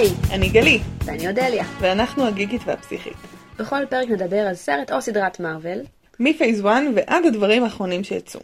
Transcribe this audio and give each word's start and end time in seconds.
היי, 0.00 0.10
אני 0.32 0.48
גלי, 0.48 0.78
ואני 1.04 1.28
אודליה. 1.28 1.64
ואנחנו 1.80 2.26
הגיקית 2.26 2.60
והפסיכית. 2.66 3.16
בכל 3.58 3.86
פרק 3.86 4.08
נדבר 4.08 4.36
על 4.36 4.54
סרט 4.54 4.92
או 4.92 5.02
סדרת 5.02 5.40
מארוול, 5.40 5.78
מפייס 6.20 6.60
1 6.60 6.66
ועד 6.94 7.26
הדברים 7.26 7.64
האחרונים 7.64 8.04
שיצאו. 8.04 8.40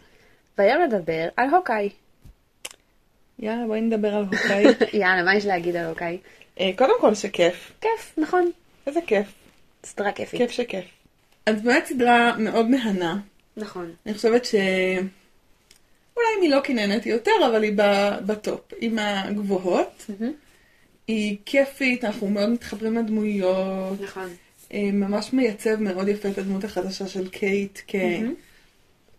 והיום 0.57 0.81
נדבר 0.81 1.27
על 1.37 1.49
הוקאי. 1.49 1.89
יאללה, 3.39 3.67
בואי 3.67 3.81
נדבר 3.81 4.15
על 4.15 4.23
הוקאי. 4.23 4.63
יאללה, 4.99 5.23
מה 5.23 5.35
יש 5.35 5.45
להגיד 5.45 5.75
על 5.75 5.85
הוקאי? 5.85 6.17
אה, 6.59 6.71
קודם 6.75 7.01
כל 7.01 7.15
שכיף, 7.15 7.71
כיף, 7.81 8.13
נכון. 8.17 8.51
איזה 8.87 8.99
כיף, 9.07 9.27
סדרה 9.83 10.11
כיפית. 10.11 10.39
כיף 10.41 10.51
שכיף. 10.51 10.85
אז 11.45 11.61
באמת 11.61 11.85
סדרה 11.85 12.37
מאוד 12.37 12.69
מהנה. 12.69 13.17
נכון. 13.57 13.91
אני 14.05 14.13
חושבת 14.13 14.45
ש... 14.45 14.55
אולי 16.17 16.47
מלוקי 16.47 16.73
נהניתי 16.73 17.09
יותר, 17.09 17.31
אבל 17.49 17.63
היא 17.63 17.73
ב 18.25 18.32
top, 18.32 18.61
היא 18.79 18.91
מהגבוהות. 18.91 20.05
מהמם. 20.09 20.33
היא 21.07 21.37
כיפית, 21.45 22.03
אנחנו 22.03 22.27
מאוד 22.29 22.49
מתחברים 22.49 22.95
לדמויות. 22.97 24.01
נכון. 24.01 24.29
אה, 24.73 24.89
ממש 24.93 25.33
מייצב 25.33 25.75
מאוד 25.75 26.07
יפה 26.07 26.29
את 26.29 26.37
הדמות 26.37 26.63
החדשה 26.63 27.07
של 27.07 27.29
קייט 27.29 27.79
מהמם. 27.93 28.33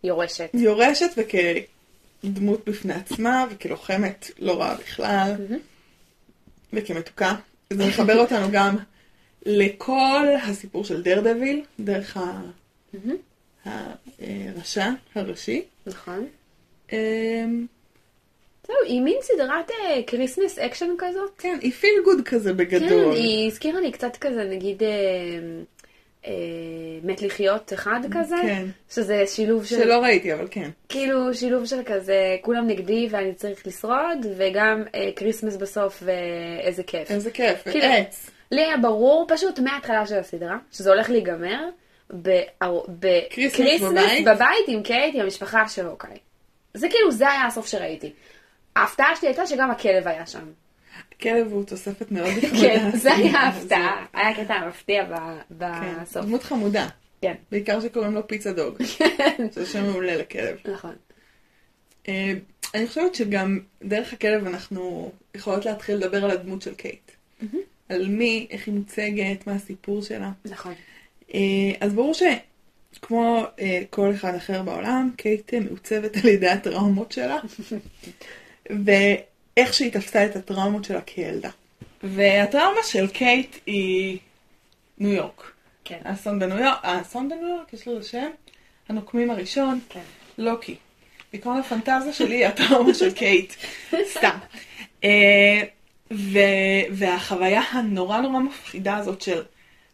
יורשת. 0.04 0.48
כיורשת 0.52 1.10
וכדמות 1.16 2.68
בפני 2.68 2.94
עצמה 2.94 3.44
וכלוחמת 3.50 4.30
לא 4.38 4.60
רעה 4.60 4.74
בכלל. 4.76 5.34
וכמתוקה. 6.72 7.34
זה 7.72 7.86
מחבר 7.88 8.18
אותנו 8.20 8.46
גם 8.52 8.76
לכל 9.46 10.26
הסיפור 10.42 10.84
של 10.84 11.02
דרדוויל, 11.02 11.64
דרך 11.80 12.16
ה- 12.16 12.40
מהמם. 12.94 13.16
הרשע 14.20 14.90
הראשי. 15.14 15.62
נכון. 15.86 16.26
זהו, 18.68 18.76
היא 18.84 19.00
מין 19.00 19.16
סדרת 19.22 19.70
כריסמס 20.06 20.58
אקשן 20.58 20.90
כזאת. 20.98 21.30
כן, 21.38 21.58
היא 21.60 21.72
feel 21.72 22.02
good 22.04 22.24
כזה 22.24 22.50
כן, 22.50 22.56
בגדול. 22.56 23.14
היא 23.14 23.46
הזכירה 23.46 23.80
לי 23.80 23.92
קצת 23.92 24.16
כזה, 24.16 24.44
נגיד, 24.44 24.82
אה, 24.82 24.88
אה, 26.26 26.32
מת 27.02 27.22
לחיות 27.22 27.72
אחד 27.72 28.00
כזה, 28.10 28.36
כן. 28.42 28.66
שזה 28.90 29.24
שילוב 29.26 29.64
של... 29.64 29.76
שלא 29.76 30.02
ראיתי, 30.02 30.34
אבל 30.34 30.46
כן. 30.50 30.70
כאילו 30.88 31.34
שילוב 31.34 31.64
של 31.66 31.80
כזה, 31.86 32.36
כולם 32.42 32.66
נגדי 32.66 33.08
ואני 33.10 33.34
צריך 33.34 33.66
לשרוד, 33.66 34.26
וגם 34.36 34.82
אה, 34.94 35.10
כריסמס 35.16 35.56
בסוף 35.56 36.02
ואיזה 36.02 36.82
כיף. 36.82 37.10
איזה 37.10 37.30
כיף, 37.30 37.68
כאילו, 37.70 37.86
עץ. 37.86 38.30
לי 38.50 38.64
היה 38.64 38.76
ברור 38.76 39.26
פשוט 39.28 39.58
מההתחלה 39.58 40.06
של 40.06 40.18
הסדרה, 40.18 40.56
שזה 40.72 40.90
הולך 40.90 41.10
להיגמר 41.10 41.68
בקריסמס 42.10 43.82
בבית? 43.82 44.24
בבית 44.24 44.68
עם 44.68 44.82
קייט, 44.82 45.14
עם 45.14 45.20
המשפחה 45.20 45.68
של 45.68 45.86
הוקאי. 45.86 46.18
זה 46.74 46.88
כאילו, 46.88 47.10
זה 47.10 47.28
היה 47.28 47.46
הסוף 47.46 47.66
שראיתי. 47.66 48.12
ההפתעה 48.76 49.16
שלי 49.16 49.28
הייתה 49.28 49.46
שגם 49.46 49.70
הכלב 49.70 50.08
היה 50.08 50.26
שם. 50.26 50.52
כלב 51.20 51.52
הוא 51.52 51.64
תוספת 51.64 52.12
מאוד 52.12 52.30
כן, 52.60 52.76
נחמדה. 52.76 52.98
זה 52.98 53.14
היה 53.14 53.38
ההפתעה. 53.38 54.06
היה 54.12 54.44
קטע 54.44 54.68
מפתיע 54.68 55.06
כן, 55.06 56.02
בסוף. 56.02 56.24
דמות 56.24 56.42
חמודה. 56.42 56.88
כן, 57.22 57.34
בעיקר 57.50 57.80
שקוראים 57.80 58.14
לו 58.14 58.28
פיצה 58.28 58.52
דוג. 58.52 58.82
זה 59.52 59.66
שם 59.66 59.82
מעולה 59.82 60.16
לכלב. 60.16 60.56
נכון. 60.72 60.94
אה, 62.08 62.32
אני 62.74 62.86
חושבת 62.86 63.14
שגם 63.14 63.60
דרך 63.84 64.12
הכלב 64.12 64.46
אנחנו 64.46 65.12
יכולות 65.34 65.66
להתחיל 65.66 65.96
לדבר 65.96 66.24
על 66.24 66.30
הדמות 66.30 66.62
של 66.62 66.74
קייט. 66.74 67.10
על 67.88 68.08
מי, 68.08 68.46
איך 68.50 68.66
היא 68.66 68.74
מוצגת, 68.74 69.46
מה 69.46 69.52
הסיפור 69.52 70.02
שלה. 70.02 70.30
נכון. 70.44 70.74
אה, 71.34 71.40
אז 71.80 71.94
ברור 71.94 72.12
שכמו 72.94 73.44
אה, 73.60 73.82
כל 73.90 74.12
אחד 74.14 74.34
אחר 74.34 74.62
בעולם, 74.62 75.10
קייט 75.16 75.54
מעוצבת 75.54 76.16
על 76.16 76.28
ידי 76.28 76.48
הטראומות 76.48 77.12
שלה, 77.12 77.38
ואיך 78.70 79.74
שהיא 79.74 79.92
תפסה 79.92 80.26
את 80.26 80.36
הטראומות 80.36 80.84
שלה 80.84 81.00
כילדה. 81.00 81.50
והטראומה 82.02 82.80
של 82.82 83.08
קייט 83.08 83.56
היא 83.66 84.18
ניו 84.98 85.12
יורק. 85.12 85.52
כן. 85.84 85.98
האסון 86.04 86.38
בניו 86.38 86.58
יורק, 86.58 86.78
האסון 86.82 87.28
בניו 87.28 87.48
יורק, 87.48 87.72
יש 87.72 87.88
לו 87.88 88.02
שם? 88.02 88.30
הנוקמים 88.88 89.30
הראשון, 89.30 89.80
כן. 89.88 90.00
לוקי. 90.38 90.76
בעיקרון 91.32 91.58
הפנטזיה 91.58 92.12
שלי 92.12 92.46
הטראומה 92.46 92.94
של 92.94 93.12
קייט. 93.14 93.52
סתם. 94.14 94.38
אה, 95.04 95.62
ו- 96.12 96.84
והחוויה 96.90 97.60
הנורא 97.60 98.20
נורא 98.20 98.38
מפחידה 98.38 98.96
הזאת 98.96 99.22
של 99.22 99.42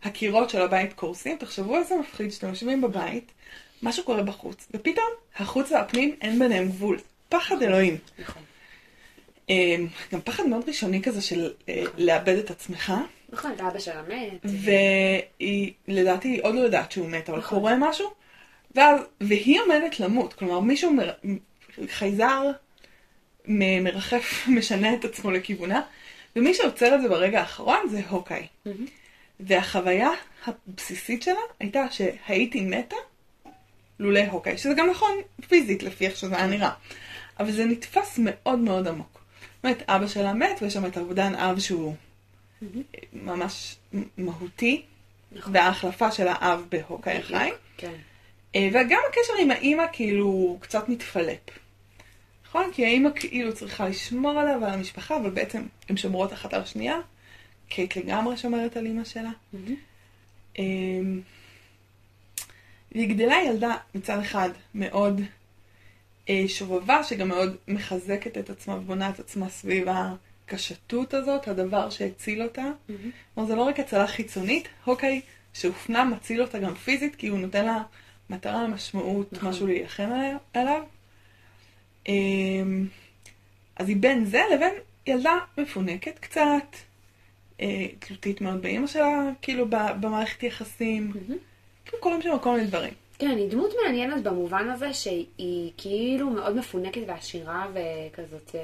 הקירות 0.02 0.50
של 0.50 0.62
הבית 0.62 0.92
קורסים, 0.92 1.36
תחשבו 1.36 1.76
איזה 1.76 1.94
מפחיד 1.96 2.32
שאתם 2.32 2.48
יושבים 2.48 2.80
בבית, 2.80 3.32
משהו 3.82 4.04
קורה 4.04 4.22
בחוץ, 4.22 4.68
ופתאום 4.74 5.10
החוץ 5.36 5.72
והפנים 5.72 6.16
אין 6.20 6.38
ביניהם 6.38 6.68
גבול. 6.68 6.98
פחד 7.28 7.62
אלוהים. 7.62 7.96
נכון. 8.18 8.42
אה, 9.50 9.76
גם 10.12 10.20
פחד 10.20 10.46
מאוד 10.46 10.68
ראשוני 10.68 11.02
כזה 11.02 11.22
של 11.22 11.52
אה, 11.68 11.84
לאבד 11.98 12.36
את 12.36 12.50
עצמך. 12.50 12.92
נכון, 13.28 13.52
את 13.52 13.60
אבא 13.60 13.78
שלה 13.78 14.02
מת. 14.02 14.40
והיא, 14.44 15.72
לדעתי, 15.88 16.28
היא 16.28 16.40
עוד 16.42 16.54
לא 16.54 16.60
יודעת 16.60 16.92
שהוא 16.92 17.08
מת, 17.08 17.28
אבל 17.28 17.38
נכון. 17.38 17.58
קורה 17.58 17.76
משהו, 17.78 18.10
ואז, 18.74 19.00
והיא 19.20 19.60
עומדת 19.60 20.00
למות, 20.00 20.34
כלומר 20.34 20.60
מישהו, 20.60 20.92
מר, 20.92 21.12
חייזר 21.88 22.50
מ- 23.46 23.84
מרחף, 23.84 24.44
משנה 24.56 24.94
את 24.94 25.04
עצמו 25.04 25.30
לכיוונה, 25.30 25.80
ומי 26.36 26.54
שעוצר 26.54 26.94
את 26.94 27.02
זה 27.02 27.08
ברגע 27.08 27.40
האחרון 27.40 27.88
זה 27.90 28.00
הוקאי. 28.08 28.46
והחוויה 29.40 30.10
הבסיסית 30.46 31.22
שלה 31.22 31.40
הייתה 31.60 31.86
שהייתי 31.90 32.60
מתה 32.60 32.96
לולא 33.98 34.20
הוקאי, 34.30 34.58
שזה 34.58 34.74
גם 34.74 34.90
נכון 34.90 35.10
פיזית 35.48 35.82
לפי 35.82 36.06
איך 36.06 36.16
שזה 36.16 36.36
היה 36.36 36.46
נראה, 36.46 36.70
אבל 37.40 37.52
זה 37.52 37.64
נתפס 37.64 38.18
מאוד 38.22 38.58
מאוד 38.58 38.88
עמוק. 38.88 39.13
אומרת, 39.64 39.82
אבא 39.88 40.06
שלה 40.06 40.32
מת, 40.32 40.62
ויש 40.62 40.74
שם 40.74 40.86
את 40.86 40.98
אובדן 40.98 41.34
אב 41.34 41.58
שהוא 41.58 41.94
ממש 43.12 43.76
מהותי, 44.18 44.82
נכון. 45.32 45.56
וההחלפה 45.56 46.10
של 46.10 46.26
האב 46.28 46.64
בהוקאי 46.68 47.18
החי, 47.18 47.50
כן. 47.76 47.92
אה, 48.54 48.68
וגם 48.68 48.98
הקשר 49.08 49.32
עם 49.40 49.50
האימא 49.50 49.84
כאילו 49.92 50.58
קצת 50.60 50.88
מתפלפ. 50.88 51.38
נכון? 52.48 52.70
כי 52.72 52.84
האימא 52.84 53.08
כאילו 53.14 53.54
צריכה 53.54 53.88
לשמור 53.88 54.40
עליו 54.40 54.58
ועל 54.62 54.72
המשפחה, 54.72 55.16
אבל 55.16 55.30
בעצם 55.30 55.62
הן 55.88 55.96
שומרות 55.96 56.32
אחת 56.32 56.54
על 56.54 56.60
השנייה. 56.60 56.96
קייט 57.68 57.96
לגמרי 57.96 58.36
שומרת 58.36 58.76
על 58.76 58.86
אימא 58.86 59.04
שלה. 59.04 59.30
אמ, 60.58 61.20
והיא 62.92 63.08
גדלה 63.08 63.36
ילדה 63.46 63.76
מצד 63.94 64.18
אחד 64.18 64.48
מאוד 64.74 65.20
שובבה, 66.46 67.04
שגם 67.04 67.28
מאוד 67.28 67.56
מחזקת 67.68 68.38
את 68.38 68.50
עצמה 68.50 68.74
ובונה 68.74 69.10
את 69.10 69.20
עצמה 69.20 69.48
סביב 69.48 69.88
הקשתות 69.88 71.14
הזאת, 71.14 71.48
הדבר 71.48 71.90
שהציל 71.90 72.42
אותה. 72.42 72.62
מהמם. 72.88 73.10
כלומר, 73.34 73.48
זה 73.48 73.56
לא 73.56 73.62
רק 73.62 73.80
הצלה 73.80 74.06
חיצונית, 74.06 74.68
הוקאי 74.84 75.20
שהופנם 75.54 76.12
מציל 76.16 76.42
אותה 76.42 76.58
גם 76.58 76.74
פיזית, 76.74 77.16
כי 77.16 77.28
הוא 77.28 77.38
נותן 77.38 77.64
לה 77.64 77.82
מטרה, 78.30 78.66
משמעות, 78.66 79.32
נכון. 79.32 79.48
משהו 79.48 79.66
להילחם 79.66 80.10
עליו. 80.54 80.82
אמ, 82.08 82.86
אז 83.76 83.88
היא 83.88 83.96
בין 83.96 84.24
זה 84.24 84.42
לבין 84.54 84.74
ילדה 85.06 85.38
מפונקת 85.58 86.18
קצת, 86.18 86.76
אה, 87.60 87.86
תלותית 87.98 88.40
מאוד 88.40 88.62
באימא 88.62 88.86
שלה, 88.86 89.30
כאילו 89.42 89.66
במערכת 89.70 90.42
יחסים. 90.42 91.12
מהמם. 91.14 91.38
כאילו 91.84 92.02
קורים 92.02 92.22
שם 92.22 92.38
כל 92.40 92.56
מיני 92.56 92.66
דברים. 92.66 92.92
כן, 93.18 93.36
היא 93.38 93.50
דמות 93.50 93.70
מעניינת 93.84 94.22
במובן 94.22 94.70
הזה 94.70 94.92
שהיא 94.92 95.70
כאילו 95.76 96.30
מאוד 96.30 96.56
מפונקת 96.56 97.00
ועשירה 97.06 97.66
וכזאת... 97.72 98.54
אה, 98.54 98.60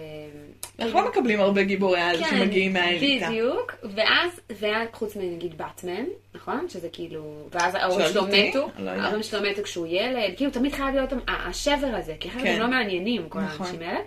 אנחנו 0.84 1.00
לא 1.00 1.08
מקבלים 1.08 1.40
הרבה 1.40 1.62
גיבורי 1.62 2.00
על 2.00 2.24
שמגיעים 2.24 2.72
מהאליטה. 2.72 3.26
כן, 3.26 3.32
בדיוק, 3.32 3.74
ואז, 3.82 4.40
ואז 4.50 4.88
חוץ 4.92 5.16
מנגיד 5.16 5.58
באטמן, 5.58 6.04
נכון? 6.34 6.68
שזה 6.68 6.88
כאילו, 6.92 7.48
ואז 7.52 7.74
ההורים 7.74 8.06
שלו? 8.12 8.22
מתו, 8.32 8.68
לא. 8.78 8.90
ההורים 8.90 9.22
שלו 9.22 9.42
מתו 9.42 9.62
כשהוא 9.62 9.86
ילד, 9.86 10.36
כאילו 10.36 10.50
תמיד 10.50 10.72
חייב 10.72 10.94
להיות 10.94 11.12
השבר 11.28 11.94
הזה, 11.98 12.14
כי 12.20 12.28
אחרת 12.28 12.42
כן. 12.42 12.52
הם 12.52 12.60
לא 12.60 12.68
מעניינים, 12.68 13.28
כל 13.28 13.40
נכון. 13.40 13.66
האנשים 13.66 13.88
האלה. 13.88 14.00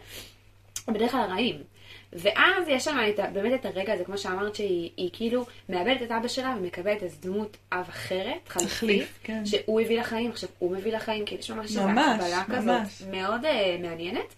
בדרך 0.87 1.11
כלל 1.11 1.29
רעים. 1.29 1.72
ואז 2.15 2.67
יש 2.67 2.87
ה- 2.87 2.97
באמת 3.33 3.59
את 3.59 3.65
הרגע 3.65 3.93
הזה, 3.93 4.03
כמו 4.03 4.17
שאמרת, 4.17 4.55
שהיא 4.55 4.89
היא 4.97 5.09
כאילו 5.13 5.45
מאבדת 5.69 6.01
את 6.01 6.11
אבא 6.11 6.27
שלה 6.27 6.55
ומקבלת 6.59 7.03
איזו 7.03 7.15
דמות 7.21 7.57
אב 7.71 7.85
אחרת, 7.89 8.47
חליפית, 8.47 9.07
כן. 9.23 9.45
שהוא 9.45 9.81
הביא 9.81 9.99
לחיים, 9.99 10.29
עכשיו 10.29 10.49
הוא 10.59 10.71
מביא 10.77 10.93
לחיים, 10.95 11.25
כאילו 11.25 11.41
יש 11.41 11.51
ממש 11.51 11.65
איזו 11.69 11.81
הקבלה. 12.35 12.43
כזאת 12.57 13.07
מאוד 13.11 13.41
uh, 13.45 13.47
מעניינת. 13.81 14.33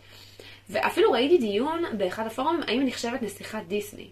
ואפילו 0.70 1.12
ראיתי 1.12 1.38
דיון 1.38 1.84
באחד 1.98 2.28
הפורומים, 2.28 2.62
האם 2.68 2.80
היא 2.80 2.88
נחשבת 2.88 3.22
נסיכת 3.22 3.62
דיסני. 3.68 4.08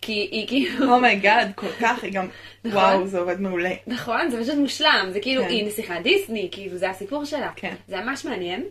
כי 0.00 0.12
היא 0.12 0.48
כאילו, 0.48 0.94
oh 0.94 1.08
my 1.08 1.23
god, 1.23 1.52
כל 1.54 1.68
כך, 1.80 2.04
היא 2.04 2.12
גם, 2.12 2.28
נכון. 2.64 2.78
וואו, 2.82 3.06
זה 3.06 3.18
עובד 3.18 3.40
מעולה. 3.40 3.74
נכון, 3.86 4.30
זה 4.30 4.42
פשוט 4.42 4.54
מושלם, 4.54 5.08
זה 5.12 5.20
כאילו, 5.20 5.42
כן. 5.42 5.48
היא 5.48 5.66
נסיכת 5.66 5.94
דיסני, 6.02 6.48
כאילו, 6.52 6.76
זה 6.76 6.90
הסיפור 6.90 7.24
שלה. 7.24 7.50
כן. 7.56 7.74
זה 7.88 7.96
ממש 8.00 8.24
מעניין. 8.24 8.64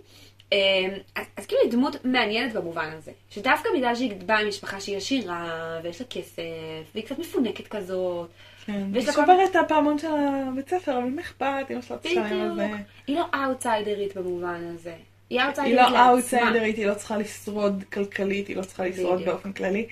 אמ, 0.51 0.57
אז, 1.15 1.25
אז 1.38 1.45
כאילו 1.45 1.61
היא 1.63 1.71
דמות 1.71 2.05
מעניינת 2.05 2.53
במובן 2.53 2.89
הזה, 2.97 3.11
שדווקא 3.29 3.69
בגלל 3.77 3.95
שהיא 3.95 4.13
באה 4.25 4.44
ממשפחה 4.44 4.79
שהיא 4.79 4.97
עשירה, 4.97 5.79
ויש 5.83 6.01
לה 6.01 6.07
כסף, 6.07 6.41
והיא 6.94 7.05
קצת 7.05 7.19
מפונקת 7.19 7.67
כזאת, 7.67 8.29
כן. 8.65 8.88
ויש 8.94 9.05
היא 9.05 9.13
שוברת 9.13 9.51
את 9.51 9.55
הפעמון 9.55 9.97
של 9.97 10.07
הבית 10.51 10.69
ספר, 10.69 10.97
אבל 10.97 11.09
מה 11.09 11.21
אכפת, 11.21 11.65
אמא 11.71 11.81
שלה 11.81 11.97
תשלם 11.97 12.41
על 12.41 12.55
זה. 12.55 12.63
בדיוק, 12.63 12.79
היא 13.07 13.15
לא 13.15 13.25
אאוטסיידרית 13.33 14.17
במובן 14.17 14.73
הזה. 14.75 14.94
היא 15.29 15.41
היא 15.57 15.75
לא. 15.75 16.09
אאוטסיידרית, 16.09 16.77
היא 16.77 16.85
לא 16.88 16.94
צריכה 16.94 17.17
לשרוד 17.17 17.83
כלכלית, 17.94 18.47
היא 18.47 18.57
לא 18.57 18.61
צריכה 18.61 18.85
לשרוד. 18.85 19.25
באופן 19.25 19.53
כללי. 19.53 19.88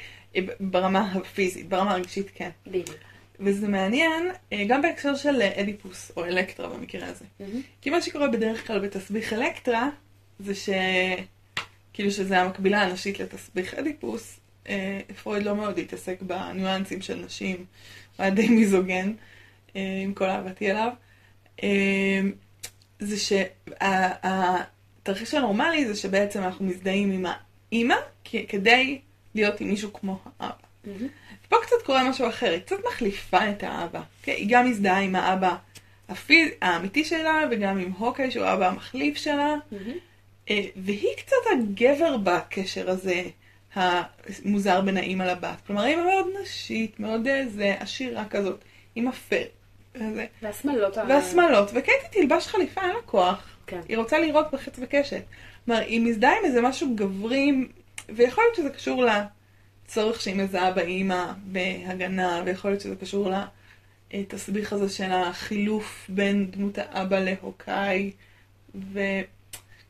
ברמה 0.59 1.11
הפיזית, 1.11 1.69
ברמה 1.69 1.91
הרגשית 1.91 2.31
כן. 2.35 2.49
בדיוק. 2.67 2.97
וזה 3.39 3.67
מעניין 3.67 4.31
אה, 4.53 4.63
גם 4.67 4.81
בהקשר 4.81 5.15
של 5.15 5.41
אה, 5.41 5.61
אדיפוס, 5.61 6.11
או 6.17 6.25
אלקטרה 6.25 6.69
במקרה 6.69 7.07
הזה. 7.07 7.25
כי 7.81 7.89
מה 7.89 8.01
שקורה 8.01 8.27
בדרך 8.27 8.67
כלל 8.67 8.79
בתסביך 8.79 9.33
אלקטרה, 9.33 9.89
זה 10.39 10.55
ש... 10.55 10.69
כאילו 11.93 12.11
שזה 12.11 12.41
המקבילה 12.41 12.81
הנשית 12.81 13.19
לתסביך 13.19 13.73
אדיפוס, 13.73 14.39
אה, 14.69 14.99
פרויד 15.23 15.43
לא 15.43 15.55
מאוד 15.55 15.77
התעסק 15.77 16.21
בניואנסים 16.21 17.01
של 17.01 17.15
נשים, 17.15 17.55
הוא 17.55 17.65
היה 18.17 18.29
די 18.29 18.49
מיזוגן, 18.49 19.13
אה, 19.75 19.81
עם 20.03 20.13
כל 20.13 20.25
אהבתי 20.25 20.71
אליו. 20.71 20.89
אה, 21.63 22.19
זה 22.99 23.17
שהתרחיש 23.79 25.33
הנורמלי 25.33 25.87
זה 25.87 25.95
שבעצם 25.95 26.43
אנחנו 26.43 26.65
מזדהים 26.65 27.11
עם 27.11 27.25
האימא 27.25 27.95
כדי 28.23 28.99
להיות 29.35 29.61
עם 29.61 29.67
מישהו 29.67 29.93
כמו 29.93 30.19
האבא. 30.39 30.55
מהמם. 30.83 31.07
פה 31.49 31.55
קצת 31.61 31.75
קורה 31.85 32.09
משהו 32.09 32.29
אחר, 32.29 32.51
היא 32.51 32.59
קצת 32.59 32.75
מחליפה 32.88 33.49
את 33.49 33.63
האבא. 33.63 34.01
כן? 34.23 34.31
היא 34.31 34.47
גם 34.49 34.69
מזדהה 34.69 34.99
עם 34.99 35.15
האבא 35.15 35.55
הפיז... 36.09 36.49
האמיתי 36.61 37.05
שלה, 37.05 37.43
וגם 37.51 37.77
עם 37.77 37.91
הוקאי 37.91 38.31
שהוא 38.31 38.45
האבא 38.45 38.67
המחליף 38.67 39.17
שלה, 39.17 39.55
מהמם. 39.71 39.97
אה, 40.50 40.62
והיא 40.75 41.15
קצת 41.18 41.36
הגבר 41.53 42.18
בקשר 42.18 42.89
הזה, 42.89 43.24
המוזר 43.74 44.81
בין 44.81 44.97
האימא 44.97 45.24
לבת. 45.24 45.62
כלומר, 45.68 45.81
האימא 45.81 46.03
מאוד 46.03 46.25
נשית, 46.42 47.00
מאוד 47.00 47.27
אה, 47.27 47.44
זה, 47.47 47.75
עשירה 47.80 48.25
כזאת, 48.25 48.63
עם 48.95 49.07
הפר. 49.07 49.44
והשמלות. 50.42 50.97
והשמלות, 50.97 51.69
וקייטי 51.74 52.07
תלבש 52.12 52.47
חליפה, 52.47 52.81
אין 52.81 52.89
לה 52.89 53.01
כוח. 53.06 53.47
כן. 53.68 53.80
היא 53.89 53.97
רוצה 53.97 54.19
לראות 54.19 54.45
בחץ 54.51 54.74
וקשת. 54.80 55.24
כלומר, 55.65 55.81
היא 55.81 56.01
מזדהה 56.01 56.38
עם 56.39 56.45
איזה 56.45 56.62
משהו 56.62 56.95
גברי, 56.95 57.51
ויכול 58.09 58.44
להיות 58.44 58.56
שזה 58.56 58.69
קשור 58.69 59.06
לצורך 59.06 60.21
שהיא 60.21 60.36
מזהה 60.36 60.71
באימא 60.71 61.31
בהגנה, 61.45 62.44
ויכול 62.45 62.71
להיות 62.71 62.81
שזה 62.81 62.95
קשור 62.95 63.30
לתסביך 64.13 64.74
הזה 64.74 64.89
של 64.89 65.12
החילוף 65.12 66.06
בין 66.09 66.51
דמות 66.51 66.77
האבא 66.77 67.19
להוקאי, 67.19 68.12
ו... 68.75 69.00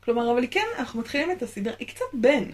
כלומר, 0.06 0.32
אבל 0.32 0.40
היא 0.42 0.50
כן, 0.50 0.66
אנחנו 0.78 1.00
מתחילים 1.00 1.30
את 1.30 1.42
הסדרה, 1.42 1.74
היא 1.78 1.88
קצת 1.88 2.04
בן. 2.12 2.44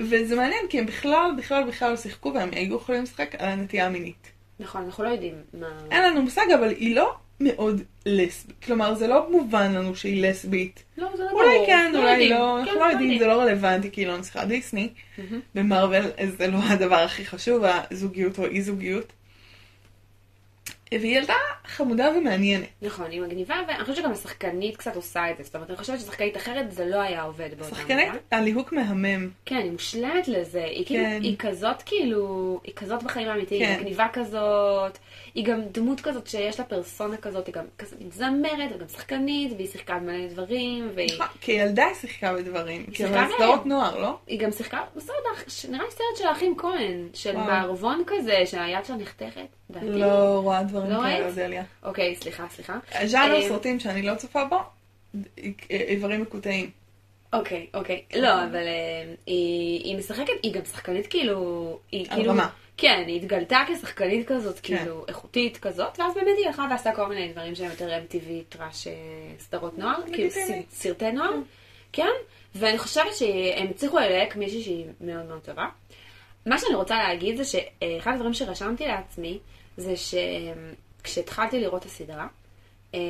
וזה 0.00 0.36
מעניין, 0.36 0.66
כי 0.70 0.78
הם 0.78 0.86
בכלל, 0.86 1.30
בכלל, 1.38 1.64
בכלל 1.68 1.90
לא 1.90 1.96
שיחקו, 1.96 2.32
והם 2.34 2.48
היו 2.52 2.76
יכולים 2.76 3.02
לשחק 3.02 3.34
על 3.38 3.48
הנטייה 3.48 3.86
המינית. 3.86 4.32
נכון, 4.60 4.82
אנחנו 4.84 5.04
לא 5.04 5.08
יודעים 5.08 5.34
מה... 5.54 5.66
אין 5.90 6.02
לנו 6.02 6.22
מושג, 6.22 6.46
אבל 6.54 6.68
היא 6.68 6.96
לא 6.96 7.14
מאוד 7.40 7.82
לסבית. 8.06 8.64
כלומר, 8.64 8.94
זה 8.94 9.06
לא 9.06 9.30
מובן 9.30 9.74
לנו 9.74 9.96
שהיא 9.96 10.28
לסבית. 10.28 10.84
לא, 10.98 11.08
זה 11.16 11.24
לא 11.24 11.30
אולי 11.30 11.54
ברור. 11.54 11.66
כן, 11.66 11.92
אולי 11.96 12.10
יודעים. 12.10 12.32
לא, 12.32 12.58
כן, 12.64 12.68
אנחנו 12.68 12.80
לא 12.80 12.84
יודעים, 12.84 13.18
זה 13.18 13.26
לא 13.26 13.40
רלוונטי, 13.40 13.90
כי 13.90 14.00
היא 14.00 14.08
לא 14.08 14.18
נצחה 14.18 14.44
דיסני. 14.44 14.88
מהמם. 15.18 15.40
במרוויל 15.54 16.04
זה 16.38 16.46
לא 16.46 16.58
הדבר 16.68 16.96
הכי 16.96 17.26
חשוב, 17.26 17.64
הזוגיות 17.64 18.38
או 18.38 18.46
אי 18.46 18.62
זוגיות. 18.62 19.12
והיא 21.00 21.18
ילדה 21.18 21.34
חמודה 21.66 22.10
ומעניינת. 22.16 22.66
נכון, 22.82 23.10
היא 23.10 23.20
מגניבה, 23.20 23.54
ואני 23.68 23.80
חושבת 23.80 23.96
שגם 23.96 24.12
השחקנית 24.12 24.76
קצת 24.76 24.96
עושה 24.96 25.30
את 25.30 25.36
זה. 25.36 25.42
זאת 25.42 25.54
אומרת, 25.54 25.70
אני 25.70 25.76
חושבת 25.78 26.00
ששחקנית 26.00 26.36
אחרת 26.36 26.72
זה 26.72 26.86
לא 26.86 27.00
היה 27.00 27.22
עובד 27.22 27.50
באותה 27.58 27.74
שחקנית, 27.76 28.08
מידה. 28.08 28.18
הליהוק 28.30 28.72
מהמם. 28.72 29.30
כן, 29.44 29.56
היא 29.56 29.72
מושלמת 29.72 30.28
לזה. 30.28 30.64
היא 30.64 30.86
כאילו, 30.86 31.04
כן. 31.04 31.20
היא 31.22 31.36
כזאת 31.38 31.82
כאילו, 31.82 32.60
היא 32.64 32.74
כזאת 32.74 33.02
בחיים 33.02 33.28
האמיתיים, 33.28 33.64
כן. 33.64 33.70
היא 33.70 33.78
מגניבה 33.78 34.06
כזאת. 34.12 34.98
היא 35.34 35.44
גם 35.44 35.62
דמות 35.72 36.00
כזאת 36.00 36.26
שיש 36.26 36.58
לה 36.58 36.64
פרסונה 36.64 37.16
כזאת, 37.16 37.46
היא 37.46 37.54
גם 37.54 37.64
כזאת 37.78 37.98
זמרת, 38.12 38.72
וגם 38.74 38.88
שחקנית, 38.88 39.52
והיא 39.52 39.68
שיחקה 39.68 39.98
במלא 39.98 40.28
דברים, 40.28 40.90
והיא 40.94 41.08
נכון, 41.14 41.26
כילדה 41.40 41.84
היא 41.84 41.94
שיחקה 41.94 42.34
בדברים. 42.34 42.86
כי 42.86 42.96
שיחקה 42.96 43.24
אבל 43.24 43.32
סדרות 43.36 43.58
בהם. 43.58 43.68
נוער, 43.68 43.98
לא? 43.98 44.18
היא 44.26 44.40
גם 44.40 44.50
שיחקה 44.50 44.80
בסרט, 44.96 45.16
נראה 45.68 45.84
לי 45.84 45.90
סרט 45.90 46.16
של 46.16 46.26
האחים 46.26 46.54
כהן, 46.58 47.08
של. 47.14 47.36
מערבון 47.36 48.02
כזה, 48.06 48.42
שהיד 48.46 48.84
שלה 48.84 48.96
נחתכת. 48.96 49.46
לא 49.82 50.40
רואה 50.42 50.62
דברים 50.62 50.90
לא 50.90 51.02
כאלה? 51.02 51.26
אודליה. 51.26 51.64
אוקיי, 51.82 52.16
סליחה, 52.16 52.46
סליחה. 52.50 52.78
הז'אנר 52.92 53.34
אה, 53.34 53.48
סרטים 53.48 53.80
שאני 53.80 54.02
לא 54.02 54.14
צופה 54.14 54.44
בו, 54.44 54.58
איברים 55.70 56.22
מקוטעים. 56.22 56.70
אוקיי, 57.32 57.66
אוקיי. 57.74 58.02
לא, 58.16 58.44
אבל 58.44 58.56
אה, 58.56 59.14
היא 59.26 59.84
היא 59.84 59.98
משחקת, 59.98 60.32
היא 60.42 60.52
גם 60.52 60.64
שחקנית 60.64 61.06
כאילו... 61.06 61.78
היא 61.92 62.06
על 62.10 62.16
כאילו... 62.16 62.32
רמה. 62.32 62.48
כן, 62.76 63.04
היא 63.06 63.16
התגלתה 63.16 63.62
כשחקנית 63.68 64.28
כזאת, 64.28 64.60
כן. 64.62 64.78
כאילו, 64.78 65.04
איכותית 65.08 65.56
כזאת, 65.56 65.98
ואז 65.98 66.14
באמת 66.14 66.34
היא 66.38 66.46
הלכה 66.46 66.66
ועשתה 66.70 66.92
כל 66.94 67.06
מיני 67.06 67.32
דברים 67.32 67.54
שהם 67.54 67.70
יותר 67.70 67.98
MTV, 68.08 68.28
טראש, 68.48 68.86
אה, 68.86 68.92
סדרות 69.38 69.78
נוער, 69.78 69.96
כאילו 70.12 70.30
סרטי 70.70 71.12
נוער, 71.12 71.32
כן, 71.92 72.10
ואני 72.54 72.78
חושבת 72.78 73.14
שהם 73.14 73.66
הצליחו 73.70 73.98
ללהק 73.98 74.36
מישהי 74.36 74.62
שהיא 74.62 74.86
מאוד 75.00 75.26
מאוד 75.26 75.40
טובה. 75.40 75.68
מה 76.46 76.58
שאני 76.58 76.74
רוצה 76.74 76.98
להגיד 76.98 77.36
זה 77.36 77.44
שאחד 77.44 78.12
הדברים 78.12 78.34
שרשמתי 78.34 78.86
לעצמי, 78.86 79.38
זה 79.76 79.94
שכשהתחלתי 79.96 81.60
לראות 81.60 81.82
את 81.82 81.86
הסדרה, 81.86 82.26
אה, 82.94 83.00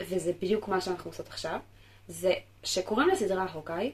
וזה 0.00 0.32
בדיוק 0.32 0.68
מה 0.68 0.80
שאנחנו 0.80 1.10
עושות 1.10 1.26
עכשיו, 1.28 1.58
זה 2.08 2.32
שקוראים 2.64 3.08
לסדרה 3.08 3.46
הוקאי, 3.52 3.92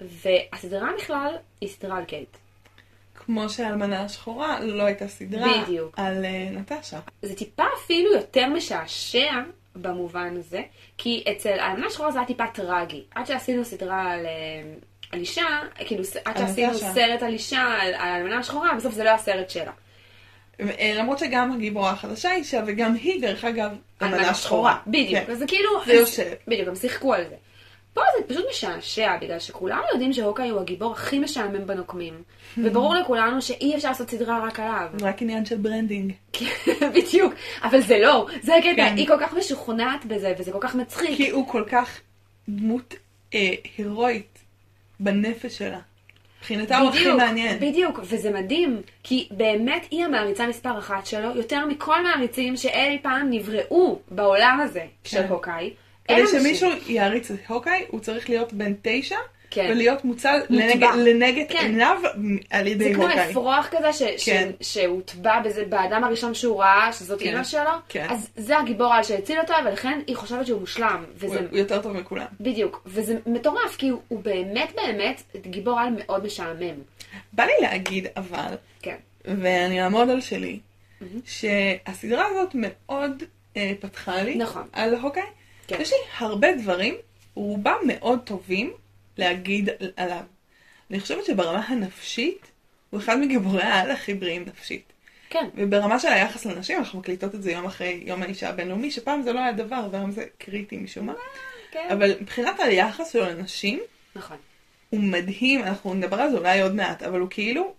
והסדרה 0.00 0.90
בכלל 0.98 1.34
היא 1.60 1.68
סדרה 1.68 1.96
על 1.96 2.04
קייט. 2.04 2.36
כמו 3.28 3.48
שהאלמנה 3.48 4.02
השחורה 4.02 4.60
לא 4.60 4.82
הייתה 4.82 5.08
סדרה 5.08 5.62
בדיוק. 5.62 5.94
על 5.98 6.24
אה, 6.24 6.48
נטשה. 6.50 6.98
זה 7.22 7.34
טיפה 7.34 7.62
אפילו 7.84 8.12
יותר 8.14 8.46
משעשע 8.46 9.32
במובן 9.76 10.36
הזה, 10.36 10.62
כי 10.98 11.24
אצל 11.32 11.58
האלמנה 11.58 11.86
השחורה 11.86 12.10
זה 12.10 12.18
היה 12.18 12.26
טיפה 12.26 12.46
טרגי. 12.46 13.02
עד 13.14 13.26
שעשינו 13.26 13.64
סדרה 13.64 14.12
על, 14.12 14.26
אה, 14.26 14.62
על 15.12 15.20
אישה, 15.20 15.46
כאילו 15.74 16.02
עד 16.24 16.38
שעשינו 16.38 16.72
נטשה. 16.72 16.92
סרט 16.92 17.22
על 17.22 17.32
אישה, 17.32 17.62
על 17.80 17.94
האלמנה 17.94 18.38
השחורה, 18.38 18.74
בסוף 18.74 18.94
זה 18.94 19.04
לא 19.04 19.10
הסרט 19.10 19.50
שלה. 19.50 19.72
אה, 20.60 20.92
למרות 20.94 21.18
שגם 21.18 21.52
הגיבורה 21.52 21.90
החדשה 21.90 22.34
אישה, 22.34 22.62
וגם 22.66 22.94
היא, 22.94 23.22
דרך 23.22 23.44
אגב, 23.44 23.70
אלמנה 24.02 24.34
שחורה. 24.34 24.78
בדיוק, 24.86 25.26
כן. 25.26 25.32
אז 25.32 25.38
זה 25.38 25.46
כאילו... 25.46 25.70
זה 25.86 25.92
יושב. 25.92 26.32
בדיוק, 26.46 26.68
הם 26.68 26.74
שיחקו 26.74 27.14
על 27.14 27.24
זה. 27.28 27.36
פה 27.98 28.18
זה 28.18 28.34
פשוט 28.34 28.44
משעשע, 28.50 29.16
בגלל 29.16 29.38
שכולנו 29.38 29.82
יודעים 29.92 30.12
שהוקאי 30.12 30.48
הוא 30.48 30.60
הגיבור 30.60 30.92
הכי 30.92 31.18
משעמם 31.18 31.66
בנוקמים. 31.66 32.22
וברור 32.64 32.94
לכולנו 32.94 33.42
שאי 33.42 33.76
אפשר 33.76 33.88
לעשות 33.88 34.10
סדרה 34.10 34.46
רק 34.46 34.60
עליו. 34.60 34.88
רק 35.00 35.22
עניין 35.22 35.44
של 35.44 35.56
branding. 35.56 36.12
בדיוק, 36.96 37.34
אבל 37.62 37.80
זה 37.80 37.98
לא, 37.98 38.26
זה 38.42 38.56
הקטע, 38.56 38.74
כן. 38.76 38.94
היא 38.96 39.06
כל 39.06 39.18
כך 39.20 39.34
משוכנעת 39.34 40.04
בזה, 40.04 40.34
וזה 40.38 40.52
כל 40.52 40.58
כך 40.60 40.74
מצחיק. 40.74 41.16
כי 41.16 41.30
הוא 41.30 41.48
כל 41.48 41.64
כך 41.70 42.00
דמות 42.48 42.94
אה, 43.34 43.50
הירואית 43.76 44.38
בנפש 45.00 45.58
שלה. 45.58 45.78
מבחינתה 46.38 46.78
הוא 46.78 46.88
הכי 46.88 47.12
מעניין. 47.12 47.58
בדיוק, 47.60 48.00
וזה 48.02 48.30
מדהים, 48.30 48.82
כי 49.02 49.28
באמת 49.30 49.86
היא 49.90 50.04
המעריצה 50.04 50.46
מספר 50.46 50.78
אחת 50.78 51.06
שלו, 51.06 51.36
יותר 51.36 51.66
מכל 51.66 52.02
מעריצים 52.02 52.56
שאי 52.56 52.98
פעם 53.02 53.30
נבראו 53.30 53.98
בעולם 54.10 54.60
הזה 54.62 54.84
של 55.04 55.22
כן. 55.22 55.28
הוקאי. 55.28 55.70
כדי. 56.08 56.26
שמישהו 56.26 56.70
יעריץ 56.86 57.30
את 57.30 57.36
הוקאי, 57.48 57.84
הוא 57.88 58.00
צריך 58.00 58.30
להיות 58.30 58.52
בן 58.52 58.72
תשע, 58.82 59.16
כן. 59.50 59.68
ולהיות 59.70 60.04
מוצל. 60.04 60.40
לנגד, 60.50 60.88
לנגד 60.96 61.44
כן. 61.48 61.58
עיניו 61.58 61.96
על 62.50 62.66
ידי 62.66 62.84
זה 62.88 62.94
כמו 62.94 63.02
הוקאי. 63.02 63.30
אפרוח 63.30 63.68
כזה 63.70 63.92
ש- 63.92 64.02
ש- 64.16 64.28
כן. 64.28 64.50
שהוטבע 64.60 65.40
בזה 65.40 65.64
באדם 65.64 66.04
הראשון 66.04 66.34
שהוא 66.34 66.60
ראה, 66.60 66.92
שזאת 66.92 67.20
כן. 67.22 67.26
אימא 67.28 67.44
שלו, 67.44 67.70
כן. 67.88 68.06
אז 68.10 68.28
זה 68.36 68.58
הגיבור 68.58 68.94
על 68.94 69.02
שהציל 69.02 69.40
אותה, 69.40 69.54
ולכן 69.66 70.00
היא 70.06 70.16
חושבת 70.16 70.46
שהוא 70.46 70.60
מושלם. 70.60 71.04
וזה 71.16 71.40
הוא 71.50 71.58
יותר 71.58 71.82
טוב 71.82 71.92
מכולם. 71.92 72.26
בדיוק, 72.40 72.82
וזה 72.86 73.18
מטורף, 73.26 73.76
כי 73.78 73.88
הוא, 73.88 74.00
הוא 74.08 74.20
באמת 74.22 74.72
באמת 74.76 75.22
גיבור 75.46 75.80
על 75.80 75.88
מאוד 75.98 76.24
משעמם. 76.26 76.74
בא 77.32 77.44
לי 77.44 77.52
להגיד 77.60 78.06
אבל, 78.16 78.54
כן. 78.82 78.96
ואני 79.24 79.82
אעמוד 79.82 80.10
על 80.10 80.20
שלי, 80.20 80.58
שהסדרה 81.24 82.26
הזאת 82.26 82.50
מאוד 82.54 83.22
אה, 83.56 83.72
פתחה 83.80 84.22
לי 84.22 84.34
נכון. 84.34 84.62
על 84.72 84.94
הוקאי. 84.94 85.22
כן. 85.68 85.80
יש 85.80 85.92
לי 85.92 85.98
הרבה 86.18 86.48
דברים, 86.52 86.94
רובם 87.34 87.78
מאוד 87.86 88.20
טובים, 88.24 88.72
להגיד 89.18 89.68
עליו. 89.96 90.22
אני 90.90 91.00
חושבת 91.00 91.24
שברמה 91.24 91.64
הנפשית, 91.66 92.46
הוא 92.90 93.00
אחד 93.00 93.18
מגיבורי 93.18 93.62
העל 93.62 93.90
הכי 93.90 94.14
בריאים 94.14 94.44
נפשית. 94.46 94.92
כן. 95.30 95.48
וברמה 95.54 95.98
של 95.98 96.08
היחס 96.08 96.46
לנשים, 96.46 96.78
אנחנו 96.78 96.98
מקליטות 96.98 97.34
את 97.34 97.42
זה 97.42 97.52
יום 97.52 97.66
אחרי 97.66 98.02
יום 98.04 98.22
האישה 98.22 98.48
הבינלאומי, 98.48 98.90
שפעם 98.90 99.22
זה 99.22 99.32
לא 99.32 99.40
היה 99.40 99.52
דבר, 99.52 99.88
והיום 99.90 100.10
זה 100.10 100.24
קריטי 100.38 100.76
משום 100.76 101.06
מה. 101.06 101.12
כן. 101.70 101.88
אבל 101.92 102.14
מבחינת 102.20 102.60
היחס 102.60 103.12
שלו 103.12 103.24
לנשים, 103.24 103.80
נכון. 104.16 104.36
הוא 104.90 105.00
מדהים, 105.00 105.62
אנחנו 105.62 105.94
נדבר 105.94 106.20
על 106.20 106.30
זה 106.30 106.36
אולי 106.36 106.60
עוד 106.60 106.74
מעט, 106.74 107.02
אבל 107.02 107.20
הוא 107.20 107.28
כאילו, 107.30 107.74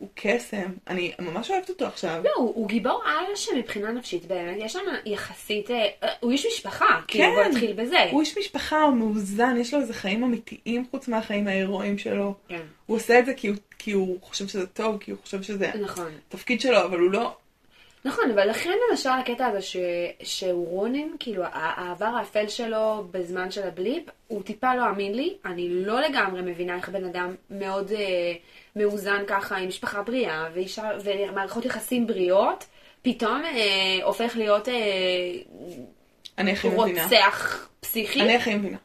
הוא 0.00 0.08
קסם. 0.14 0.70
אני 0.88 1.12
ממש 1.18 1.50
אוהבת 1.50 1.68
אותו 1.68 1.86
עכשיו. 1.86 2.20
לא, 2.24 2.30
הוא, 2.36 2.52
הוא 2.54 2.68
גיבור 2.68 3.02
על 3.06 3.36
שמבחינה 3.36 3.92
נפשית 3.92 4.24
באמת, 4.26 4.56
יש 4.58 4.72
שם 4.72 4.78
יחסית, 5.04 5.70
אה, 5.70 5.86
אה, 6.02 6.08
הוא 6.20 6.32
איש 6.32 6.46
משפחה, 6.46 7.00
כאילו 7.08 7.34
בוא 7.34 7.44
נתחיל 7.44 7.72
בזה. 7.72 8.04
הוא 8.10 8.20
איש 8.20 8.38
משפחה, 8.38 8.82
הוא 8.82 8.96
מאוזן, 8.96 9.56
יש 9.56 9.74
לו 9.74 9.80
איזה 9.80 9.94
חיים 9.94 10.24
אמיתיים 10.24 10.84
חוץ 10.90 11.08
מהחיים 11.08 11.48
ההירואיים 11.48 11.98
שלו. 11.98 12.34
כן. 12.48 12.60
הוא 12.86 12.96
עושה 12.96 13.18
את 13.18 13.26
זה 13.26 13.34
כי 13.34 13.48
הוא, 13.48 13.56
כי 13.78 13.92
הוא 13.92 14.18
חושב 14.22 14.48
שזה 14.48 14.66
טוב, 14.66 14.98
כי 14.98 15.10
הוא 15.10 15.18
חושב 15.22 15.42
שזה 15.42 15.70
נכון. 15.80 16.12
התפקיד 16.28 16.60
שלו, 16.60 16.84
אבל 16.84 16.98
הוא 16.98 17.10
לא... 17.10 17.36
נכון, 18.04 18.30
אבל 18.30 18.50
לכן 18.50 18.72
למשל 18.90 19.08
הקטע 19.08 19.46
הזה 19.46 19.62
ש... 19.62 19.76
שהוא 20.22 20.68
רונין, 20.68 21.16
כאילו 21.18 21.42
העבר 21.52 22.06
האפל 22.06 22.48
שלו 22.48 23.04
בזמן 23.10 23.50
של 23.50 23.62
הבליפ, 23.62 24.02
הוא 24.28 24.42
טיפה 24.42 24.74
לא 24.74 24.90
אמין 24.90 25.14
לי. 25.14 25.36
אני 25.44 25.68
לא 25.68 26.00
לגמרי 26.00 26.42
מבינה 26.42 26.76
איך 26.76 26.88
בן 26.88 27.04
אדם 27.04 27.34
מאוד 27.50 27.92
אה, 27.92 28.32
מאוזן 28.76 29.22
ככה 29.26 29.56
עם 29.56 29.68
משפחה 29.68 30.02
בריאה 30.02 30.48
ואישה, 30.54 30.90
ומערכות 31.04 31.64
יחסים 31.64 32.06
בריאות, 32.06 32.66
פתאום 33.02 33.42
אה, 33.44 34.04
הופך 34.04 34.36
להיות 34.36 34.68
אה, 34.68 34.74
אני 36.38 36.52
הכי 36.52 36.68
מבינה. 36.68 37.04
רוצח 37.04 37.68
פסיכי. 37.80 38.20
אני 38.22 38.36
הכי 38.36 38.54
מבינה. 38.54 38.76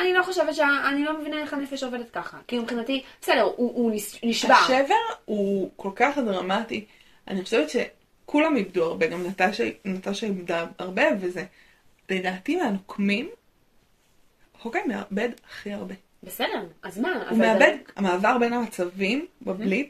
אני 0.00 0.12
לא 0.12 0.22
חושבת 0.22 0.54
ש... 0.54 0.58
אני 0.88 1.04
לא 1.04 1.20
מבינה 1.20 1.40
איך 1.42 1.52
הנפש 1.54 1.82
עובדת 1.82 2.10
ככה. 2.10 2.38
כאילו 2.48 2.62
מבחינתי, 2.62 3.02
בסדר, 3.22 3.40
הוא, 3.42 3.52
הוא 3.56 3.92
נש- 3.94 4.20
נשבר. 4.22 4.54
השבר 4.54 4.94
הוא 5.24 5.70
כל 5.76 5.90
כך 5.96 6.18
דרמטי. 6.18 6.84
אני 7.28 7.42
חושבת 7.44 7.66
שכולם 7.70 8.56
איבדו 8.56 8.84
הרבה, 8.84 9.06
גם 9.06 9.26
נטשה, 9.84 10.26
איבדה 10.26 10.66
הרבה, 10.78 11.02
וזה, 11.20 11.44
לדעתי 12.10 12.56
מהנוקמים, 12.56 13.28
הוקאי 14.62 14.80
מאבד 14.86 15.28
הכי 15.48 15.72
הרבה. 15.72 15.94
בסדר, 16.22 16.62
אז 16.82 16.98
מה? 16.98 17.22
הוא 17.30 17.38
מאבד, 17.38 17.58
זה- 17.60 17.92
המעבר 17.96 18.36
בין 18.40 18.52
המצבים 18.52 19.26
בבליפ, 19.42 19.86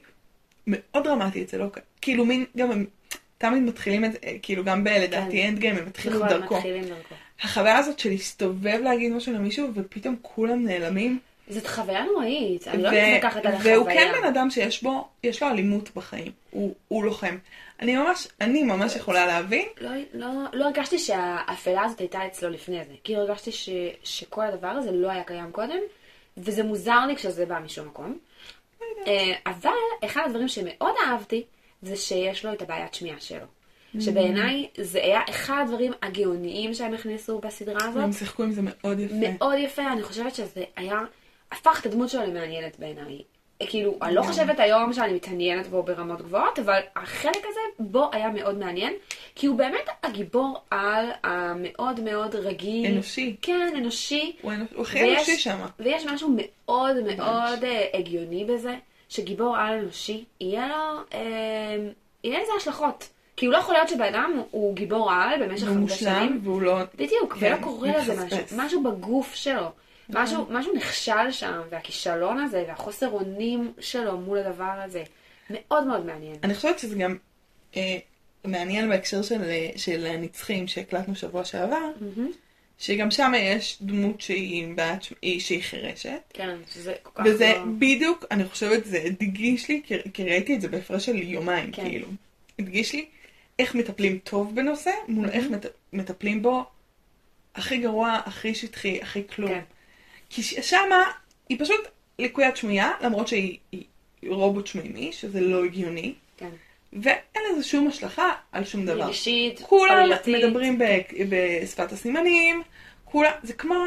מאוד 0.66 1.04
דרמטי 1.04 1.42
אצל 1.42 1.60
הוקאי. 1.60 1.82
כאילו 2.00 2.24
מין, 2.24 2.44
גם 2.56 2.70
הם 2.70 2.86
תמיד 3.38 3.62
מתחילים 3.62 4.04
את 4.04 4.12
זה, 4.12 4.18
כאילו 4.42 4.64
גם 4.64 4.84
בלדעתי 4.84 5.48
אנד 5.48 5.58
גיים, 5.58 5.72
הם 5.72 5.78
נכון. 5.78 5.88
מתחילים 5.88 6.20
דרכו. 6.28 6.56
החוויה 7.42 7.78
הזאת 7.78 7.98
של 7.98 8.08
להסתובב 8.08 8.78
להגיד 8.82 9.12
משהו 9.12 9.32
למישהו, 9.32 9.68
ופתאום 9.74 10.16
כולם 10.22 10.64
נעלמים. 10.64 11.18
זאת 11.48 11.66
חוויה 11.66 12.04
נוראית, 12.04 12.68
אני 12.68 12.82
לא 12.82 12.88
ו- 12.88 12.92
מתווכחת 13.16 13.46
על 13.46 13.52
החוויה. 13.54 13.74
והוא 13.80 13.88
כן 13.90 14.12
בן 14.20 14.26
אדם 14.26 14.50
שיש 14.50 14.82
בו, 14.82 15.08
יש 15.24 15.42
לו 15.42 15.48
אלימות 15.48 15.90
בחיים, 15.96 16.32
הוא, 16.50 16.74
הוא 16.88 17.04
לוחם. 17.04 17.36
אני 17.80 17.96
ממש, 17.96 18.28
אני 18.40 18.62
ממש 18.62 18.96
יכולה 18.96 19.26
להבין, 19.26 19.64
לא, 19.80 19.90
לא, 20.14 20.28
לא 20.52 20.64
הרגשתי 20.64 20.98
שהאפלה 20.98 21.82
הזאת 21.84 21.98
הייתה 21.98 22.26
אצלו 22.26 22.50
לפני 22.50 22.76
זה. 22.84 22.94
כאילו 23.04 23.20
הרגשתי 23.20 23.52
ש, 23.52 23.68
שכל 24.04 24.44
הדבר 24.44 24.68
הזה 24.68 24.92
לא 24.92 25.10
היה 25.10 25.24
קיים 25.24 25.50
קודם, 25.52 25.78
וזה 26.38 26.62
מוזר 26.62 27.06
לי 27.06 27.16
כשזה 27.16 27.46
בא 27.46 27.58
משום 27.58 27.86
מקום. 27.86 28.18
אה, 29.06 29.32
אבל 29.46 29.70
אחד 30.04 30.22
הדברים 30.26 30.48
שמאוד 30.48 30.94
אהבתי, 31.06 31.44
זה 31.82 31.96
שיש 31.96 32.44
לו 32.44 32.52
את 32.52 32.62
הבעיית 32.62 32.94
שמיעה 32.94 33.20
שלו. 33.20 33.46
שבעיניי 34.00 34.68
זה 34.80 34.98
היה 35.02 35.20
אחד 35.30 35.64
הדברים 35.64 35.92
הגאוניים 36.02 36.74
שהם 36.74 36.94
הכניסו 36.94 37.38
בסדרה 37.38 37.88
הזאת. 37.88 38.02
הם 38.02 38.12
שיחקו 38.12 38.42
עם 38.42 38.52
זה 38.52 38.60
מאוד 38.64 39.00
יפה. 39.00 39.14
מאוד 39.14 39.58
יפה, 39.58 39.92
אני 39.92 40.02
חושבת 40.02 40.34
שזה 40.34 40.64
היה, 40.76 41.00
הפך 41.52 41.80
את 41.80 41.86
הדמות 41.86 42.08
שלו 42.08 42.22
למעניינת 42.22 42.78
בעיניי. 42.78 43.22
כאילו, 43.66 43.94
אני 44.02 44.14
לא 44.14 44.22
חושבת 44.22 44.60
היום 44.60 44.92
שאני 44.92 45.12
מתעניינת 45.12 45.66
בו 45.66 45.82
ברמות 45.82 46.22
גבוהות, 46.22 46.58
אבל 46.58 46.80
החלק 46.96 47.36
הזה 47.48 47.60
בו 47.78 48.08
היה 48.12 48.28
מאוד 48.30 48.58
מעניין, 48.58 48.92
כי 49.34 49.46
הוא 49.46 49.58
באמת 49.58 49.88
הגיבור 50.02 50.60
על 50.70 51.06
המאוד 51.24 52.00
מאוד 52.00 52.34
רגיל. 52.34 52.92
אנושי. 52.92 53.36
כן, 53.42 53.68
אנושי. 53.76 54.36
הוא 54.42 54.52
אנוש- 54.52 54.72
הוא 54.74 54.82
הכי 54.82 55.14
אנושי 55.14 55.38
שם. 55.38 55.58
ויש 55.80 56.06
משהו 56.06 56.34
מאוד 56.36 56.96
מאוד 57.02 57.64
אה, 57.64 57.86
הגיוני 57.94 58.44
בזה, 58.44 58.74
שגיבור 59.08 59.56
על 59.56 59.78
אנושי, 59.78 60.24
יהיה 60.40 60.68
לו, 60.68 60.74
אה, 61.14 61.20
יהיה 62.24 62.40
לזה 62.42 62.52
השלכות. 62.56 63.08
כאילו 63.36 63.52
לא 63.52 63.58
יכול 63.58 63.74
להיות 63.74 63.88
שבן 63.88 64.14
אדם 64.14 64.32
הוא- 64.36 64.46
הוא 64.50 64.74
גיבור 64.74 65.12
על 65.12 65.46
במשך 65.46 65.62
והוא 65.62 65.68
הרבה 65.74 65.80
מושלם, 65.80 65.98
שנים. 66.26 66.40
והוא 66.44 66.62
לא... 66.62 66.78
בדיוק, 66.94 67.36
כן, 67.40 67.46
ולא 67.56 67.64
קורה 67.64 67.88
לזה 67.98 68.24
משהו. 68.26 68.38
משהו 68.56 68.82
בגוף 68.82 69.34
שלו. 69.34 69.66
משהו, 70.08 70.46
משהו 70.50 70.74
נכשל 70.74 71.30
שם, 71.30 71.60
והכישלון 71.70 72.38
הזה, 72.38 72.64
והחוסר 72.68 73.08
אונים 73.10 73.72
שלו 73.80 74.16
מול 74.20 74.38
הדבר 74.38 74.80
הזה. 74.84 75.02
מאוד 75.50 75.86
מאוד 75.86 76.06
מעניין. 76.06 76.36
אני 76.44 76.54
חושבת 76.54 76.78
שזה 76.78 76.96
גם 76.96 77.16
אה, 77.76 77.98
מעניין 78.44 78.88
בהקשר 78.88 79.22
של, 79.22 79.42
אה, 79.42 79.70
של 79.76 80.06
הנצחים 80.06 80.68
שהקלטנו 80.68 81.14
שבוע 81.16 81.44
שעבר, 81.44 81.90
שגם 82.78 83.10
שם 83.10 83.32
יש 83.36 83.78
דמות 83.82 84.20
שהיא, 84.20 84.66
היא- 85.22 85.40
שהיא 85.40 85.62
חירשת. 85.62 86.20
כן, 86.34 86.56
שזה 86.74 86.94
כל 87.02 87.10
כך 87.14 87.24
וזה 87.26 87.52
לא... 87.56 87.64
בדיוק, 87.78 88.24
אני 88.30 88.44
חושבת, 88.44 88.84
זה 88.84 89.02
הדגיש 89.06 89.68
לי, 89.68 89.82
כי, 90.14 90.24
ראיתי 90.24 90.54
את 90.54 90.60
זה 90.60 90.68
בהפרש 90.68 91.06
של 91.06 91.16
יומיים, 91.16 91.72
כן. 91.72 91.82
כאילו. 91.84 92.08
הדגיש 92.58 92.92
לי 92.92 93.06
איך 93.58 93.74
מטפלים 93.74 94.18
טוב 94.18 94.54
בנושא, 94.54 94.90
מול 95.08 95.28
איך 95.30 95.46
מט, 95.50 95.66
מטפלים 95.92 96.42
בו 96.42 96.64
הכי 97.54 97.76
גרוע, 97.78 98.20
הכי 98.26 98.54
שטחי, 98.54 98.98
הכי 99.02 99.22
כלום. 99.28 99.50
כן. 99.50 99.60
כי 100.30 100.42
שמה 100.42 101.04
היא 101.48 101.58
פשוט 101.60 101.80
לקוית 102.18 102.56
שמיעה, 102.56 102.92
למרות 103.00 103.28
שהיא 103.28 103.58
היא 103.72 104.30
רובוט 104.30 104.66
שמימי, 104.66 105.12
שזה 105.12 105.40
לא 105.40 105.64
הגיוני, 105.64 106.14
כן. 106.36 106.48
ואין 106.92 107.42
לזה 107.52 107.64
שום 107.64 107.88
השלכה 107.88 108.32
על 108.52 108.64
שום 108.64 108.86
דבר. 108.86 109.04
רגשית, 109.04 109.60
כולם 109.60 109.96
עלילתית. 109.96 110.44
מדברים 110.44 110.78
ב- 110.78 111.00
בשפת 111.28 111.92
הסימנים, 111.92 112.62
כולם, 113.04 113.32
זה 113.42 113.52
כמו 113.52 113.84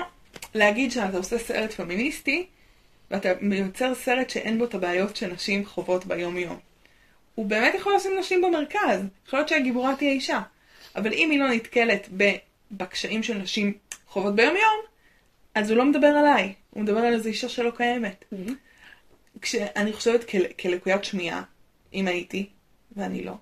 להגיד 0.56 0.92
שאתה 0.92 1.18
עושה 1.18 1.38
סרט 1.38 1.72
פמיניסטי, 1.72 2.46
ואתה 3.12 3.30
מייצר 3.42 3.96
סרט 3.96 4.30
שאין 4.30 4.58
בו 4.58 4.66
את 4.66 4.76
הבעיות 4.76 5.16
שנשים 5.16 5.66
חוות 5.66 6.06
ביום 6.06 6.38
יום. 6.38 6.60
הוא 7.36 7.46
באמת 7.46 7.76
יכול 7.76 7.96
לשים 7.96 8.12
נשים 8.20 8.42
במרכז, 8.42 9.02
יכול 9.28 9.40
להיות 9.40 9.50
שהגיבורה 9.50 9.96
תהיה 9.96 10.12
אישה, 10.12 10.42
אבל 10.96 11.14
אם 11.14 11.30
היא 11.32 11.40
לא 11.40 11.50
נתקלת 11.50 12.10
בקשיים 12.72 13.24
של 13.24 13.38
נשים 13.38 13.74
חוות 14.08 14.36
ביום 14.36 14.56
יום, 14.56 14.91
אז 15.56 15.70
הוא 15.70 15.78
לא 15.78 15.86
מדבר 15.86 16.08
עליי, 16.08 16.54
הוא 16.70 16.84
מדבר 16.84 17.00
על 17.00 17.14
איזו 17.14 17.30
אישה 17.30 17.50
שלא 17.50 17.72
קיימת. 17.78 18.26
מהמם. 18.32 18.56
כשאני 19.42 19.94
חושבת 19.94 20.30
כל- 20.30 20.54
כלקוית 20.62 21.04
שמיעה, 21.04 21.44
אם 21.94 22.08
הייתי, 22.08 22.50
ואני 22.96 23.24
לא, 23.24 23.34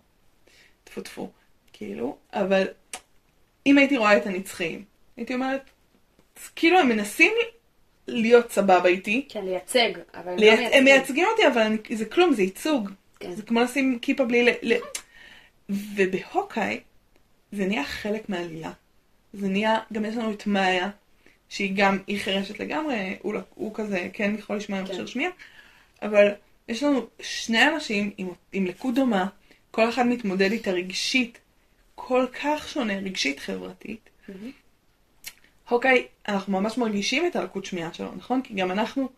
טפו 0.83 1.01
טפו, 1.01 1.29
כאילו, 1.73 2.17
אבל 2.33 2.67
אם 3.65 3.77
הייתי 3.77 3.97
רואה 3.97 4.17
את 4.17 4.25
הנצחים, 4.25 4.83
הייתי 5.17 5.33
אומרת, 5.33 5.61
כאילו 6.55 6.79
הם 6.79 6.89
מנסים 6.89 7.31
להיות 8.07 8.51
סבבה 8.51 8.85
איתי, 8.85 9.25
כן, 9.29 9.45
לייצג, 9.45 9.89
אבל 10.13 10.31
הם 10.31 10.37
לא. 10.37 10.45
מייצגים. 10.45 10.69
הם 10.73 10.83
מייצגים 10.83 11.27
אותי, 11.31 11.47
אבל 11.47 11.61
אני... 11.61 11.77
זה 11.95 12.05
כלום, 12.05 12.33
זה 12.33 12.41
ייצוג. 12.41 12.89
כן. 13.19 13.35
זה 13.35 13.43
כמו 13.43 13.61
לשים 13.61 13.99
כיפה 14.01 14.25
בלי 14.25 14.43
ל... 14.43 14.49
ל... 14.61 14.73
ובהוקאי 15.69 16.79
זה 17.51 17.65
נהיה 17.65 17.83
חלק 17.83 18.29
מהעלילה. 18.29 18.71
זה 19.33 19.47
נהיה, 19.47 19.79
גם 19.93 20.05
יש 20.05 20.15
לנו 20.15 20.31
את 20.31 20.47
מאיה, 20.47 20.89
שהיא 21.49 21.73
גם, 21.75 21.97
היא 22.07 22.19
חירשת 22.19 22.59
לגמרי, 22.59 23.17
הוא, 23.21 23.33
לא- 23.33 23.39
הוא 23.55 23.71
כזה 23.73 24.09
כן 24.13 24.35
יכול 24.37 24.55
לשמוע 24.57 24.79
עם. 24.79 24.85
מכשיר 24.85 25.05
שמיעה, 25.05 25.31
אבל 26.01 26.27
יש 26.67 26.83
לנו 26.83 27.07
שני 27.21 27.67
אנשים 27.67 28.11
עם, 28.17 28.29
עם 28.53 28.65
לקות 28.65 28.95
דומה, 28.95 29.27
כל 29.71 29.89
אחד 29.89 30.07
מתמודד 30.07 30.51
איתה 30.51 30.71
רגשית, 30.71 31.37
כל 31.95 32.25
כך 32.43 32.69
שונה, 32.69 32.97
רגשית 32.97 33.39
חברתית. 33.39 34.09
מהמם. 34.27 34.51
הוקאי, 35.69 36.05
אנחנו 36.27 36.61
ממש 36.61 36.77
מרגישים 36.77 37.25
את 37.27 37.35
הלקות 37.35 37.65
שמיעה 37.65 37.93
שלו, 37.93 38.15
נכון? 38.17 38.41
כי 38.41 38.53
גם 38.53 38.71
אנחנו 38.71 39.09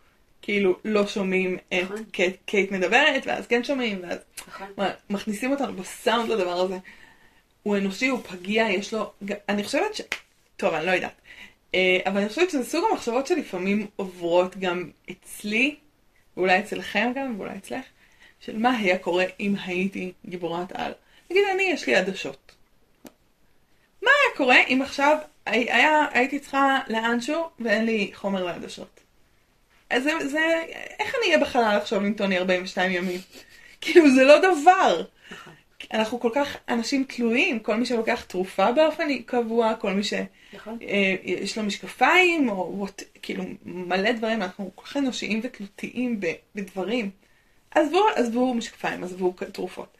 כאילו 0.41 0.79
לא 0.85 1.07
שומעים 1.07 1.57
את 1.67 1.73
נכון. 1.83 2.03
קייט, 2.11 2.35
קייט 2.45 2.71
מדברת, 2.71 3.23
ואז 3.25 3.47
כן 3.47 3.63
שומעים, 3.63 3.99
ואז 4.03 4.19
נכון. 4.47 4.67
מכניסים 5.09 5.51
אותנו 5.51 5.73
בסאונד 5.73 6.29
לדבר 6.29 6.61
הזה. 6.61 6.77
הוא 7.63 7.77
אנושי, 7.77 8.07
הוא 8.07 8.19
פגיע, 8.23 8.69
יש 8.69 8.93
לו... 8.93 9.13
אני 9.49 9.63
חושבת 9.63 9.95
ש... 9.95 10.01
טוב, 10.57 10.73
אני 10.73 10.85
לא 10.85 10.91
יודעת. 10.91 11.20
אה, 11.75 11.97
אבל 12.05 12.17
אני 12.17 12.29
חושבת 12.29 12.49
שזה 12.49 12.63
סוג 12.69 12.85
המחשבות 12.91 13.27
שלפעמים 13.27 13.87
עוברות 13.95 14.57
גם 14.57 14.89
אצלי, 15.11 15.75
ואולי 16.37 16.59
אצלכם 16.59 17.11
גם, 17.15 17.35
ואולי 17.39 17.57
אצלך, 17.57 17.85
של 18.39 18.57
מה 18.57 18.77
היה 18.77 18.97
קורה 18.97 19.25
אם 19.39 19.55
הייתי 19.65 20.11
גיבורת 20.25 20.71
על. 20.71 20.91
נגיד, 21.31 21.43
אני, 21.53 21.63
יש 21.63 21.87
לי 21.87 21.95
עדשות. 21.95 22.51
מה 24.01 24.09
היה 24.23 24.37
קורה 24.37 24.57
אם 24.69 24.81
עכשיו 24.81 25.17
הי- 25.45 25.71
היה, 25.71 26.05
הייתי 26.11 26.39
צריכה 26.39 26.79
לאנשהו 26.87 27.49
ואין 27.59 27.85
לי 27.85 28.11
חומר 28.13 28.43
לעדשות? 28.43 28.99
אז 29.89 30.03
זה, 30.03 30.11
זה, 30.27 30.63
איך 30.99 31.15
אני 31.15 31.25
אהיה 31.25 31.37
בחלל 31.37 31.77
עכשיו 31.81 31.99
עם 32.01 32.13
טוני 32.13 32.37
42 32.37 32.91
ימים? 32.91 33.19
כאילו, 33.81 34.15
זה 34.15 34.23
לא 34.23 34.37
דבר. 34.39 35.03
אנחנו 35.93 36.19
כל 36.19 36.29
כך 36.35 36.57
אנשים 36.69 37.03
תלויים, 37.03 37.59
כל 37.59 37.75
מי 37.75 37.85
שלוקח 37.85 38.23
תרופה 38.23 38.71
באופן 38.71 39.21
קבוע, 39.21 39.75
כל 39.75 39.93
מי 39.93 40.01
נכון. 40.53 40.77
שיש 40.79 41.57
לו 41.57 41.63
משקפיים, 41.63 42.49
או 42.49 42.85
what, 42.85 43.03
כאילו 43.21 43.43
מלא 43.65 44.11
דברים, 44.11 44.41
אנחנו 44.41 44.71
כל 44.75 44.85
כך 44.85 44.97
אנושיים 44.97 45.39
ותלותיים 45.43 46.19
בדברים. 46.55 47.09
עזבו, 47.71 48.07
עזבו 48.15 48.53
משקפיים, 48.53 49.03
עזבו 49.03 49.33
תרופות. 49.51 49.97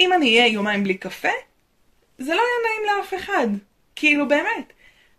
אם 0.00 0.12
אני 0.12 0.38
אהיה 0.38 0.46
יומיים 0.46 0.84
בלי 0.84 0.94
קפה, 0.94 1.28
זה 2.18 2.34
לא 2.34 2.40
יהיה 2.40 2.84
נעים 2.84 2.98
לאף 2.98 3.14
אחד. 3.14 3.46
כאילו 3.96 4.28
באמת. 4.28 4.72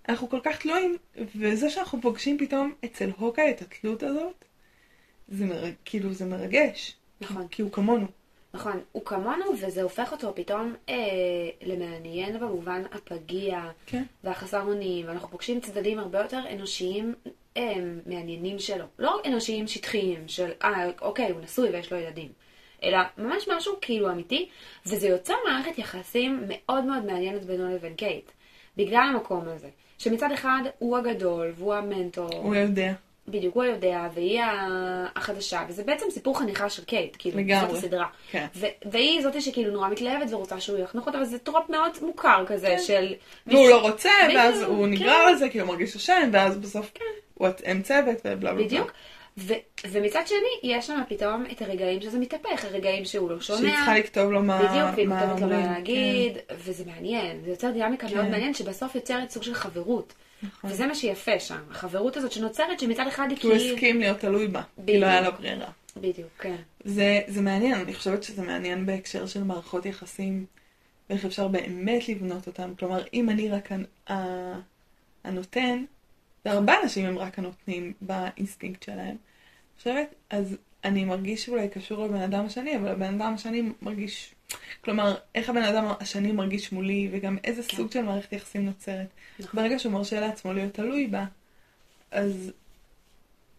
אנחנו 0.10 0.29
כל 0.29 0.39
כך 0.43 0.60
תלויים, 0.60 0.98
וזה 1.36 1.69
שאנחנו 1.69 2.01
פוגשים 2.01 2.38
פתאום 2.38 2.74
אצל 2.86 3.12
הוקה 3.17 3.50
את 3.50 3.62
התלות 3.62 4.03
הזאת, 4.03 4.46
זה 5.27 5.46
מרג... 5.46 5.74
כאילו 5.86 6.13
זה 6.13 6.25
מרגש. 6.25 6.96
נכון. 7.22 7.48
כי 7.48 7.62
הוא 7.62 7.72
כמונו. 7.72 8.08
נכון, 8.53 8.79
הוא 8.91 9.06
כמונו, 9.06 9.46
וזה 9.62 9.82
הופך 9.82 10.12
אותו 10.12 10.36
פתאום 10.36 10.75
אה, 10.89 10.96
למעניין 11.62 12.39
במובן 12.39 12.82
הפגיע 12.91 13.62
כן. 13.86 14.03
והחסר 14.24 14.62
אונים, 14.62 15.08
ואנחנו 15.08 15.27
פוגשים 15.27 15.60
צדדים 15.60 16.00
הרבה 16.00 16.20
יותר 16.20 16.41
אנושיים 16.53 17.15
אה, 17.58 17.74
מעניינים 18.06 18.60
שלו. 18.60 18.86
לא 19.00 19.22
אנושיים 19.25 19.68
שטחיים, 19.68 20.27
של 20.27 20.51
אה, 20.63 20.89
אוקיי, 21.01 21.32
הוא 21.32 21.41
נשוי 21.41 21.70
ויש 21.70 21.91
לו 21.91 21.98
ילדים. 21.98 22.32
אלא 22.84 22.98
ממש 23.18 23.48
משהו 23.56 23.74
כאילו 23.82 24.12
אמיתי, 24.12 24.50
וזה 24.86 25.08
יוצר 25.08 25.34
מערכת 25.50 25.77
יחסים 25.77 26.44
מאוד 26.48 26.84
מאוד 26.84 27.06
מעניינת 27.06 27.44
בינו 27.44 27.75
לבין 27.75 27.96
קייט, 27.96 28.32
בגלל 28.77 29.10
המקום 29.13 29.44
הזה. 29.48 29.70
שמצד 29.98 30.32
אחד 30.32 30.62
הוא 30.79 30.98
הגדול 30.98 31.51
והוא 31.56 31.74
המנטור. 31.74 32.36
הוא 32.36 32.56
יודע. 32.56 32.94
בדיוק, 33.31 33.55
הוא 33.55 33.63
יודע, 33.63 34.07
והיא 34.13 34.41
החדשה, 35.15 35.62
וזה 35.69 35.83
בעצם 35.83 36.05
סיפור 36.12 36.39
חניכה 36.39 36.69
של 36.69 36.83
קייט, 36.83 37.15
כאילו, 37.19 37.38
לגמרי. 37.39 37.67
זאת 37.67 37.77
הסדרה. 37.77 38.05
כן. 38.31 38.45
והיא 38.91 39.21
זאתי 39.21 39.41
שכאילו 39.41 39.71
נורא 39.71 39.89
מתלהבת 39.89 40.33
ורוצה 40.33 40.59
שהוא 40.59 40.77
יחנוך 40.77 41.07
אותה, 41.07 41.17
וזה 41.17 41.39
trope 41.39 41.69
מאוד 41.69 41.91
מוכר 42.01 42.43
כזה 42.48 42.75
של... 42.79 43.13
והוא 43.48 43.59
מישהו- 43.62 43.69
לא 43.69 43.81
רוצה, 43.81 44.09
ואז 44.36 44.55
בדיוק, 44.55 44.69
הוא 44.69 44.86
כן. 44.86 44.91
נגרר 44.91 45.31
לזה 45.31 45.50
כי 45.50 45.59
הוא 45.59 45.67
מרגיש 45.67 45.95
אשם, 45.95 46.29
ואז 46.33 46.57
בסוף 46.57 46.91
הוא 47.33 47.48
הם 47.65 47.81
צוות 47.81 48.17
ובלה 48.25 48.36
בלה 48.36 48.53
בלה. 48.53 48.63
בדיוק. 48.65 48.91
ו- 49.38 49.53
ומצד 49.89 50.21
שני, 50.25 50.74
יש 50.74 50.88
שם 50.88 51.01
פתאום 51.09 51.45
את 51.51 51.62
הרגעים 51.62 52.01
שזה 52.01 52.19
מתהפך, 52.19 52.65
הרגעים 52.65 53.05
שהוא 53.05 53.29
לא 53.31 53.41
שומע. 53.41 53.59
שהיא 53.59 53.74
צריכה 53.75 53.98
לכתוב 54.00 54.31
לו 54.31 54.41
מה 54.43 54.57
בדיוק, 54.57 54.89
והיא 54.95 55.07
כותבת 55.07 55.41
לו 55.41 55.48
מה 55.48 55.62
להגיד, 55.74 56.38
וזה 56.57 56.83
מעניין, 56.86 57.41
זה 57.43 57.50
יוצר 57.50 57.71
דינמיקה 57.71 58.07
מאוד 58.07 58.25
כן. 58.25 58.31
מעניינת, 58.31 58.55
שבסוף 58.55 58.95
יוצרת 58.95 59.29
סוג 59.29 59.43
של 59.43 59.53
חברות. 59.53 60.13
נכון. 60.43 60.72
וזה 60.72 60.88
מה 60.88 60.96
שיפה 60.96 61.39
שם, 61.39 61.60
החברות 61.72 62.17
הזאת 62.17 62.31
שנוצרת, 62.31 62.79
שמצד 62.79 63.08
אחד 63.08 63.27
היא 63.29 63.38
כי 63.38 63.48
הוא 63.48 63.58
כאילו... 63.58 63.74
הסכים 63.74 64.00
להיות 64.00 64.19
תלוי 64.19 64.48
בה, 64.48 64.62
כי 64.86 65.00
לא 65.00 65.05
היה 65.05 65.22
לו 65.22 65.31
ברירה. 65.31 65.72
בדיוק, 65.98 66.29
כן. 66.39 66.55
זה, 66.84 67.22
זה 67.27 67.41
מעניין, 67.41 67.79
אני 67.79 67.93
חושבת 67.93 68.24
שזה 68.24 68.41
מעניין 68.41 68.86
בהקשר 68.86 69.25
של 69.25 69.43
מערכות 69.43 69.86
יחסים, 69.86 70.46
ואיך 71.10 71.25
אפשר 71.25 71.48
באמת 71.48 72.10
לבנות 72.10 72.48
אותם. 72.48 72.74
כלומר, 72.79 73.03
אם 73.13 73.29
אני 73.29 73.50
רק 73.50 73.69
הנותן, 75.24 75.84
והרבה 76.46 76.74
אנשים 76.84 77.05
הם 77.05 77.17
רק 77.17 77.39
הנותנים 77.39 77.93
באינסטינקט 78.01 78.84
שלהם, 78.84 79.08
אני 79.08 79.77
חושבת, 79.77 80.15
אז 80.29 80.58
אני 80.84 81.05
מרגיש 81.05 81.50
אולי 81.50 81.69
קשור 81.69 82.05
לבן 82.05 82.22
אדם 82.22 82.46
השני, 82.46 82.77
אבל 82.77 82.88
הבן 82.88 83.22
אדם 83.22 83.34
השני 83.34 83.63
מרגיש, 83.81 84.36
כלומר, 84.82 85.15
איך 85.36 85.50
הבן 85.50 85.63
אדם 85.63 85.86
השני 86.00 86.32
מרגיש 86.32 86.72
מולי, 86.72 87.10
וגם 87.12 87.38
איזה 87.44 87.63
כן. 87.63 87.77
סוג 87.77 87.91
של 87.91 88.01
מערכת 88.01 88.34
יחסים 88.34 88.65
נוצרת. 88.65 89.08
נכון. 89.39 89.62
ברגע 89.62 89.79
שהוא 89.79 89.94
מרשה 89.94 90.20
לעצמו 90.20 90.53
להיות 90.53 90.74
תלוי 90.74 91.08
בה, 91.08 91.25
אז, 92.12 92.51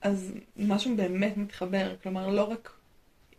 אז 0.01 0.35
משהו 0.57 0.97
באמת 0.97 1.37
מתחבר, 1.37 1.95
כלומר 2.03 2.29
לא 2.29 2.43
רק, 2.43 2.73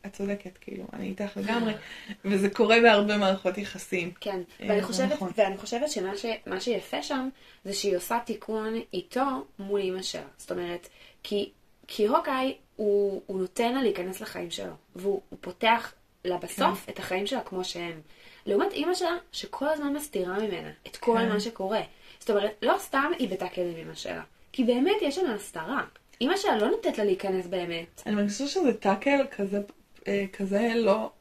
את 0.06 0.14
צודקת, 0.14 0.58
כאילו, 0.62 0.86
אני 0.94 1.08
איתך 1.08 1.38
לגמרי, 1.38 1.74
וזה 2.26 2.50
קורה 2.50 2.82
בהרבה 2.82 3.18
מערכות 3.18 3.58
יחסים. 3.58 4.12
כן, 4.20 4.42
אה, 4.62 4.66
ואני 4.70 4.82
חושבת, 4.82 5.12
נכון. 5.12 5.32
ואני 5.38 5.58
חושבת 5.58 5.90
שמה 5.92 6.18
ש, 6.18 6.26
מה 6.46 6.62
שיפה 6.62 7.04
שם, 7.04 7.30
זה 7.66 7.74
שהיא 7.74 7.98
עושה 7.98 8.20
תיקון 8.26 8.74
איתו 8.94 9.46
מול 9.60 9.82
אימא 9.82 10.02
שלה. 10.02 10.28
זאת 10.38 10.52
אומרת, 10.52 10.88
כי, 11.24 11.50
כי 11.88 12.08
הוקאי, 12.08 12.56
הוא, 12.76 13.22
הוא 13.26 13.40
נותן 13.40 13.74
לה 13.74 13.82
להיכנס 13.82 14.22
לחיים 14.22 14.52
שלו, 14.52 14.74
והוא 14.96 15.22
הוא 15.30 15.40
פותח 15.42 15.94
לה 16.26 16.38
בסוף 16.38 16.86
כן. 16.86 16.92
את 16.92 17.00
החיים 17.00 17.28
שלה 17.28 17.42
כמו 17.42 17.64
שהם. 17.64 18.02
לעומת 18.46 18.74
אימא 18.74 18.94
שלה, 18.94 19.18
שכל 19.32 19.70
הזמן 19.70 19.94
מסתירה 19.94 20.40
ממנה 20.40 20.70
את 20.88 20.98
כל 20.98 21.18
כן. 21.18 21.30
מה 21.30 21.40
שקורה. 21.40 21.82
זאת 22.20 22.30
אומרת, 22.30 22.52
לא 22.62 22.76
סתם 22.80 23.12
היא 23.20 23.30
בתקל 23.30 23.62
עם 23.62 23.76
אימא 23.76 23.94
שלה, 23.94 24.24
כי 24.52 24.64
באמת 24.64 24.96
יש 25.02 25.16
שם 25.16 25.26
הסתרה. 25.36 25.84
אימא 26.22 26.38
שלה 26.38 26.58
לא 26.58 26.70
נותנת 26.70 26.98
לה 26.98 27.04
להיכנס 27.04 27.48
באמת. 27.48 28.02
אני 28.06 28.16
מרגישה 28.16 28.48
שזה 28.48 28.74
טאקל 28.74 29.26
כזה, 29.38 29.62
אה, 30.08 30.26
כזה 30.34 30.74
לא, 30.76 31.12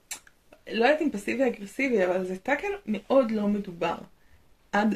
לא 0.71 0.85
יודעת 0.85 1.03
אם 1.03 1.11
פסיבי 1.11 1.47
אגרסיבי, 1.47 2.07
אבל 2.07 2.25
זה 2.25 2.39
טאקל 2.39 2.73
מאוד 2.87 3.31
לא 3.31 3.47
מדובר. 3.47 3.95
עד 4.73 4.95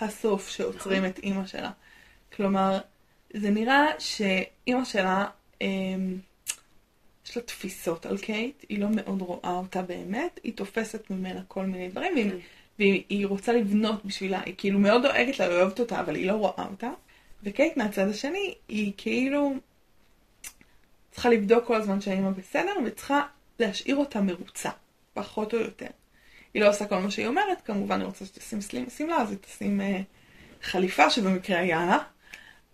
הסוף 0.00 0.48
שעוצרים 0.48 0.98
נכון. 0.98 1.10
את 1.10 1.18
אימא 1.18 1.46
שלה. 1.46 1.70
כלומר, 2.36 2.78
זה 3.34 3.50
נראה 3.50 3.86
שאימא 3.98 4.84
שלה, 4.84 5.26
אמ, 5.60 6.18
יש 7.36 7.42
לה 7.42 7.46
תפיסות 7.46 8.06
על 8.06 8.18
קייט, 8.18 8.64
היא 8.68 8.78
לא 8.78 8.88
מאוד 8.90 9.22
רואה 9.22 9.50
אותה 9.50 9.82
באמת, 9.82 10.40
היא 10.44 10.52
תופסת 10.52 11.10
ממנה 11.10 11.40
כל 11.48 11.66
מיני 11.66 11.88
דברים, 11.88 12.14
והיא, 12.14 12.30
כן. 12.30 12.36
והיא 12.78 13.02
היא 13.08 13.26
רוצה 13.26 13.52
לבנות 13.52 14.04
בשבילה, 14.04 14.40
היא 14.46 14.54
כאילו 14.58 14.78
מאוד 14.78 15.02
דואגת 15.02 15.38
לה, 15.38 15.46
היא 15.46 15.54
אוהבת 15.54 15.80
אותה, 15.80 16.00
אבל 16.00 16.14
היא 16.14 16.26
לא 16.26 16.32
רואה 16.32 16.66
אותה. 16.70 16.90
וקייט 17.42 17.76
מהצד 17.76 18.08
השני, 18.08 18.54
היא 18.68 18.92
כאילו 18.96 19.54
צריכה 21.10 21.28
לבדוק 21.28 21.64
כל 21.66 21.74
הזמן 21.74 22.00
שהאימא 22.00 22.30
בסדר, 22.30 22.72
וצריכה 22.84 23.22
להשאיר 23.58 23.96
אותה 23.96 24.20
מרוצה, 24.20 24.70
פחות 25.14 25.54
או 25.54 25.58
יותר. 25.58 25.90
היא 26.54 26.62
לא 26.62 26.68
עושה 26.68 26.86
כל 26.86 26.98
מה 26.98 27.10
שהיא 27.10 27.26
אומרת, 27.26 27.60
כמובן 27.64 28.00
היא 28.00 28.06
רוצה 28.06 28.26
שתשים 28.26 28.60
שמלה, 28.96 29.16
אז 29.16 29.30
היא 29.30 29.38
תשים 29.38 29.80
אה, 29.80 30.00
חליפה 30.62 31.10
שבמקרה 31.10 31.58
היה 31.58 31.86
לה, 31.86 31.98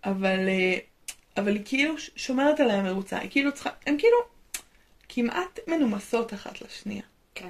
אבל, 0.03 0.47
אה, 0.47 0.77
אבל 1.37 1.55
היא 1.55 1.61
כאילו 1.65 1.93
שומרת 2.15 2.59
עליה 2.59 2.81
מרוצה, 2.81 3.19
היא 3.19 3.29
כאילו 3.29 3.51
צריכה, 3.51 3.69
הן 3.85 3.95
כאילו 3.99 4.32
כמעט 5.15 5.59
מנומסות 5.67 6.33
אחת 6.33 6.61
לשנייה. 6.61 7.03
כן. 7.35 7.49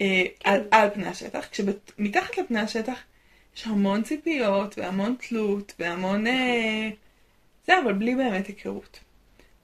אה, 0.00 0.22
על, 0.44 0.60
על 0.70 0.90
פני 0.90 1.06
השטח, 1.06 1.46
כשמתחת 1.50 2.38
לפני 2.38 2.60
השטח 2.60 2.98
יש 3.56 3.66
המון 3.66 4.02
ציפיות 4.02 4.78
והמון 4.78 5.16
תלות 5.28 5.72
והמון... 5.78 6.26
אה, 6.26 6.90
זה, 7.66 7.72
אבל 7.84 7.92
בלי 7.92 8.14
באמת 8.14 8.46
היכרות. 8.46 9.00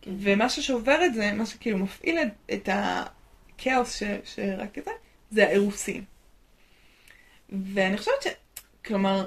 כן. 0.03 0.11
ומה 0.19 0.49
ששובר 0.49 1.05
את 1.05 1.15
זה, 1.15 1.33
מה 1.33 1.47
שכאילו 1.47 1.79
מפעיל 1.79 2.19
את, 2.19 2.53
את 2.53 2.69
הכאוס 2.73 3.97
ש, 3.97 4.03
שרק 4.25 4.77
זה, 4.85 4.91
זה 5.31 5.47
האירוסים. 5.47 6.05
ואני 7.49 7.99
חושבת 7.99 8.23
ש... 8.23 8.27
כלומר, 8.85 9.27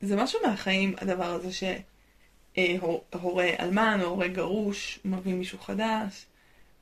זה 0.00 0.16
משהו 0.16 0.40
מהחיים, 0.46 0.94
הדבר 0.98 1.24
הזה 1.24 1.48
שהורה 1.52 3.50
אלמן 3.60 4.00
או 4.02 4.06
הורה 4.06 4.28
גרוש 4.28 4.98
מביא 5.04 5.34
מישהו 5.34 5.58
חדש, 5.58 6.26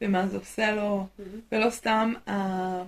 ומה 0.00 0.26
זה 0.26 0.36
עושה 0.36 0.74
לו, 0.74 1.06
מהמם. 1.18 1.40
ולא 1.52 1.70
סתם 1.70 2.12
ה- 2.30 2.82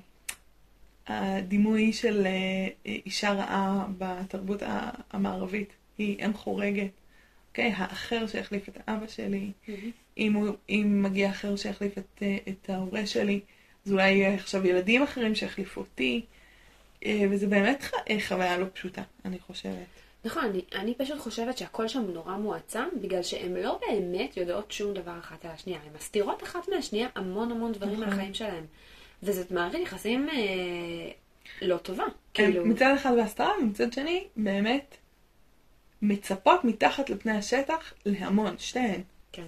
הדימוי 1.07 1.93
של 1.93 2.27
אה, 2.27 2.69
אישה 2.87 3.33
רעה 3.33 3.87
בתרבות 3.99 4.63
המערבית 5.11 5.69
היא 5.99 6.25
אם 6.27 6.35
חורגת. 6.35 6.91
אוקיי? 7.51 7.73
האחר 7.77 8.27
שיחליף 8.27 8.69
את 8.69 8.79
אבא 8.89 9.07
שלי, 9.07 9.51
מהמם. 9.69 9.91
אם, 10.19 10.33
הוא, 10.35 10.49
אם 10.71 11.01
מגיע 11.03 11.31
אחר 11.31 11.57
שיחליף 11.57 11.99
את, 11.99 12.23
אה, 12.23 12.37
את 12.49 12.71
ההורה 12.71 13.07
שלי, 13.07 13.41
אז 13.87 13.93
אולי 13.93 14.11
יהיה 14.11 14.35
עכשיו 14.35 14.67
ילדים 14.67 15.03
אחרים 15.03 15.35
שיחליפו 15.35 15.81
אותי. 15.81 16.25
אה, 17.05 17.23
וזה 17.31 17.47
באמת 17.47 17.85
חוויה 18.29 18.59
לא 18.59 18.67
פשוטה, 18.73 19.03
אני 19.25 19.39
חושבת. 19.39 19.87
נכון, 20.25 20.45
אני, 20.45 20.65
אני 20.75 20.95
פשוט 20.95 21.19
חושבת 21.19 21.59
שהכל 21.59 21.89
שם 21.89 22.11
נורא 22.11 22.37
מועצם, 22.37 22.85
בגלל 23.03 23.23
שהן 23.23 23.57
לא 23.57 23.81
באמת 23.89 24.37
יודעות 24.37 24.73
שום 24.73 24.95
דבר 24.95 25.19
אחת 25.19 25.45
על 25.45 25.51
השנייה. 25.51 25.79
הן 25.87 25.93
מסתירות 25.97 26.43
אחת 26.43 26.69
מהשנייה 26.69 27.09
המון 27.15 27.51
המון 27.51 27.73
דברים 27.73 28.01
נכון. 28.01 28.09
מהחיים 28.09 28.35
שלהן. 28.35 28.65
וזאת 29.23 29.51
מערכת 29.51 29.79
יחסים 29.79 30.29
אה, 30.29 31.11
לא 31.63 31.77
טובה. 31.77 32.05
כאילו, 32.35 32.67
מצד 32.67 32.95
אחד 32.97 33.15
בהסתרה, 33.17 33.53
ומצד 33.63 33.93
שני, 33.93 34.27
באמת 34.37 34.97
מצפות 36.03 36.65
מתחת 36.65 37.11
לפני 37.11 37.33
השטח 37.33 37.93
להמון, 38.07 38.55
שתיהן. 38.59 39.03
כן, 39.33 39.47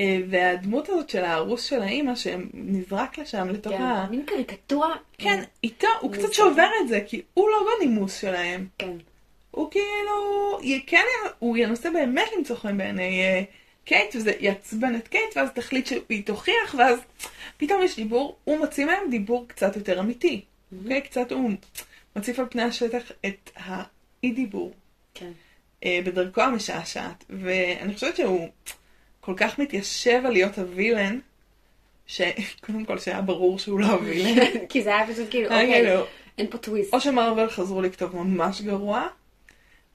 אה, 0.00 0.18
והדמות 0.30 0.88
הזאת 0.88 1.10
של 1.10 1.24
הארוס 1.24 1.64
של 1.64 1.82
האימא 1.82 2.14
שנזרק 2.14 3.18
לשם 3.18 3.48
לתוך 3.48 3.72
כן, 3.72 3.82
ה... 3.82 4.06
מין 4.10 4.26
קריקטורה. 4.26 4.96
כן, 5.18 5.42
איתו, 5.64 5.88
הוא. 6.00 6.12
קצת 6.12 6.32
שובר 6.32 6.68
את 6.82 6.88
זה, 6.88 7.00
כי 7.06 7.22
הוא 7.34 7.48
לא 7.48 7.66
בנימוס 7.78 8.20
שלהם. 8.20 8.66
כן, 8.78 8.96
הוא 9.50 9.70
כאילו, 9.70 10.58
כן, 10.86 11.04
הוא 11.38 11.56
ינסה 11.56 11.90
באמת 11.90 12.28
למצוא 12.36 12.56
חן 12.56 12.78
בעיני 12.78 13.22
אה, 13.22 13.42
קייט, 13.84 14.16
וזה 14.16 14.32
יעצבן 14.40 14.96
את 14.96 15.08
קייט, 15.08 15.36
ואז 15.36 15.48
תחליט 15.54 15.86
שהיא 15.86 16.24
תוכיח, 16.24 16.74
ואז 16.78 16.98
פתאום 17.56 17.82
יש 17.82 17.96
דיבור, 17.96 18.36
הוא 18.44 18.58
מוציא 18.58 18.86
מהם 18.86 19.10
דיבור 19.10 19.48
קצת 19.48 19.76
יותר 19.76 20.00
אמיתי. 20.00 20.40
אוקיי? 20.82 21.00
קצת 21.00 21.32
הוא 21.32 21.50
מציף 22.16 22.38
על 22.38 22.46
פני 22.50 22.62
השטח 22.62 23.12
את 23.26 23.50
האי 23.56 24.32
דיבור. 24.32 24.72
כן. 25.14 25.30
אה, 25.84 25.98
בדרכו 26.04 26.40
המשעשעת, 26.40 27.24
ואני 27.30 27.94
חושבת 27.94 28.16
שהוא 28.16 28.48
כל 29.20 29.34
כך 29.36 29.58
מתיישב 29.58 30.22
על 30.24 30.32
להיות 30.32 30.58
הווילן, 30.58 31.18
שקודם 32.06 32.84
כל 32.88 32.98
שהיה 32.98 33.20
ברור 33.20 33.58
שהוא 33.58 33.80
לא 33.80 33.86
הווילן. 33.86 34.44
כי 34.68 34.82
זה 34.82 34.96
היה 34.96 35.06
פשוט 35.06 35.30
כאילו, 35.30 35.44
אוקיי, 35.44 35.72
כאילו, 35.72 36.04
אין 36.38 36.46
פה 36.50 36.58
טוויסט. 36.58 36.94
או 36.94 37.00
שמרוויל 37.00 37.48
חזרו 37.48 37.82
לכתוב 37.82 38.16
ממש 38.16 38.62
גרוע, 38.62 39.08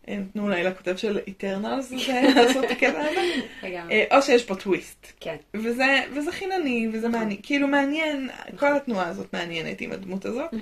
הם 0.07 0.21
נתנו 0.21 0.43
אולי 0.43 0.63
לכותב 0.63 0.95
של 0.95 1.19
איטרנלס 1.27 1.91
לעשות 2.35 2.65
את 2.65 2.71
הקטע 2.71 3.01
הזה. 3.01 3.19
אה, 3.63 4.17
או 4.17 4.21
שיש 4.21 4.43
פה 4.45 4.55
טוויסט. 4.55 5.07
כן, 5.19 5.35
וזה, 5.53 6.01
וזה 6.13 6.31
חינני, 6.31 6.89
וזה 6.93 7.09
מעניין, 7.09 7.39
כאילו 7.43 7.67
מעניין, 7.67 8.29
כל 8.57 8.75
התנועה 8.75 9.07
הזאת 9.07 9.33
מעניינת 9.33 9.81
עם 9.81 9.91
הדמות 9.91 10.25
הזאת. 10.25 10.53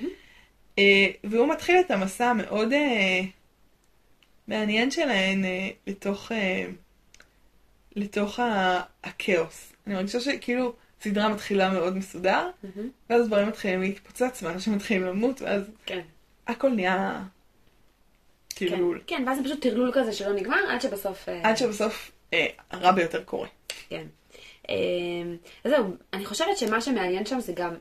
אה, 0.78 1.06
והוא 1.24 1.48
מתחיל 1.48 1.80
את 1.80 1.90
המסע 1.90 2.26
המאוד 2.26 2.72
אה, 2.72 3.20
מעניין 4.48 4.90
שלהן 4.90 5.44
אה, 5.44 5.68
לתוך, 5.86 6.32
אה, 6.32 6.66
לתוך 7.96 8.40
הכאוס. 9.04 9.72
אני 9.86 9.94
מרגישה 9.94 10.20
שכאילו 10.20 10.74
סדרה 11.00 11.28
מתחילה 11.28 11.70
מאוד 11.70 11.96
מסודר. 11.96 12.50
ואז 13.10 13.26
דברים 13.26 13.48
מתחילים 13.48 13.80
להתפוצץ, 13.80 14.42
ואנשים 14.42 14.72
מתחילים 14.72 15.02
למות, 15.02 15.42
ואז 15.42 15.62
כן. 15.86 16.00
הכל 16.46 16.70
נהיה 16.70 17.22
טרלול. 18.52 19.00
כן, 19.06 19.24
ואז 19.26 19.38
זה 19.38 19.44
פשוט 19.44 19.62
טרלול 19.62 19.90
כזה 19.94 20.12
שלא 20.12 20.32
נגמר, 20.32 20.70
עד 20.70 20.80
שבסוף... 20.80 21.28
אה, 21.28 21.40
עד 21.42 21.56
שבסוף 21.56 22.10
אה, 22.34 22.46
הרע 22.70 22.92
ביותר 22.92 23.22
קורה. 23.22 23.48
כן. 23.88 24.04
אה, 24.70 24.74
אז 25.64 25.70
זהו, 25.70 25.84
אני 26.12 26.24
חושבת 26.24 26.58
שמה 26.58 26.80
שמעניין 26.80 27.26
שם 27.26 27.40
זה 27.40 27.52
גם 27.52 27.74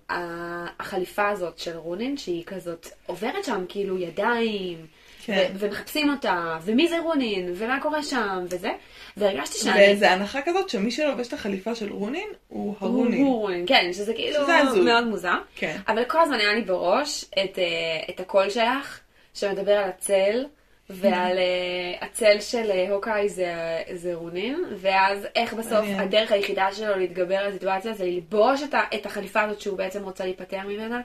החליפה 0.79 1.29
הזאת 1.29 1.57
של 1.57 1.77
רונין, 1.77 2.17
שהיא 2.17 2.43
כזאת 2.45 2.87
עוברת 3.05 3.43
שם 3.43 3.65
כאילו 3.69 3.97
ידיים, 3.97 4.85
כן. 5.25 5.51
ומחפשים 5.59 6.09
אותה, 6.09 6.57
ומי 6.61 6.87
זה 6.87 6.99
רונין, 6.99 7.53
ומה 7.55 7.81
קורה 7.81 8.03
שם, 8.03 8.45
וזה, 8.49 8.69
והרגשתי 9.17 9.57
שאני... 9.57 9.93
וזה 9.93 10.11
הנחה 10.11 10.41
כזאת 10.41 10.69
שמי 10.69 10.91
שלובש 10.91 11.27
את 11.27 11.33
החליפה 11.33 11.75
של 11.75 11.91
רונין 11.91 12.29
הוא 12.47 12.75
הרונין. 12.79 13.21
הוא 13.21 13.41
רונין, 13.41 13.65
כן, 13.67 13.89
שזה 13.93 14.13
כאילו 14.13 14.43
שזה 14.43 14.57
הזוי. 14.57 14.85
מאוד 14.85 15.07
מוזר. 15.07 15.37
כן. 15.55 15.77
אבל 15.87 16.03
כל 16.05 16.21
הזמן 16.21 16.39
היה 16.39 16.53
לי 16.53 16.61
בראש 16.61 17.23
את, 17.23 17.59
אה, 17.59 17.63
את 18.09 18.19
הקול 18.19 18.49
שלך, 18.49 18.99
שמדבר 19.33 19.71
על 19.71 19.89
הצל, 19.89 20.45
ועל 20.93 21.37
אה, 21.37 22.07
הצל 22.07 22.39
של 22.39 22.71
אה, 22.71 22.91
הוקאי 22.91 23.29
זה, 23.29 23.53
זה 23.93 24.15
רונין, 24.15 24.63
ואז 24.77 25.27
איך 25.35 25.53
בסוף 25.53 25.71
מעניין. 25.71 25.99
הדרך 25.99 26.31
היחידה 26.31 26.71
שלו 26.71 26.95
להתגבר 26.95 27.35
על 27.35 27.47
הסיטואציה 27.47 27.93
זה 27.93 28.05
ללבוש 28.05 28.63
את, 28.63 28.75
את 28.95 29.05
החליפה 29.05 29.41
הזאת 29.41 29.61
שהוא 29.61 29.77
בעצם 29.77 30.03
רוצה 30.03 30.23
להיפטר 30.23 30.61
ממנה, 30.67 31.01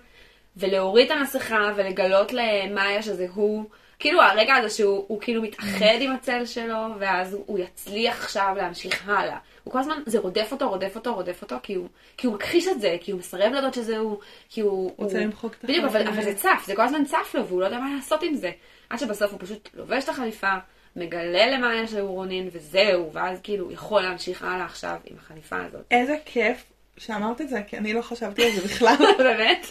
ולהוריד 0.56 1.10
את 1.10 1.16
המסכה 1.18 1.72
ולגלות 1.76 2.32
למאיה 2.32 3.02
שזה 3.02 3.26
הוא. 3.34 3.64
כאילו 3.98 4.22
הרגע 4.22 4.54
הזה 4.54 4.70
שהוא 4.70 5.04
הוא 5.08 5.20
כאילו 5.20 5.42
מתאחד 5.42 6.00
עם 6.00 6.12
הצל 6.12 6.44
שלו, 6.44 6.76
ואז 6.98 7.36
הוא 7.46 7.58
יצליח 7.58 8.24
עכשיו 8.24 8.54
להמשיך 8.56 9.08
הלאה. 9.08 9.38
הוא 9.64 9.72
כל 9.72 9.78
הזמן, 9.78 10.02
זה 10.06 10.18
רודף 10.18 10.48
אותו, 10.52 10.68
רודף 10.68 10.96
אותו, 10.96 11.14
רודף 11.14 11.42
אותו, 11.42 11.56
כי 11.62 11.74
הוא, 11.74 11.88
כי 12.16 12.26
הוא 12.26 12.34
מכחיש 12.34 12.68
את 12.68 12.80
זה, 12.80 12.96
כי 13.00 13.12
הוא 13.12 13.18
מסרב 13.18 13.52
לדעת 13.52 13.74
שזה 13.74 13.98
הוא, 13.98 14.18
כי 14.48 14.60
הוא... 14.60 14.92
רוצה 14.96 15.16
הוא... 15.16 15.24
למחוק 15.24 15.54
את 15.54 15.64
בדיוק, 15.64 15.84
אבל, 15.84 16.08
אבל 16.08 16.22
זה 16.22 16.34
צף, 16.34 16.62
זה 16.66 16.76
כל 16.76 16.82
הזמן 16.82 17.04
צף 17.04 17.34
לו, 17.34 17.46
והוא 17.46 17.60
לא 17.60 17.64
יודע 17.66 17.78
מה 17.78 17.94
לעשות 17.96 18.22
עם 18.22 18.34
זה. 18.34 18.50
עד 18.90 18.98
שבסוף 18.98 19.32
הוא 19.32 19.40
פשוט 19.40 19.68
לובש 19.74 20.04
את 20.04 20.08
החליפה, 20.08 20.54
מגלה 20.96 21.46
למאיה 21.46 21.86
שהוא 21.86 22.08
רונין, 22.08 22.48
וזהו, 22.52 23.12
ואז 23.12 23.40
כאילו 23.42 23.72
יכול 23.72 24.02
להמשיך 24.02 24.42
הלאה 24.42 24.64
עכשיו 24.64 24.96
עם 25.04 25.16
החליפה 25.18 25.56
הזאת. 25.64 25.84
איזה 25.90 26.16
כיף 26.24 26.64
שאמרת 26.96 27.40
את 27.40 27.48
זה, 27.48 27.62
כי 27.66 27.78
אני 27.78 27.92
לא 27.92 28.02
חשבתי 28.02 28.44
על 28.44 28.52
זה 28.52 28.60
בכלל. 28.64 28.96
באמת? 29.18 29.66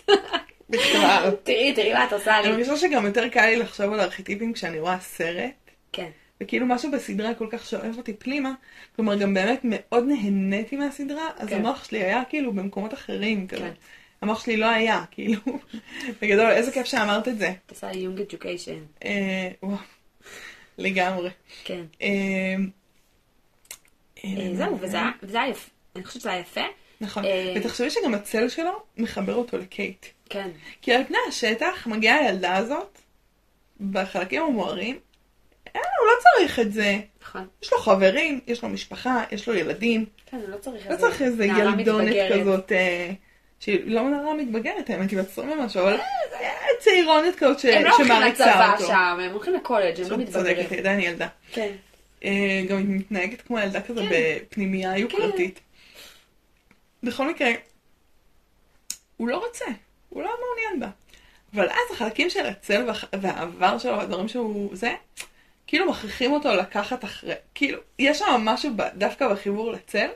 בכלל. 0.70 1.32
תראי, 1.44 1.74
תראי 1.74 1.94
מה 1.94 2.06
את 2.06 2.14
עושה 2.14 2.40
אני 2.40 2.46
לי. 2.48 2.52
מרגישה 2.52 2.78
שגם 2.78 3.06
יותר 3.06 3.30
קל 3.30 3.46
לי 3.46 3.56
לחשוב 3.56 3.94
על 3.94 4.00
ארכיטיפים 4.00 4.54
כשאני 4.54 4.80
רואה 4.80 5.00
סרט. 5.00 5.72
כן. 5.92 6.10
וכאילו 6.42 6.66
משהו 6.66 6.92
בסדרה 6.92 7.34
כל 7.34 7.48
כך 7.52 7.66
שואב 7.66 7.94
אותי 7.98 8.14
פנימה, 8.14 8.52
כלומר 8.96 9.16
גם 9.16 9.34
באמת 9.34 9.60
מאוד 9.64 10.04
נהניתי 10.08 10.76
מהסדרה, 10.76 11.30
אז 11.38 11.50
כן. 11.50 11.56
המוח 11.56 11.84
שלי 11.84 12.04
היה 12.04 12.24
כאילו 12.30 12.54
במקומות 12.54 12.94
אחרים 12.94 13.48
כזה. 13.48 13.62
כן. 13.62 13.72
המוח 14.26 14.44
שלי 14.46 14.58
לא 14.58 14.66
היה, 14.70 15.04
כאילו, 15.12 15.40
בגדול, 16.22 16.52
איזה 16.52 16.72
כיף 16.72 16.86
שאמרת 16.86 17.28
את 17.28 17.38
זה. 17.38 17.54
את 17.66 17.72
עושה 17.72 17.92
יונג 17.94 18.22
אדיוקיישן. 18.22 18.80
אה, 19.06 19.50
וואו, 19.64 19.78
לגמרי. 20.78 21.30
כן. 21.64 21.84
אה, 22.02 22.08
אה, 24.26 24.30
זהו, 24.56 24.78
וזה 24.82 24.98
היה- 24.98 25.50
יפה. 25.50 25.70
אני 25.96 26.04
חושבת 26.04 26.22
שזה 26.22 26.30
היה 26.32 26.40
יפה. 26.40 26.62
נכון, 27.02 27.24
ותחשבי 27.56 27.90
שגם 27.90 28.14
הצל 28.14 28.50
שלו 28.50 28.72
מחבר 28.98 29.36
אותו 29.36 29.58
לקייט. 29.58 30.06
כן. 30.30 30.50
כי 30.82 30.94
על 30.94 31.04
פני 31.04 31.18
השטח 31.28 31.88
מגיעה 31.88 32.18
הילדה 32.18 32.56
הזאת, 32.56 33.00
בחלקים 33.92 34.42
המוארים, 34.44 35.00
אה, 35.68 35.82
הוא 36.00 36.08
לא 36.08 36.14
צריך 36.24 36.60
את 36.60 36.74
זה. 36.74 36.98
נכון. 37.22 37.48
יש 37.64 37.72
לו 37.74 37.78
חברים, 37.80 38.40
יש 38.48 38.64
לו 38.64 38.70
משפחה, 38.70 39.24
יש 39.32 39.48
לו 39.50 39.54
ילדים. 39.56 40.06
כן, 40.26 40.38
הוא 40.38 40.50
לא 40.50 40.58
צריך 40.58 40.88
לא 40.92 40.96
צריך 40.98 41.22
איזה 41.22 41.46
ילדונת. 41.46 42.16
כזאת, 42.34 42.72
אה, 42.72 43.12
שהיא 43.66 43.82
לא 43.86 44.10
נערה 44.10 44.34
מתבגרת, 44.34 44.90
האמת 44.90 45.12
היא 45.12 45.20
בת 45.20 45.28
20 45.30 45.52
ומשהו, 45.52 45.82
אבל 45.82 46.00
אה, 46.34 46.50
צעירונת 46.80 47.36
כזאת 47.36 47.60
ש- 47.60 47.66
הם 47.66 47.84
לא 47.84 47.90
הולכים 47.90 48.06
שמעריצה 48.06 48.46
לצבא 48.50 48.74
אותו. 48.74 48.88
שם, 48.88 49.18
הם 49.22 49.32
הולכים 49.32 49.54
לקולג', 49.54 50.00
הם 50.02 50.22
לא 50.22 50.26
צודקת, 50.26 50.48
היא 50.48 50.56
מתבגרים. 50.58 50.80
עדיין 50.80 51.00
ילדה. 51.00 51.28
כן. 51.52 51.72
אה, 52.24 52.62
גם 52.70 52.78
היא 52.78 52.86
מתנהגת 52.88 53.42
כמו 53.42 53.60
ילדה 53.60 53.82
כזה 53.82 54.02
כן. 54.02 54.10
בפנימייה 54.12 54.98
יוקרתית. 54.98 55.60
בכל 57.04 57.30
מקרה, 57.30 57.50
הוא 59.18 59.28
לא 59.28 59.38
רוצה, 59.48 59.66
הוא 60.10 60.24
לא 60.24 60.30
מעוניין 60.40 60.80
בה. 60.80 60.88
אבל 61.56 61.70
אז 61.70 61.92
החלקים 61.96 62.30
של 62.30 62.46
הצל 62.46 62.90
והעבר 63.22 63.78
שלו, 63.78 64.02
הדברים 64.02 64.28
שהוא 64.28 64.76
זה, 64.76 64.94
כאילו 65.68 65.90
מכריחים 65.90 66.32
אותו 66.32 66.54
לקחת 66.54 67.04
אחרי, 67.04 67.34
כאילו, 67.56 67.80
יש 68.00 68.20
שם 68.20 68.42
משהו 68.46 68.70
דווקא 68.96 69.28
בחיבור 69.34 69.72
לצל, 69.72 70.08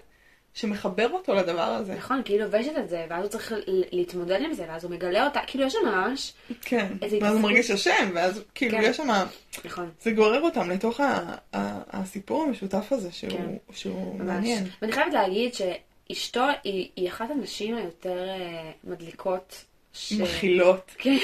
שמחבר 0.60 1.08
אותו 1.14 1.34
לדבר 1.36 1.62
הזה. 1.62 1.94
נכון, 1.96 2.24
כי 2.24 2.34
היא 2.34 2.42
לובשת 2.42 2.72
את 2.78 2.90
זה, 2.90 3.06
ואז 3.10 3.24
הוא 3.24 3.30
צריך 3.30 3.54
להתמודד 3.92 4.40
עם 4.42 4.54
זה, 4.54 4.66
ואז 4.68 4.84
הוא 4.84 4.92
מגלה 4.92 5.26
אותה, 5.26 5.40
כאילו 5.48 5.66
יש 5.66 5.74
שם 5.74 5.80
ממש, 5.86 6.34
כן, 6.62 6.88
ואז 7.22 7.34
הוא. 7.34 7.42
מרגיש 7.42 7.72
אשם, 7.72 8.12
ואז 8.14 8.44
כאילו 8.56 8.78
כן. 8.78 8.84
יש 8.84 8.98
שם, 8.98 9.08
נכון, 9.66 9.90
זה 10.02 10.12
גורר 10.12 10.42
אותם 10.42 10.70
לתוך 10.70 11.00
ה- 11.00 11.36
הסיפור 11.92 12.44
המשותף 12.44 12.88
הזה, 12.92 13.12
שהוא 13.12 13.32
כן. 13.32 13.46
שהוא 13.74 14.16
ממש. 14.16 14.28
מעניין. 14.28 14.64
ואני 14.82 14.92
חייבת 14.92 15.14
להגיד 15.14 15.52
שאשתו 15.54 16.44
היא, 16.64 16.90
היא 16.96 17.10
אחת 17.10 17.30
הנשים 17.32 17.76
היותר 17.78 18.30
אה, 18.30 18.72
מדליקות. 18.84 19.66
ש... 19.94 20.14
מכילות. 20.14 20.92
כן, 20.98 21.18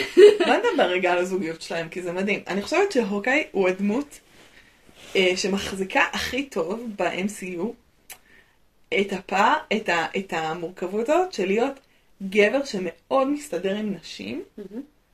בוא 0.45 0.53
נדבר 0.55 0.83
רגע 0.83 1.11
על 1.11 1.17
הזוגיות 1.17 1.61
שלהם, 1.61 1.89
כי 1.89 2.01
זה 2.01 2.11
מדהים. 2.11 2.39
אני 2.47 2.61
חושבת 2.61 2.91
שהוקאי 2.91 3.43
הוא 3.51 3.69
הדמות 3.69 4.19
אה, 5.15 5.37
שמחזיקה 5.37 6.01
הכי 6.13 6.43
טוב 6.43 6.81
ב-MCU 6.97 7.61
את 9.01 9.13
הפער, 9.13 9.55
את, 9.75 9.89
ה, 9.89 10.05
את 10.17 10.33
המורכבות 10.33 11.09
הזאת 11.09 11.33
של 11.33 11.45
להיות 11.45 11.79
גבר 12.29 12.65
שמאוד 12.65 13.27
מסתדר 13.27 13.75
עם 13.75 13.93
נשים. 13.93 14.43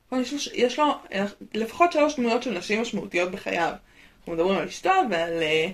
כלומר, 0.08 0.24
יש, 0.24 0.32
לו, 0.32 0.38
יש 0.54 0.78
לו 0.78 0.94
לפחות 1.54 1.92
שלוש 1.92 2.16
דמויות 2.16 2.42
של 2.42 2.58
נשים 2.58 2.82
משמעותיות 2.82 3.30
בחייו. 3.30 3.72
אנחנו 4.18 4.32
מדברים 4.32 4.58
על 4.58 4.68
אשתו 4.68 4.90
ועל, 5.10 5.42
אה, 5.42 5.66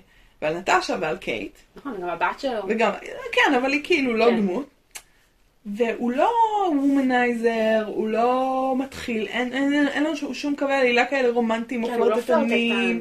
ועל 0.43 0.59
נטשה 0.59 0.97
ועל 1.01 1.17
קייט. 1.17 1.59
נכון, 1.77 2.01
גם 2.01 2.09
הבת 2.09 2.41
שלו. 2.41 2.63
וגם, 2.69 2.93
כן, 3.33 3.55
אבל 3.55 3.73
היא 3.73 3.81
כאילו 3.85 4.17
לא 4.17 4.25
כן. 4.25 4.37
דמות. 4.37 4.67
והוא 5.67 6.13
לא 6.13 6.31
womanizer, 6.77 7.85
הוא 7.87 8.09
לא 8.09 8.75
מתחיל, 8.79 9.27
אין, 9.27 9.53
אין, 9.53 9.73
אין, 9.73 9.89
אין 9.89 10.05
לו 10.05 10.17
שום, 10.17 10.35
שום 10.35 10.57
קווי 10.57 10.75
עלילה 10.75 11.05
כאלה 11.07 11.31
רומנטיים 11.31 11.87
כן, 11.87 11.93
או 11.93 11.99
הוא 11.99 12.11
לא 12.11 12.17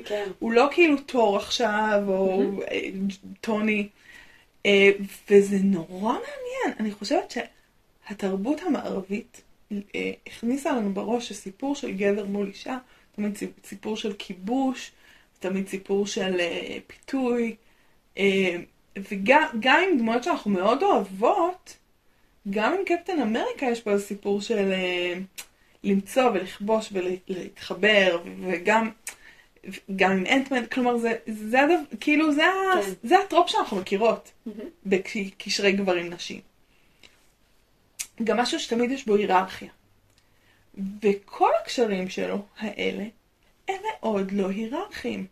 כן. 0.06 0.26
הוא 0.40 0.52
לא 0.52 0.68
כאילו 0.72 0.98
תור 0.98 1.38
עכשיו, 1.38 2.04
או 2.08 2.44
אה, 2.72 2.80
טוני. 3.42 3.88
אה, 4.68 4.90
וזה 5.30 5.58
נורא 5.64 6.14
מעניין. 6.14 6.80
אני 6.80 6.92
חושבת 6.92 7.32
שהתרבות 7.32 8.62
המערבית 8.62 9.42
אה, 9.72 10.12
הכניסה 10.28 10.72
לנו 10.72 10.94
בראש 10.94 11.30
שסיפור 11.30 11.76
של 11.76 11.92
גבר 11.92 12.26
מול 12.26 12.48
אישה, 12.48 12.78
תמיד 13.16 13.38
סיפ- 13.38 13.66
סיפור 13.66 13.98
של 13.98 14.14
כיבוש, 14.14 14.92
תמיד 15.40 15.68
סיפור 15.68 16.08
של 16.08 16.40
אה, 16.40 16.78
פיתוי. 16.88 17.56
וגם 19.10 19.44
גם 19.60 19.84
עם 19.92 19.98
דמויות 19.98 20.24
שאנחנו 20.24 20.52
מאוד 20.52 20.84
אוהבות, 20.84 21.78
גם 22.50 22.74
עם 22.74 22.80
קפטן 22.86 23.20
אמריקה 23.22 23.66
יש 23.66 23.82
פה 23.82 24.00
סיפור 24.00 24.42
של 24.42 24.74
למצוא 25.84 26.24
ולכבוש 26.24 26.90
ולהתחבר, 26.92 28.20
וגם 28.48 28.90
גם 29.96 30.12
עם 30.12 30.26
אנטמן, 30.26 30.66
כלומר 30.66 30.98
זה, 30.98 31.14
זה 31.28 31.62
הדבר, 31.62 31.98
כאילו 32.00 32.34
זה, 32.34 32.44
כן. 32.86 32.92
זה 33.04 33.20
הטרופ 33.20 33.50
שאנחנו 33.50 33.78
מכירות 33.78 34.32
בקשרי 34.86 35.72
גברים 35.72 36.14
נשים. 36.14 36.42
גם 38.24 38.38
משהו 38.38 38.60
שתמיד 38.60 38.92
יש 38.92 39.06
בו 39.06 39.16
היררכיה. 39.16 39.70
וכל 41.02 41.50
הקשרים 41.62 42.10
שלו, 42.10 42.46
האלה, 42.58 43.04
הם 43.68 43.76
מאוד 44.02 44.32
לא 44.32 44.50
היררכיים. 44.50 45.28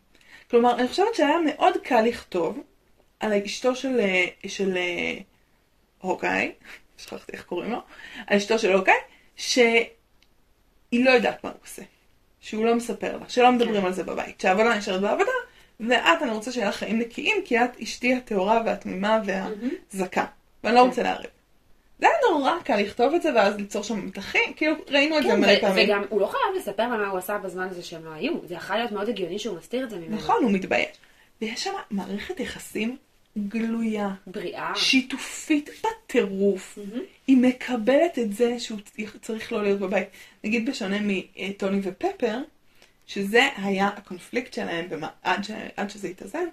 כלומר, 0.49 0.79
אני 0.79 0.87
חושבת 0.87 1.15
שהיה 1.15 1.37
מאוד 1.45 1.73
קל 1.83 2.01
לכתוב 2.01 2.59
על 3.19 3.33
אשתו 3.33 3.75
של, 3.75 3.99
אה, 3.99 4.25
של 4.47 4.77
אה, 4.77 5.17
הוקאי, 6.01 6.51
שכחתי 6.97 7.31
איך 7.31 7.43
קוראים 7.43 7.71
לו, 7.71 7.79
על 8.27 8.37
אשתו 8.37 8.59
של 8.59 8.73
הוקאי, 8.73 8.93
שהיא 9.35 9.85
לא 10.91 11.09
יודעת 11.09 11.43
מה 11.43 11.49
הוא 11.49 11.59
עושה. 11.63 11.81
שהוא 12.45 12.65
לא 12.65 12.75
מספר 12.75 13.17
לה, 13.17 13.29
שלא 13.29 13.51
מדברים 13.51 13.81
כן. 13.81 13.87
על 13.87 13.93
זה 13.93 14.03
בבית, 14.03 14.41
שהעבודה 14.41 14.77
נשארת 14.77 15.01
בעבודה, 15.01 15.31
ואת, 15.79 16.21
אני 16.21 16.31
רוצה 16.31 16.51
שיהיה 16.51 16.69
לך 16.69 16.75
חיים 16.75 16.99
נקיים, 16.99 17.37
כי 17.45 17.59
את 17.59 17.79
אשתי 17.83 18.13
הטהורה 18.13 18.61
והתמימה 18.65 19.21
והזכה, 19.25 20.25
ואני 20.63 20.75
לא 20.75 20.81
רוצה 20.81 21.03
לערב. 21.03 21.25
זה 21.99 22.07
היה 22.07 22.15
נורא 22.31 22.51
קל 22.63 22.75
לכתוב 22.75 23.13
את 23.13 23.21
זה, 23.21 23.29
ואז 23.35 23.55
ליצור 23.55 23.83
שם 23.83 24.05
מתחים, 24.05 24.53
כאילו, 24.55 24.75
ראינו 24.89 25.17
את 25.17 25.23
זה 25.23 25.29
כן, 25.29 25.39
מלא 25.39 25.59
פעמים. 25.59 25.89
וגם 25.89 26.03
הוא 26.09 26.21
לא 26.21 26.25
חייב 26.25 26.61
לספר 26.61 26.87
מה 26.87 27.07
הוא 27.07 27.17
עשה 27.17 27.37
בזמן 27.37 27.67
הזה 27.71 27.83
שהם 27.83 28.05
לא 28.05 28.09
היו. 28.09 28.33
זה 28.43 28.55
יכול 28.55 28.75
להיות 28.75 28.91
מאוד 28.91 29.09
הגיוני 29.09 29.39
שהוא 29.39 29.57
מסתיר 29.57 29.83
את 29.83 29.89
זה 29.89 29.97
ממנו. 29.97 30.15
נכון, 30.15 30.43
הוא 30.43 30.51
מתבייש. 30.51 30.97
ויש 31.41 31.63
שם 31.63 31.73
מערכת 31.91 32.39
יחסים 32.39 32.97
גלויה, 33.37 34.09
בריאה. 34.27 34.71
שיתופית 34.75 35.69
בטירוף. 35.69 36.79
היא 37.27 37.37
מקבלת 37.37 38.19
את 38.19 38.33
זה 38.33 38.59
שהוא 38.59 38.79
צריך 39.21 39.51
לא 39.51 39.63
להיות 39.63 39.79
בבית. 39.79 40.07
נגיד 40.43 40.69
בשונה 40.69 40.97
מטוני 41.01 41.79
ופפר, 41.83 42.39
שזה 43.07 43.47
היה 43.57 43.87
הקונפליקט 43.87 44.53
שלהם 44.53 44.89
במה, 44.89 45.09
עד, 45.23 45.43
ש, 45.43 45.51
עד 45.77 45.89
שזה 45.89 46.07
התאזן, 46.07 46.45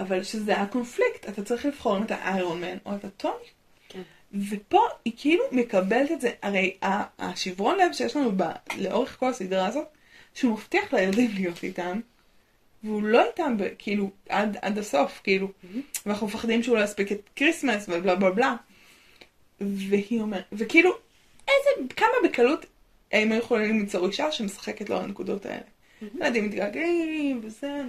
אבל 0.00 0.22
שזה 0.22 0.56
היה 0.56 0.66
קונפליקט, 0.66 1.28
אתה 1.28 1.42
צריך 1.42 1.66
לבחור 1.66 1.98
אם 1.98 2.02
אתה 2.02 2.16
איירון 2.24 2.60
מן 2.60 2.76
או 2.86 2.94
אתה 2.96 3.10
טוני. 3.10 3.44
כן. 3.88 4.02
ופה 4.50 4.80
היא 5.04 5.12
כאילו 5.16 5.44
מקבלת 5.52 6.12
את 6.12 6.20
זה, 6.20 6.30
הרי 6.42 6.76
השברון 7.18 7.78
לב 7.78 7.92
שיש 7.92 8.16
לנו 8.16 8.32
ב, 8.36 8.42
לאורך 8.76 9.16
כל 9.18 9.28
הסדרה 9.28 9.66
הזאת, 9.66 9.86
שהוא 10.34 10.52
מבטיח 10.52 10.94
לילדים 10.94 11.30
להיות 11.34 11.62
איתם, 11.62 12.00
והוא 12.84 13.02
לא 13.02 13.24
איתם, 13.26 13.56
ב- 13.58 13.68
כאילו, 13.78 14.10
עד, 14.28 14.56
עד 14.62 14.78
הסוף, 14.78 15.20
כאילו, 15.24 15.48
ואנחנו 16.06 16.26
מפחדים 16.26 16.62
שהוא 16.62 16.76
לא 16.76 16.84
יספיק 16.84 17.12
את 17.12 17.30
כריסמס 17.36 17.88
ובלה 17.88 18.14
בלה 18.14 18.30
בלה. 18.30 18.56
והיא 19.60 20.20
אומרת, 20.20 20.44
וכאילו, 20.52 20.90
איזה, 21.48 21.94
כמה 21.96 22.28
בקלות 22.28 22.66
הם 23.12 23.32
יכולים 23.32 23.80
ליצור 23.80 24.06
אישה 24.06 24.32
שמשחקת 24.32 24.90
לו 24.90 24.96
על 24.96 25.04
הנקודות 25.04 25.46
האלה. 25.46 25.62
ילדים 26.20 26.44
מתגעגעים 26.46 27.40
וזה. 27.44 27.82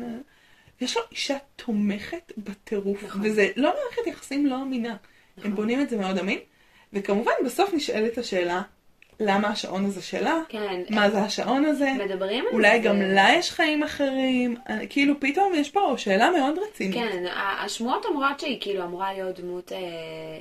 ויש 0.82 0.97
לו 0.97 1.03
אישה 1.12 1.38
תומכת 1.56 2.32
בטירוף, 2.38 3.03
נכון. 3.03 3.21
וזה 3.25 3.49
לא 3.56 3.73
מערכת 3.84 4.08
יחסים 4.08 4.45
לא 4.45 4.62
אמינה. 4.62 4.95
הם 5.43 5.56
בונים 5.56 5.82
את 5.82 5.89
זה 5.89 5.97
מאוד 5.97 6.17
אמין, 6.17 6.39
וכמובן 6.93 7.32
בסוף 7.45 7.73
נשאלת 7.73 8.17
השאלה, 8.17 8.62
למה 9.26 9.48
השעון 9.48 9.86
הזה 9.86 10.02
שלה? 10.02 10.40
כן. 10.50 10.82
מה 10.90 11.10
זה 11.10 11.20
השעון 11.22 11.66
הזה? 11.66 11.90
מדברים 12.06 12.46
על 12.48 12.54
אולי 12.54 12.82
זה. 12.82 12.88
גם 12.88 13.02
לה 13.02 13.28
יש 13.38 13.52
חיים 13.52 13.84
אחרים? 13.84 14.56
אה, 14.70 14.88
כאילו 14.88 15.20
פתאום 15.20 15.54
יש 15.56 15.70
פה 15.72 15.94
שאלה 15.98 16.32
מאוד 16.32 16.56
רצינית. 16.70 16.94
כן, 16.96 17.26
השמועות 17.60 18.06
אומרות 18.06 18.40
שהיא 18.40 18.58
כאילו 18.62 18.84
אמורה 18.84 19.14
להיות 19.14 19.40
דמות 19.40 19.72
אה, 19.72 19.78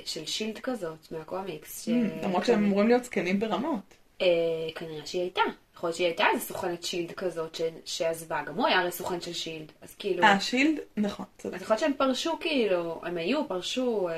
של 0.05 0.25
שילד 0.25 0.59
כזאת 0.59 1.11
מהקומיקס. 1.11 1.85
ש- 1.85 1.89
Mm, 1.89 2.25
למרות 2.25 2.45
שהם 2.45 2.63
אמורים 2.63 2.87
להיות 2.87 3.03
זקנים 3.03 3.39
ברמות. 3.39 3.79
אה, 4.21 4.27
כנראה 4.75 5.05
שהיא 5.05 5.21
הייתה. 5.21 5.41
יכול 5.75 5.87
להיות 5.87 5.95
שהיא 5.97 6.07
הייתה 6.07 6.23
איזה 6.33 6.45
סוכנת 6.45 6.83
שילד 6.83 7.11
כזאת 7.11 7.55
ש- 7.55 7.61
שעזבה. 7.85 8.41
גם 8.47 8.55
הוא 8.55 8.67
היה 8.67 8.79
הרי 8.79 8.91
סוכן 8.91 9.21
של 9.21 9.33
שילד. 9.33 9.71
אז 9.81 9.95
כאילו... 9.99 10.23
אה, 10.23 10.39
שילד? 10.39 10.79
נכון, 10.97 11.25
צודק. 11.37 11.55
אז 11.55 11.61
יכול 11.61 11.73
להיות 11.73 11.79
שהם 11.79 11.93
פרשו 11.97 12.37
כאילו, 12.39 13.01
הם 13.03 13.17
היו, 13.17 13.47
פרשו 13.47 14.09
אה, 14.09 14.13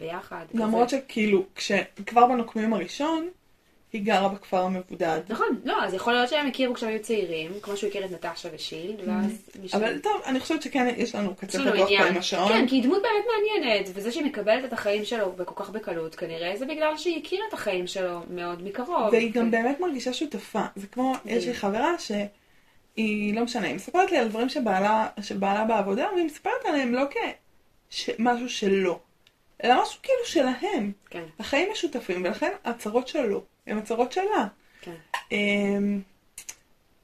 ביחד. 0.00 0.44
למרות 0.54 0.88
כזה. 0.88 0.98
שכאילו, 1.08 1.42
כשכבר 1.54 2.26
בנוקמים 2.26 2.72
הראשון, 2.74 3.28
היא 3.92 4.02
גרה 4.02 4.28
בכפר 4.28 4.62
המבודד. 4.62 5.20
נכון, 5.28 5.60
לא, 5.64 5.84
אז 5.84 5.94
יכול 5.94 6.12
להיות 6.12 6.28
שהם 6.28 6.46
הכירו 6.46 6.74
כשהם 6.74 6.88
היו 6.88 7.02
צעירים, 7.02 7.52
כמו 7.62 7.76
שהוא 7.76 7.90
הכיר 7.90 8.04
את 8.04 8.10
נטשה 8.10 8.48
ושילד, 8.52 9.00
ואז... 9.06 9.50
אבל 9.72 9.98
טוב, 9.98 10.22
אני 10.26 10.40
חושבת 10.40 10.62
שכן 10.62 10.94
יש 10.96 11.14
לנו 11.14 11.34
קצת 11.34 11.58
הרוח 11.66 11.88
פה. 11.88 12.06
עם 12.06 12.16
השעון. 12.16 12.48
כן, 12.48 12.66
כי 12.68 12.76
היא 12.76 12.82
דמות 12.82 13.02
באמת 13.02 13.24
מעניינת, 13.36 13.88
וזה 13.94 14.12
שהיא 14.12 14.24
מקבלת 14.24 14.64
את 14.64 14.72
החיים 14.72 15.04
שלו 15.04 15.32
בכל 15.32 15.64
כך 15.64 15.70
בקלות, 15.70 16.14
כנראה 16.14 16.56
זה 16.56 16.66
בגלל 16.66 16.96
שהיא 16.96 17.22
הכירה 17.22 17.44
את 17.48 17.54
החיים 17.54 17.86
שלו 17.86 18.20
מאוד 18.30 18.62
מקרוב. 18.62 19.08
והיא 19.12 19.32
גם 19.32 19.50
באמת 19.50 19.80
מרגישה 19.80 20.12
שותפה. 20.12 20.62
זה 20.76 20.86
כמו, 20.86 21.12
יש 21.24 21.46
לי. 21.46 21.54
חברה 21.54 21.94
שהיא, 21.98 23.34
לא 23.34 23.44
משנה, 23.44 23.66
היא 23.66 23.74
מספרת 23.74 24.10
לי 24.12 24.18
על 24.18 24.28
דברים 24.28 24.48
שבעלה, 24.48 25.08
שבעלה 25.20 25.64
בעבודה, 25.64 26.06
והיא 26.14 26.26
מספרת 26.26 26.64
עליהם 26.64 26.94
לא 26.94 27.02
כמשהו 27.10 28.48
שלו, 28.48 28.98
אלא 29.64 29.82
משהו 29.82 30.00
כאילו 30.02 30.24
שלהם. 30.24 30.92
כן, 31.10 31.24
החיים 31.38 31.72
משותפים, 31.72 32.24
ולכן 32.24 32.50
הצרות 32.64 33.08
שלו 33.08 33.44
הן 33.66 33.78
הצרות 33.78 34.12
שלה. 34.12 34.46
כן. 34.80 34.94
אמ, 35.32 36.00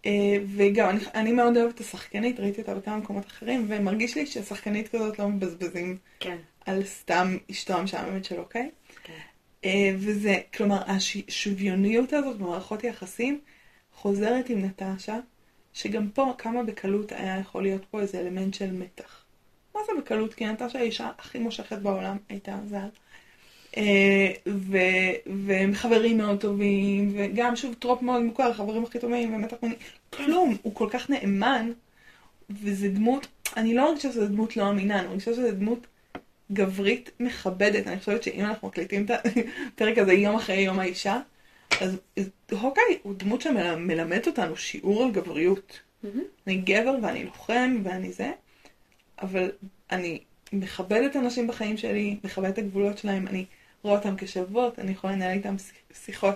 אה, 0.07 0.37
וגם, 0.57 0.89
אני, 0.89 0.99
אני 1.15 1.33
מאוד 1.33 1.57
אוהבת 1.57 1.75
את 1.75 1.81
השחקנית, 1.81 2.41
ראיתי 2.41 2.61
אותה 2.61 2.75
בכמה 2.75 2.97
מקומות 2.97 3.27
אחרים, 3.27 3.67
ומרגיש 3.69 4.17
לי 4.17 4.27
ששחקנית 4.27 4.89
כזאת 4.89 5.19
לא 5.19 5.29
מבזבזים 5.29 5.99
כן, 6.21 6.37
על 6.67 6.85
סתם 6.85 7.37
אשתו 7.51 7.75
המשעממת 7.75 8.25
שלו, 8.25 8.39
אוקיי? 8.39 8.71
כן. 9.03 9.13
אה, 9.65 9.91
וזה, 9.97 10.37
כלומר, 10.55 10.83
השוויוניות 10.87 12.13
הזאת 12.13 12.37
במערכות 12.37 12.85
יחסים 12.85 13.41
חוזרת 13.95 14.49
עם 14.49 14.65
נטשה, 14.65 15.19
שגם 15.73 16.11
פה 16.11 16.35
כמה 16.39 16.63
בקלות 16.63 17.13
היה 17.13 17.39
יכול 17.39 17.63
להיות 17.63 17.85
פה 17.91 18.01
איזה 18.01 18.21
אלמנט 18.21 18.55
של 18.55 18.73
מתח. 18.73 19.25
מה 19.75 19.81
זה 19.87 19.93
בקלות? 19.99 20.35
כי 20.35 20.47
נטשה 20.47 20.79
האישה 20.79 21.11
הכי 21.19 21.39
מושכת 21.39 21.79
בעולם, 21.79 22.17
הייתה 22.29 22.59
ז"ל. 22.67 22.89
אה, 23.77 24.33
ו- 24.47 25.33
והם 25.47 25.75
חברים 25.75 26.19
מאוד 26.19 26.41
טובים, 26.41 27.13
וגם 27.17 27.57
שוב 27.57 27.75
trope 27.75 28.03
מאוד 28.03 28.23
מוכר, 28.23 28.53
חברים 28.53 28.85
הכי 28.85 28.99
טובים, 28.99 29.35
ומתח 29.35 29.57
מיני, 29.63 29.75
כלום, 30.11 30.57
הוא 30.63 30.75
כל 30.75 30.89
כך 30.91 31.11
נאמן, 31.11 31.71
וזה 32.51 32.89
דמות, 32.89 33.27
אני 33.57 33.75
לא 33.75 33.89
מרגישה 33.89 34.13
שזו 34.13 34.27
דמות 34.27 34.57
לא 34.57 34.71
אמינה, 34.71 35.01
אני 35.01 35.09
מרגישה 35.09 35.33
שזו 35.33 35.51
דמות 35.51 35.87
גברית 36.53 37.11
מכבדת. 37.21 37.87
אני 37.87 37.99
חושבת 37.99 38.23
שאם 38.23 38.45
אנחנו 38.45 38.69
מקליטים 38.69 39.05
את 39.05 39.11
הפרק 39.11 39.99
הזה 40.03 40.13
יום 40.13 40.37
אחרי 40.37 40.61
יום 40.61 40.79
האישה, 40.79 41.21
אז 41.81 41.97
הוקאי 42.51 42.99
הוא 43.03 43.15
דמות 43.17 43.41
שמלמד 43.41 44.27
אותנו 44.27 44.57
שיעור 44.57 45.03
על 45.03 45.11
גבריות. 45.11 45.81
אני 46.47 46.57
גבר 46.57 46.97
ואני 47.03 47.25
לוחם 47.25 47.81
ואני 47.85 48.13
זה, 48.13 48.33
אבל 49.23 49.51
אני 49.91 50.21
מכבדת 50.53 51.17
אנשים 51.17 51.47
בחיים 51.47 51.77
שלי, 51.77 52.17
מכבדת 52.25 52.53
את 52.53 52.59
הגבולות 52.59 52.99
שלהם, 52.99 53.29
אני 53.29 53.45
רואה 53.87 53.99
אותם 53.99 54.15
כשוות, 54.19 54.79
אני 54.79 54.93
יכולה 54.93 55.13
לנהל 55.13 55.37
איתם 55.37 55.57
שיחות. 56.05 56.35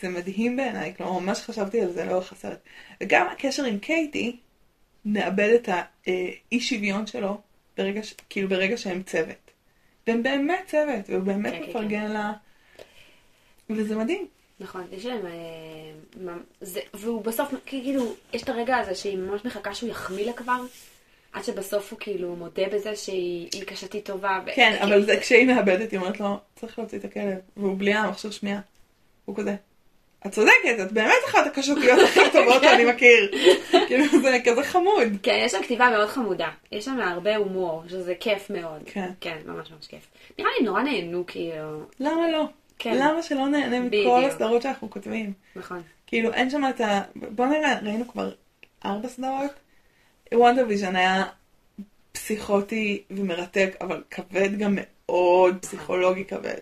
זה 0.00 0.08
מדהים 0.08 0.56
בעיניי, 0.56 0.94
כלומר 0.96 1.18
ממש 1.18 1.40
חשבתי 1.40 1.80
על 1.80 1.92
זה 1.92 2.04
לאורך 2.04 2.32
הסרט. 2.32 2.58
וגם 3.00 3.26
הקשר 3.32 3.64
עם 3.64 3.78
קייטי, 3.78 4.36
מאבד 5.04 5.48
את 5.54 5.68
האי 5.68 6.60
שוויון 6.60 7.06
שלו 7.06 7.40
ברגע, 7.76 8.02
ש... 8.02 8.14
כאילו 8.30 8.48
ברגע 8.48 8.76
שהם 8.76 9.02
צוות. 9.02 9.50
והם 10.06 10.22
באמת 10.22 10.64
צוות, 10.66 11.10
והוא 11.10 11.22
באמת 11.22 11.52
כן, 11.52 11.62
כן, 11.62 11.70
מפרגן 11.70 12.10
לה, 12.10 12.32
וזה 13.70 13.96
מדהים. 13.96 14.26
נכון, 14.60 14.86
יש 14.92 15.06
להם... 15.06 15.26
אה, 15.26 16.32
זה- 16.60 16.80
והוא 16.94 17.22
בסוף, 17.24 17.54
כאילו, 17.66 18.14
יש 18.32 18.42
את 18.42 18.48
הרגע 18.48 18.76
הזה 18.76 18.94
שהיא 18.94 19.18
ממש 19.18 19.44
מחכה 19.44 19.74
שהוא 19.74 19.90
יחמיא 19.90 20.26
לה 20.26 20.32
כבר, 20.32 20.60
עד 21.32 21.44
שבסוף 21.44 21.92
הוא 21.92 21.98
כאילו 22.00 22.36
מודה 22.36 22.62
בזה 22.72 22.96
שהיא 22.96 23.48
היא 23.52 23.64
קשתית 23.64 24.04
טובה. 24.06 24.40
ו- 24.46 24.50
כן, 24.54 24.78
אבל 24.82 25.04
זה 25.04 25.16
כשהיא 25.20 25.46
מאבדת, 25.46 25.90
היא 25.90 26.00
אומרת 26.00 26.20
לו, 26.20 26.38
צריך 26.56 26.78
להוציא 26.78 26.98
את 26.98 27.04
הכלב, 27.04 27.38
והוא 27.56 27.78
בלי 27.78 27.94
המכשיר 27.94 28.30
שמיעה. 28.30 28.60
הוא 29.24 29.36
כזה, 29.36 29.54
את 30.26 30.32
צודקת, 30.32 30.76
את 30.82 30.92
באמת 30.92 31.22
אחת 31.28 31.46
הקשוחיות 31.46 31.98
הכי 32.04 32.20
טובות 32.32 32.62
שאני 32.62 32.84
מכיר. 32.84 33.30
כאילו, 33.88 34.04
זה 34.22 34.38
כזה 34.44 34.62
חמוד. 34.62 35.08
כן, 35.22 35.42
יש 35.44 35.52
שם 35.52 35.62
כתיבה 35.62 35.90
מאוד 35.90 36.08
חמודה. 36.08 36.48
יש 36.72 36.84
שם 36.84 37.00
הרבה 37.00 37.36
הומור, 37.36 37.82
שזה 37.88 38.14
כיף 38.20 38.50
מאוד. 38.50 38.82
כן. 38.86 39.10
כן, 39.20 39.38
ממש 39.46 39.70
ממש 39.70 39.86
כיף. 39.86 40.06
נראה 40.38 40.50
לי 40.58 40.66
נורא 40.66 40.82
נהנו, 40.82 41.24
כאילו... 41.26 41.82
למה 42.00 42.30
לא? 42.32 42.44
כן. 42.78 42.94
למה 42.98 43.22
שלא 43.22 43.48
נהנה. 43.48 43.80
מכל 43.80 44.24
הסדרות 44.24 44.62
שאנחנו 44.62 44.90
כותבים? 44.90 45.32
נכון. 45.56 45.82
כאילו, 46.06 46.32
אין 46.32 46.50
שם 46.50 46.62
את 46.70 46.80
ה... 46.80 47.00
בוא 47.14 47.46
נראה, 47.46 47.78
ראינו 47.82 48.08
כבר 48.08 48.32
ארבע 48.84 49.08
סדרות. 49.08 49.50
וונדר 50.34 50.64
ויז'ן 50.68 50.96
היה 50.96 51.24
פסיכוטי 52.12 53.02
ומרתק, 53.10 53.76
אבל 53.80 54.02
כבד 54.10 54.58
גם 54.58 54.78
מאוד, 54.80 55.56
פסיכולוגי 55.60 56.24
כבד. 56.24 56.60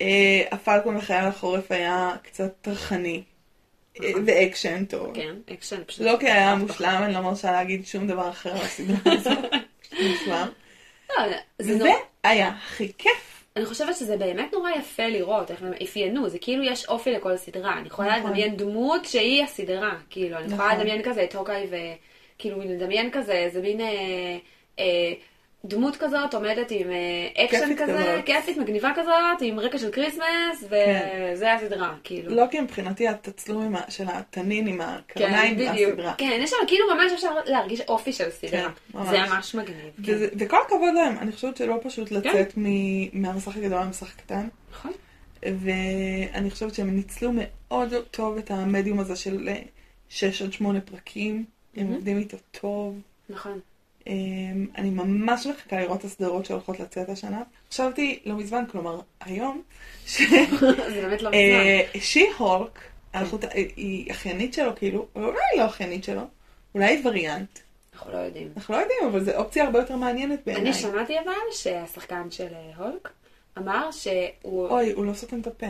אה, 0.00 0.42
הפלקון 0.50 0.96
וחייל 0.96 1.24
החורף 1.24 1.72
היה 1.72 2.10
קצת 2.22 2.52
טרחני, 2.60 3.22
אה, 4.02 4.10
ואקשן 4.26 4.84
טוב. 4.84 5.14
כן, 5.14 5.34
אקשן 5.52 5.84
פשוט. 5.86 6.00
לא 6.00 6.16
כי 6.20 6.30
היה 6.30 6.54
מושלם, 6.54 7.00
אני 7.04 7.14
לא 7.14 7.20
מרשה 7.20 7.52
להגיד 7.52 7.86
שום 7.86 8.06
דבר 8.06 8.30
אחר 8.30 8.50
על 8.50 8.56
הסדרה 8.56 9.12
הזאת. 9.12 9.38
מושלם. 10.10 10.48
לא, 11.10 11.16
זה. 11.58 11.90
היה 12.24 12.48
הכי 12.48 12.92
כיף. 12.98 13.44
אני 13.56 13.66
חושבת 13.66 13.96
שזה 13.96 14.16
באמת 14.16 14.52
נורא 14.52 14.70
יפה 14.70 15.06
לראות 15.06 15.50
איך 15.50 15.62
הם 15.62 15.72
אפיינו, 15.82 16.28
זה 16.28 16.38
כאילו 16.38 16.62
יש 16.64 16.86
אופי 16.88 17.12
לכל 17.12 17.36
סדרה. 17.36 17.78
אני 17.78 17.86
יכולה 17.86 18.18
נכון. 18.18 18.30
לדמיין 18.30 18.56
דמות 18.56 19.04
שהיא 19.04 19.44
הסדרה, 19.44 19.94
כאילו, 20.10 20.36
אני 20.38 20.46
יכולה 20.46 20.68
נכון. 20.68 20.80
לדמיין 20.80 21.02
כזה 21.02 21.24
את 21.24 21.34
הוקאי 21.34 21.66
וכאילו 22.36 22.60
לדמיין 22.60 23.10
כזה 23.12 23.32
איזה 23.32 23.60
מין 23.62 23.80
אה, 23.80 23.86
אה, 24.78 25.12
דמות 25.64 25.96
כזאת 25.96 26.34
עומדת 26.34 26.70
עם 26.70 26.90
אה, 26.90 27.44
אקשן 27.44 27.74
כזה, 27.76 27.92
כזאת. 27.92 28.24
כיפית 28.26 28.56
מגניבה 28.56 28.90
כזאת, 28.96 29.12
עם 29.40 29.60
רקע 29.60 29.78
של 29.78 29.90
כריסמס, 29.90 30.64
כן. 30.70 31.30
וזה 31.32 31.52
הסדרה, 31.52 31.94
כאילו. 32.04 32.34
לא 32.34 32.44
כי 32.50 32.60
מבחינתי 32.60 33.08
התצלום 33.08 33.74
של 33.88 34.04
התניין 34.08 34.66
עם 34.66 34.78
כן, 34.78 34.84
הקרניים 34.84 35.54
בדיוק. 35.56 35.70
מהסדרה. 35.90 36.14
כן, 36.18 36.38
יש 36.42 36.50
שם 36.50 36.56
כאילו 36.66 36.84
ממש 36.94 37.12
אפשר 37.12 37.28
להרגיש 37.46 37.80
אופי 37.80 38.12
של 38.12 38.30
סדרה. 38.30 38.50
כן, 38.62 38.68
ממש. 38.98 39.08
זה 39.08 39.18
ממש 39.20 39.54
מגניב. 39.54 39.78
כן. 40.06 40.12
וזה- 40.14 40.28
וכל 40.38 40.56
הכבוד 40.66 40.94
להם, 40.94 41.18
אני 41.18 41.32
חושבת 41.32 41.56
שלא 41.56 41.76
פשוט 41.82 42.10
לצאת 42.10 42.52
מ- 42.56 43.22
מהמסך 43.22 43.56
הגדול 43.56 43.80
למסך 43.80 44.12
הקטן, 44.18 44.48
נכון? 44.72 44.92
ואני 45.42 46.50
חושבת 46.50 46.74
שהם 46.74 46.96
ניצלו 46.96 47.30
מאוד 47.34 47.94
טוב 48.10 48.36
את 48.36 48.50
המדיום 48.50 49.00
הזה 49.00 49.16
של 49.16 49.48
6 50.08 50.42
עד 50.42 50.52
8 50.52 50.80
פרקים, 50.80 51.44
הם. 51.76 51.92
עובדים 51.92 52.18
איתו 52.18 52.36
טוב. 52.60 53.00
נכון. 53.28 53.60
אמ, 54.06 54.66
אני 54.76 54.90
ממש 54.90 55.46
מחכה 55.46 55.80
לראות 55.80 56.00
את 56.00 56.04
הסדרות 56.04 56.46
שהולכות 56.46 56.80
לצאת 56.80 57.08
השנה. 57.08 57.42
חשבתי 57.70 58.18
לא 58.24 58.36
מזמן, 58.36 58.64
כלומר 58.70 59.00
היום, 59.20 59.62
זה 60.06 61.00
באמת 61.02 61.22
לא 61.22 61.30
מזמן. 61.30 62.00
שי-הולק, 62.00 62.80
היא 63.76 64.10
אחיינית 64.10 64.54
שלו 64.54 64.76
כאילו, 64.76 65.06
אולי 65.16 65.38
לא 65.58 65.66
אחיינית 65.66 66.04
שלו, 66.04 66.22
אולי 66.74 66.86
היא 66.86 67.06
וריאנט. 67.06 67.58
אנחנו 67.94 68.12
לא 68.12 68.18
יודעים. 68.18 68.48
אנחנו 68.56 68.74
לא 68.74 68.80
יודעים, 68.80 68.98
אבל 69.10 69.24
זו 69.24 69.30
אופציה 69.36 69.64
הרבה 69.64 69.78
יותר 69.78 69.96
מעניינת 69.96 70.40
בעיניי. 70.46 70.62
אני 70.62 70.74
שמעתי 70.74 71.20
אבל 71.20 71.32
שהשחקן 71.52 72.30
של 72.30 72.48
אה, 72.54 72.70
הולק 72.76 73.08
אמר 73.58 73.90
שהוא 73.90 74.68
אוי, 74.68 74.92
הוא 74.92 75.04
לא 75.04 75.14
סותם 75.14 75.40
את 75.40 75.46
הפה. 75.46 75.66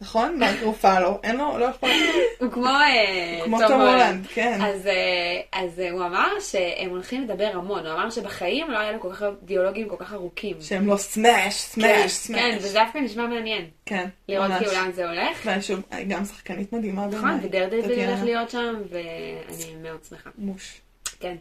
נכון? 0.00 0.38
מרק 0.38 0.56
רופלו, 0.62 1.20
אין 1.22 1.36
לו, 1.36 1.58
לא 1.58 1.64
יכול... 1.64 1.90
הוא 2.38 2.52
כמו 2.52 2.66
אה, 2.66 3.40
כמו 3.44 3.58
תום 3.68 3.80
הולנד, 3.80 4.26
כן. 4.26 4.58
אז, 4.62 4.86
אה, 4.86 5.40
אז 5.52 5.80
אה, 5.80 5.90
הוא 5.90 6.06
אמר 6.06 6.28
שהם 6.40 6.90
הולכים 6.90 7.22
לדבר 7.22 7.50
המון, 7.54 7.86
הוא 7.86 7.94
אמר 7.94 8.10
שבחיים 8.10 8.70
לא 8.70 8.78
היה 8.78 8.92
לו 8.92 9.00
כל 9.00 9.12
כך 9.12 9.22
דיאלוגים 9.42 9.88
כל 9.88 9.96
כך 9.98 10.12
ארוכים. 10.12 10.56
שהם 10.60 10.86
לא 10.86 10.96
סמאש, 10.96 11.54
סמאש, 11.54 12.12
סמאש. 12.12 12.40
כן, 12.40 12.56
וזה 12.58 12.78
דווקא 12.78 12.98
נשמע 12.98 13.26
מעניין. 13.26 13.64
כן, 13.86 14.08
לראות 14.28 14.50
ממש. 14.50 14.58
כאילו 14.58 14.72
לאן 14.72 14.92
זה 14.92 15.08
הולך. 15.08 15.48
ושוב, 15.58 15.80
גם 16.08 16.24
שחקנית 16.24 16.72
מדהימה. 16.72 17.06
נכון, 17.06 17.40
טטיאנה. 17.40 18.08
הולך 18.08 18.24
להיות 18.24 18.50
שם, 18.50 18.74
ואני 18.90 19.74
מאוד 19.82 20.00
שמחה. 20.08 20.30
מוש. 20.38 20.80
כן. 21.20 21.36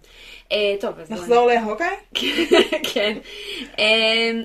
אה, 0.51 0.75
טוב, 0.79 0.99
אז... 0.99 1.11
נחזור 1.11 1.47
להוקאי? 1.47 1.95
כן. 2.93 3.17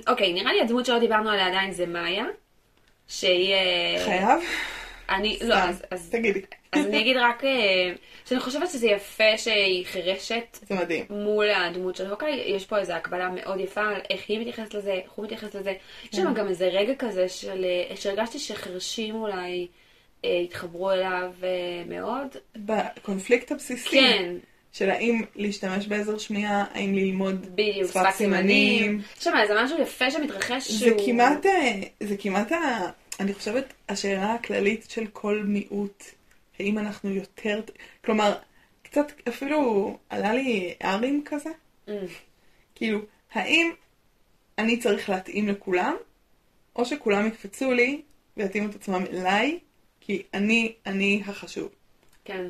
אוקיי, 0.09 0.33
נראה 0.33 0.53
לי 0.53 0.61
הדמות 0.61 0.87
שלא 0.87 0.99
דיברנו 0.99 1.31
עליה 1.31 1.47
עדיין 1.47 1.73
זה 1.73 1.87
מאיה. 1.87 2.25
שהיא... 3.09 3.55
חייב? 4.05 4.41
אני... 5.11 5.39
לא, 5.43 5.55
סתם. 5.55 5.69
אז... 5.69 5.83
אז- 5.91 6.11
תגידי. 6.11 6.41
אז 6.73 6.87
אני 6.87 7.01
אגיד 7.01 7.17
רק 7.17 7.45
אה, 7.45 7.93
שאני 8.27 8.41
חושבת 8.41 8.71
שזה 8.71 8.87
יפה 8.87 9.39
שהיא 9.39 9.87
חירשת 9.87 10.59
זה 10.63 10.75
מדהים. 10.75 11.05
מול 11.11 11.51
הדמות 11.51 11.97
של 11.97 12.11
הוקאי, 12.11 12.43
יש 12.47 12.67
פה 12.67 12.79
איזו 12.79 12.93
הקבלה 12.93 13.29
מאוד 13.29 13.61
יפה 13.61 13.81
על 13.81 14.01
איך 14.11 14.25
היא 14.29 14.41
מתייחסת 14.41 14.75
לזה, 14.75 14.93
איך 14.93 15.13
הוא 15.13 15.25
מתייחס 15.25 15.55
לזה. 15.55 15.73
יש 16.13 16.19
שם 16.19 16.35
גם 16.35 16.49
איזה 16.49 16.67
רגע 16.67 16.95
כזה 16.95 17.29
של, 17.29 17.65
אה, 17.65 17.97
שהרגשתי 17.97 18.39
שחרשים 18.39 19.15
אולי 19.15 19.67
אה, 20.25 20.39
התחברו 20.45 20.91
אליו 20.91 21.33
מאוד. 21.87 22.37
בקונפליקט 22.57 23.53
הבסיסי. 23.53 23.91
כן, 23.91 24.35
של 24.75 24.91
האם 24.91 25.23
להשתמש 25.37 25.87
בעזר 25.87 26.19
שמיעה, 26.19 26.65
האם 26.73 26.95
ללמוד 26.95 27.47
בדיוק, 27.57 27.91
שפת 27.91 28.11
סימנים. 28.15 29.01
יש 29.19 29.25
שם 29.25 29.33
איזה 29.43 29.55
משהו 29.65 29.83
יפה 29.83 30.11
שמתרחש 30.11 30.71
זה 30.71 30.87
שהוא... 30.87 31.01
כמעט, 31.07 31.47
אה, 31.47 31.81
זה 32.01 32.17
כמעט, 32.19 32.53
ה- 32.53 32.91
אני 33.21 33.35
חושבת, 33.35 33.73
השאלה 33.89 34.35
הכללית 34.35 34.87
של 34.91 35.07
כל 35.07 35.43
מיעוט, 35.47 36.05
האם 36.59 36.79
אנחנו 36.79 37.11
יותר, 37.11 37.61
כלומר, 38.05 38.35
קצת 38.83 39.13
אפילו 39.29 39.61
עלה 40.11 40.35
לי 40.35 40.75
ארים 40.85 41.23
כזה, 41.25 41.51
Mm, 41.89 41.91
כאילו, 42.75 42.99
האם 43.33 43.71
אני 44.59 44.77
צריך 44.79 45.09
להתאים 45.11 45.49
לכולם, 45.49 45.95
או 46.77 46.85
שכולם 46.85 47.27
יקפצו 47.27 47.73
לי 47.73 48.01
ויתאימו 48.37 48.69
את 48.71 48.75
עצמם 48.75 49.05
אליי, 49.13 49.59
כי 50.01 50.23
אני, 50.35 50.73
אני 50.87 51.23
החשוב. 51.27 51.69
כן. 52.25 52.47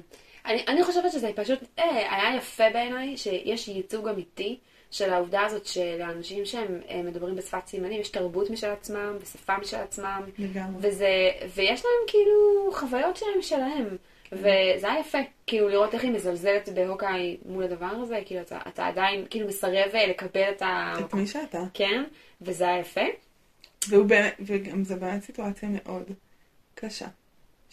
אני, 0.47 0.65
אני 0.69 0.85
חושבת 0.85 1.13
שזה 1.13 1.31
פשוט 1.37 1.59
אה, 1.79 2.17
היה 2.17 2.37
יפה 2.37 2.65
בעיניי 2.73 3.17
שיש 3.17 3.69
ייצוג 3.69 4.09
אמיתי 4.09 4.59
של 4.91 5.13
העובדה 5.13 5.43
הזאת 5.43 5.67
שלאנשים 5.67 6.45
שהם 6.45 6.81
אה, 6.91 7.03
מדברים 7.03 7.37
בשפת 7.37 7.67
סימנים 7.67 8.01
יש 8.01 8.09
תרבות 8.09 8.51
משל 8.51 8.71
עצמם 8.71 9.17
ושפה 9.23 9.59
משל 9.59 9.77
עצמם 9.77 10.23
לגמרי. 10.39 10.89
וזה, 10.89 11.31
ויש 11.55 11.85
להם 11.85 12.05
כאילו 12.07 12.71
חוויות 12.73 13.17
שלהם 13.17 13.43
שלהם. 13.43 13.97
וזה 14.33 14.93
היה 14.93 15.01
יפה, 15.01 15.19
כאילו 15.47 15.69
לראות 15.69 15.95
איך 15.95 16.03
היא 16.03 16.13
מזלזלת 16.13 16.69
בהוקאי 16.69 17.37
מול 17.45 17.65
הדבר 17.65 17.87
הזה, 17.87 18.21
כאילו 18.27 18.41
אתה, 18.41 18.59
אתה 18.69 18.87
עדיין 18.87 19.27
כאילו 19.31 19.49
מסרב 19.49 19.91
אה, 19.95 20.07
לקבל 20.07 20.51
את 20.51 20.63
ה... 20.63 20.95
את 21.01 21.15
מי 21.15 21.27
שאתה. 21.27 21.63
כן, 21.75 22.05
וזה 22.41 22.69
היה 22.69 22.79
יפה. 22.79 23.01
והוא 23.89 24.07
באמת, 24.07 24.35
וגם 24.41 24.85
זו 24.85 24.97
באמת 24.97 25.23
סיטואציה 25.23 25.69
מאוד 25.73 26.11
קשה, 26.75 27.07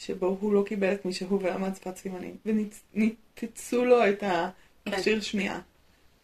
שבו 0.05 0.37
הוא 0.41 0.53
לא 0.53 0.63
קיבל 0.65 0.93
את 0.93 1.05
מי 1.05 1.13
שהוא 1.13 1.39
ולמד 1.41 1.75
שפת 1.75 1.97
סימנים, 1.97 2.35
וניתצו 2.45 3.85
לו 3.85 4.09
את 4.09 4.23
המכשיר 4.23 5.21
שמיעה. 5.21 5.59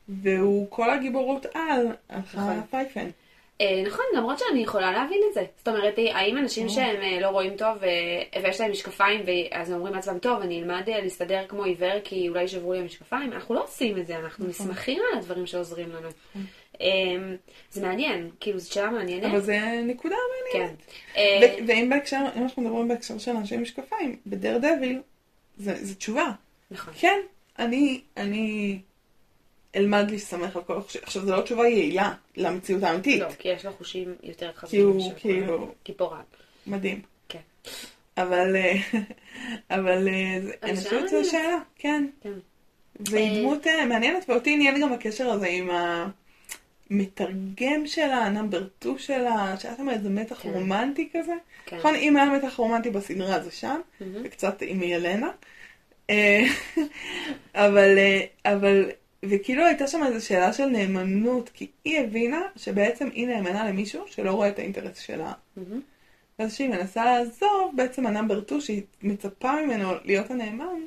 והוא 0.10 0.68
כל 0.70 0.90
הגיבורות 0.90 1.46
על, 1.54 1.88
הלכה 2.10 2.38
נכון. 2.38 2.62
פייפן. 2.70 3.10
אה, 3.62 3.84
נכון, 3.88 4.06
למרות 4.16 4.40
שאני 4.40 4.60
יכולה 4.60 4.92
להבין 4.92 5.20
את 5.30 5.34
זה. 5.34 5.44
זאת 5.58 5.68
אומרת, 5.68 6.00
אה, 6.00 6.18
האם 6.18 6.38
אנשים. 6.38 6.70
שהם 6.70 7.02
אה, 7.02 7.22
לא 7.22 7.28
רואים 7.28 7.58
טוב 7.58 7.78
ויש 8.34 8.62
להם 8.62 8.72
משקפיים, 8.72 9.22
ואז 9.26 9.72
אומרים 9.72 9.94
לעצמם, 9.94 10.20
טוב, 10.20 10.42
אני 10.42 10.62
אלמד 10.62 10.90
להסתדר 10.90 11.46
כמו 11.48 11.64
עיוור 11.64 12.00
כי 12.04 12.30
אולי 12.30 12.48
שברו 12.48 12.74
לי 12.74 12.80
המשקפיים, 12.80 13.34
אנחנו 13.34 13.56
לא 13.56 13.64
עושים 13.64 13.98
את 13.98 14.08
זה, 14.08 14.18
אנחנו 14.18 14.48
נכון. 14.48 14.68
נסמכים 14.68 15.02
על 15.12 15.20
הדברים 15.20 15.46
שעוזרים 15.46 15.90
לנו. 15.90 16.10
אה, 16.82 16.88
זה 17.72 17.82
מעניין, 17.82 18.30
כאילו, 18.40 18.60
זו 18.60 18.72
שאלה 18.74 18.90
מעניינת. 18.90 19.26
אבל 19.26 19.42
זה 19.42 19.60
נקודה 19.86 20.16
כן. 20.54 20.60
מעניינת. 20.60 20.78
אה, 21.18 21.40
ו- 21.64 21.68
ואם 21.68 21.90
בהקשר, 21.90 22.26
אם 22.38 22.44
אנחנו 22.44 22.62
מדברים 22.62 22.88
בהקשר 22.88 23.18
של 23.18 23.32
אנשים 23.32 23.58
עם 23.58 23.64
משקפיים, 23.64 24.16
בדר 24.26 24.58
דביל, 24.58 25.02
זה 25.58 25.96
תשובה. 25.96 26.32
נכון. 26.72 26.94
כן, 26.98 27.20
אני, 27.60 28.02
אני 28.18 28.80
אלמד 29.76 30.12
להסתמך 30.12 30.56
על 30.56 30.64
כל 30.64 30.78
החושים. 30.78 31.02
עכשיו, 31.04 31.26
זו 31.26 31.36
לא 31.36 31.42
תשובה 31.42 31.68
יעילה 31.68 32.14
למציאות 32.38 32.84
האמיתית. 32.84 33.22
לא, 33.22 33.28
כי 33.40 33.48
יש 33.50 33.66
לו 33.66 33.72
חושים 33.78 34.16
יותר 34.24 34.52
כי 34.52 34.58
חזקים. 34.60 34.86
הוא 34.88 35.02
של- 35.10 35.16
כאילו 35.20 35.72
גיבורה. 35.86 36.22
מדהים. 36.68 37.02
כן. 37.30 37.40
אבל, 38.18 38.56
אה, 38.56 38.74
אבל 39.80 40.08
אה, 40.08 40.38
זה- 40.42 40.54
אני 40.64 40.78
שואלה 41.24 41.58
כן. 41.76 42.08
כן. 42.22 42.34
והיא 43.00 43.32
אה, 43.36 43.40
דמות 43.40 43.68
אה, 43.68 43.86
מעניינת, 43.86 44.26
ואותי 44.30 44.54
עניין 44.54 44.82
גם 44.82 44.94
הקשר 44.94 45.30
הזה 45.30 45.48
עם 45.48 45.70
המתרגם 46.92 47.88
שלה, 47.88 48.18
ה 48.18 48.25
number 48.25 48.68
2 48.80 48.98
שלה, 48.98 49.56
שהיה 49.60 49.76
שם 49.78 49.90
איזה 49.90 50.10
מתח 50.10 50.36
כן. 50.42 50.50
רומנטי 50.50 51.10
כזה. 51.14 51.34
כן. 51.66 51.78
נכון, 51.78 51.96
אם 51.96 52.18
היה 52.18 52.26
מתח 52.26 52.56
רומנטי 52.56 52.90
בסדרה 52.90 53.44
זה 53.44 53.52
שם, 53.52 53.80
מהמם. 54.02 54.22
וקצת 54.24 54.62
עם 54.62 54.84
ילנה. 54.84 55.30
אה, 56.10 56.44
אבל, 57.66 57.98
אה, 57.98 58.22
אבל, 58.46 58.90
וכאילו 59.26 59.66
הייתה 59.66 59.88
שם 59.88 60.04
איזו 60.04 60.26
שאלה 60.26 60.54
של 60.54 60.66
נאמנות, 60.66 61.50
כי 61.54 61.68
היא 61.84 62.00
הבינה 62.00 62.42
שבעצם 62.56 63.10
היא 63.14 63.28
נאמנה 63.28 63.70
למישהו 63.70 64.04
שלא 64.08 64.32
רואה 64.32 64.50
את 64.50 64.60
האינטרס 64.60 65.00
שלה. 65.00 65.34
מהמם. 65.58 65.82
ואז 66.40 66.54
כשהיא 66.54 66.70
מנסה 66.70 67.06
לעזוב, 67.06 67.74
בעצם 67.76 68.08
ה 68.08 68.13
number 68.13 68.42
2 68.44 68.62
שהיא 68.62 68.82
מצפה 69.02 69.62
ממנו 69.62 69.92
להיות 70.06 70.32
הנאמן, 70.32 70.86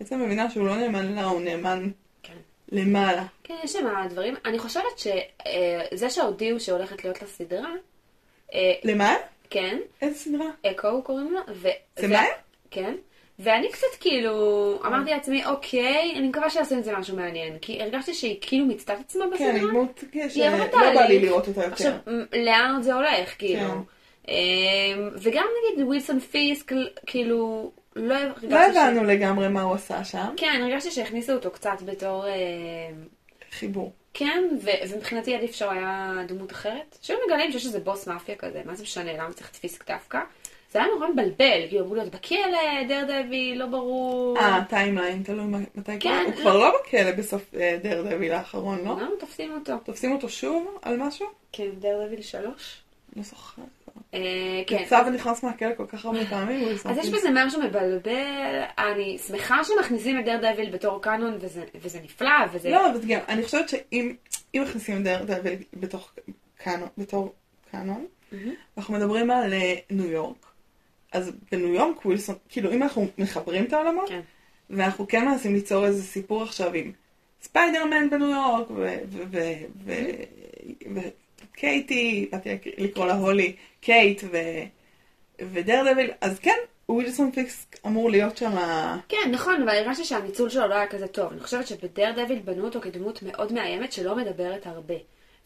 בעצם 0.00 0.20
מבינה 0.20 0.50
שהוא 0.50 0.66
לא 0.66 0.76
נאמן 0.76 1.12
לה, 1.12 1.24
הוא 1.24 1.40
נאמן. 1.40 1.90
למעלה. 2.72 3.24
כן, 3.44 3.54
יש 3.64 3.72
שם 3.72 3.86
דברים. 4.10 4.34
אני 4.44 4.58
חושבת 4.58 4.98
שזה 4.98 6.10
שהודיעו 6.10 6.60
שהולכת 6.60 7.04
להיות 7.04 7.22
לה 7.22 7.28
סדרה, 7.28 7.70
אה, 8.54 8.72
למה? 8.84 9.14
כן, 9.50 9.78
איזה 10.02 10.18
סדרה? 10.18 10.46
אקו 10.66 11.02
קוראים 11.02 11.32
לה. 11.32 11.40
ו- 11.54 11.68
זה 11.96 12.06
ו- 12.06 12.10
מה? 12.10 12.22
כן. 12.70 12.94
ואני 13.38 13.68
קצת 13.72 13.86
כאילו, 14.00 14.34
אמרתי 14.86 15.10
לעצמי, 15.10 15.46
אוקיי, 15.46 16.12
אני 16.16 16.28
מקווה 16.28 16.50
שיעשו 16.50 16.74
עם 16.74 16.82
זה 16.82 16.92
משהו 16.96 17.16
מעניין. 17.16 17.58
כי 17.58 17.82
הרגשתי 17.82 18.14
שהיא 18.14 18.36
כאילו 18.40 18.66
מיצתה 18.66 18.92
את 18.94 18.98
עצמה 19.00 19.24
בסדרה. 19.26 19.48
כן, 19.48 19.54
היא 19.56 19.62
דמות 19.62 20.04
עברה 20.74 20.94
בא 20.94 21.02
לי. 21.04 21.18
לראות 21.18 21.48
אותה 21.48 21.60
יותר. 21.60 21.72
עכשיו, 21.72 21.92
לאן 22.44 22.82
זה 22.82 22.94
הולך, 22.94 23.38
כאילו. 23.38 23.60
כן. 23.60 23.78
אמ, 24.28 25.08
וגם 25.14 25.44
נגיד 25.72 25.86
ווילסון 25.86 26.20
פיסק, 26.20 26.72
כאילו, 27.06 27.72
לא. 27.96 28.16
לא 28.42 28.58
ש- 28.72 28.76
הבנו 28.76 29.04
לגמרי 29.04 29.48
מה 29.48 29.62
הוא 29.62 29.74
עשה 29.74 30.04
שם. 30.04 30.34
כן, 30.36 30.60
הרגשתי 30.62 30.90
שהכניסו 30.90 31.32
אותו 31.32 31.50
קצת 31.50 31.82
בתור... 31.84 32.24
אמ, 32.28 32.32
חיבור. 33.50 33.92
כן, 34.14 34.44
ו- 34.62 34.88
ומבחינתי 34.90 35.34
עדיף 35.36 35.54
שהוא 35.54 35.70
היה 35.72 36.14
דמות 36.28 36.52
אחרת. 36.52 36.98
שהיו 37.02 37.18
מגלים 37.26 37.52
שיש 37.52 37.66
איזה 37.66 37.80
בוס 37.80 38.06
מאפיה 38.08 38.36
כזה, 38.36 38.62
מה 38.64 38.74
זה 38.74 38.82
משנה, 38.82 39.12
למה 39.12 39.32
צריך 39.32 39.50
פיסק 39.50 39.90
דווקא? 39.90 40.18
זה 40.72 40.78
היה 40.78 40.88
נורא 40.94 41.08
מבלבל, 41.08 41.68
כאילו 41.68 41.84
אמרו 41.84 41.94
להיות 41.94 42.14
בכלא, 42.14 42.38
דרדוויל, 42.88 43.54
לא 43.54 43.66
ברור. 43.66 44.38
אה, 44.38 44.60
timeline, 44.68 45.22
תלוי 45.22 45.44
מתי 45.74 45.98
כן. 46.00 46.22
הוא 46.26 46.34
כבר 46.34 46.56
לא 46.58 46.72
בכלא 46.80 47.12
בסוף 47.12 47.54
אה, 47.54 47.78
דרדוויל 47.82 48.32
האחרון, 48.32 48.78
לא? 48.84 48.90
למה 48.92 49.10
תופסים 49.20 49.52
אותו? 49.52 49.72
תופסים 49.84 50.12
אותו 50.12 50.28
שוב 50.28 50.78
על 50.82 50.96
משהו? 50.96 51.26
כן, 51.52 51.68
דרדוויל 51.78 52.22
שלוש. 52.22 52.82
לא 53.16 53.22
זוכרת. 53.22 53.64
אה, 54.14 54.20
כן. 54.66 54.76
יצא 54.82 55.02
ונכנס 55.06 55.42
מהכלא 55.42 55.74
כל 55.76 55.86
כך 55.86 56.04
הרבה 56.04 56.26
פעמים. 56.30 56.68
אז 56.84 56.98
יש 56.98 57.08
בזה 57.08 57.28
משהו 57.34 57.62
מבלבל, 57.62 58.62
אני 58.78 59.18
שמחה 59.18 59.64
שמכניסים 59.64 60.20
את 60.20 60.24
דרדוויל 60.24 60.70
בתור 60.70 61.02
קאנון, 61.02 61.38
וזה, 61.40 61.64
וזה 61.74 62.00
נפלא, 62.04 62.30
וזה... 62.52 62.70
לא, 62.70 62.90
אבל 62.90 63.00
גם, 63.08 63.20
אני 63.28 63.42
חושבת 63.42 63.68
שאם 63.68 64.14
אם 64.54 64.62
מכניסים 64.62 65.02
דרדוויל 65.02 65.58
בתור 65.74 66.08
קאנון. 66.62 68.06
אנחנו 68.76 68.94
מדברים 68.94 69.30
על 69.30 69.52
אה, 69.52 69.74
ניו 69.90 70.10
יורק. 70.10 70.46
אז 71.12 71.32
בניו 71.52 71.74
יורק 71.74 72.06
ווילסון, 72.06 72.34
כאילו 72.48 72.72
אם 72.72 72.82
אנחנו 72.82 73.06
מחברים 73.18 73.64
את 73.64 73.72
העולמות, 73.72 74.08
כן. 74.08 74.20
ואנחנו 74.70 75.08
כן 75.08 75.24
מנסים 75.24 75.54
ליצור 75.54 75.86
איזה 75.86 76.02
סיפור 76.02 76.42
עכשיו 76.42 76.74
עם 76.74 76.92
ספיידרמן 77.42 78.10
בניו 78.10 78.28
יורק, 78.28 78.68
וקייטי, 81.62 82.28
באתי 82.32 82.58
לקרוא 82.78 83.06
לה 83.06 83.14
הולי, 83.14 83.56
קייט 83.80 84.22
ו- 84.32 84.64
ודרדוויל, 85.40 86.10
אז 86.20 86.38
כן, 86.38 86.56
ווילסון 86.88 87.32
פיסק 87.32 87.66
אמור 87.86 88.10
להיות 88.10 88.36
שם, 88.36 88.56
כן, 89.08 89.30
נכון, 89.32 89.62
אבל 89.62 89.68
הרגשתי 89.68 90.04
שהניצול 90.04 90.50
שלו 90.50 90.66
לא 90.66 90.74
היה 90.74 90.86
כזה 90.86 91.06
טוב. 91.06 91.32
אני 91.32 91.40
חושבת 91.40 91.66
שבדרדוויל 91.66 92.38
בנו 92.38 92.64
אותו 92.64 92.80
כדמות 92.80 93.22
מאוד 93.22 93.52
מאיימת 93.52 93.92
שלא 93.92 94.16
מדברת 94.16 94.66
הרבה. 94.66 94.94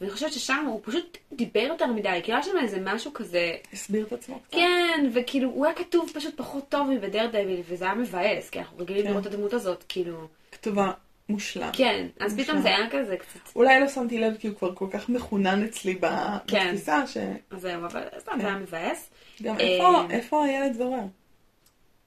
ואני 0.01 0.11
חושבת 0.11 0.33
ששם 0.33 0.65
הוא 0.67 0.81
פשוט 0.83 1.17
דיבר 1.33 1.59
יותר 1.59 1.85
מדי, 1.85 2.19
כאילו 2.23 2.37
היה 2.37 2.43
שם 2.43 2.57
איזה 2.61 2.77
משהו 2.83 3.13
כזה... 3.13 3.55
הסביר 3.73 4.05
את 4.05 4.13
עצמו 4.13 4.39
קצת. 4.39 4.55
כן, 4.55 5.09
וכאילו 5.13 5.49
הוא 5.49 5.65
היה 5.65 5.75
כתוב 5.75 6.11
פשוט 6.13 6.37
פחות 6.37 6.69
טוב 6.69 6.87
מבדר 6.89 7.27
דביל, 7.27 7.61
וזה 7.67 7.85
היה 7.85 7.95
מבאס, 7.95 8.49
כי 8.49 8.59
אנחנו 8.59 8.77
רגילים 8.77 9.03
כן. 9.03 9.09
לראות 9.09 9.27
את 9.27 9.33
הדמות 9.33 9.53
הזאת, 9.53 9.83
כאילו... 9.89 10.27
כתובה 10.51 10.91
מושלם. 11.29 11.69
כן, 11.73 12.07
אז 12.19 12.33
פתאום 12.33 12.57
מושלם. 12.57 12.61
זה 12.61 12.67
היה 12.67 12.89
כזה 12.91 13.17
קצת... 13.17 13.55
אולי 13.55 13.79
לא 13.79 13.87
שמתי 13.87 14.19
לב 14.19 14.37
כי 14.39 14.47
הוא 14.47 14.55
כבר 14.57 14.75
כל 14.75 14.87
כך 14.91 15.09
מחונן 15.09 15.63
אצלי 15.63 15.99
כן. 16.47 16.67
בתפיסה, 16.71 17.03
אז 17.51 17.61
זהו, 17.61 17.85
אבל 17.85 18.03
סתם 18.19 18.31
זה 18.41 18.47
היה 18.47 18.55
מבאס. 18.55 19.09
איפה- 19.45 19.55
אה, 19.83 20.05
איפה 20.09 20.45
הילד 20.45 20.73
זורר? 20.73 21.03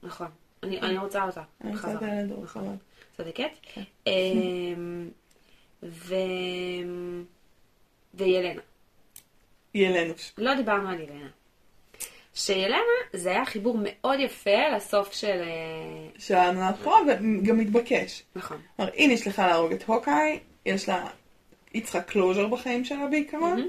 נכון. 0.03 0.27
אני 0.63 0.81
אני 0.81 0.97
רוצה 0.97 1.23
אותה. 1.23 1.41
אני 1.63 1.71
רוצה 1.71 1.93
את. 1.93 2.01
הילד 2.01 2.29
זורר. 2.29 2.43
נכון. 2.43 2.77
צודקת. 3.17 3.49
כן. 3.61 3.81
אמ, 4.07 5.09
ו... 5.83 6.15
וילנה. 8.13 8.61
ילנה. 9.75 10.13
לא 10.37 10.55
דיברנו 10.55 10.89
על 10.89 10.99
ילנה. 10.99 11.27
שילנה, 12.35 12.77
זה 13.13 13.29
היה 13.31 13.45
חיבור 13.45 13.77
מאוד 13.83 14.19
יפה 14.19 14.67
לסוף 14.75 15.13
של... 15.13 15.41
אה, 15.43 16.07
של 16.19 16.35
האחרונה, 16.35 17.11
וגם 17.41 17.57
מתבקש. 17.57 18.23
נכון. 18.35 18.57
כלומר, 18.75 18.91
היא 18.93 19.09
נשלחה 19.09 19.47
להרוג 19.47 19.71
את 19.73 19.83
הוקאי, 19.83 20.39
יש 20.65 20.89
לה, 20.89 21.07
היא 21.73 21.83
צריכה 21.83 22.01
closure 22.01 22.47
בחיים 22.47 22.85
שלה 22.85 23.07
בעיקרון, 23.07 23.67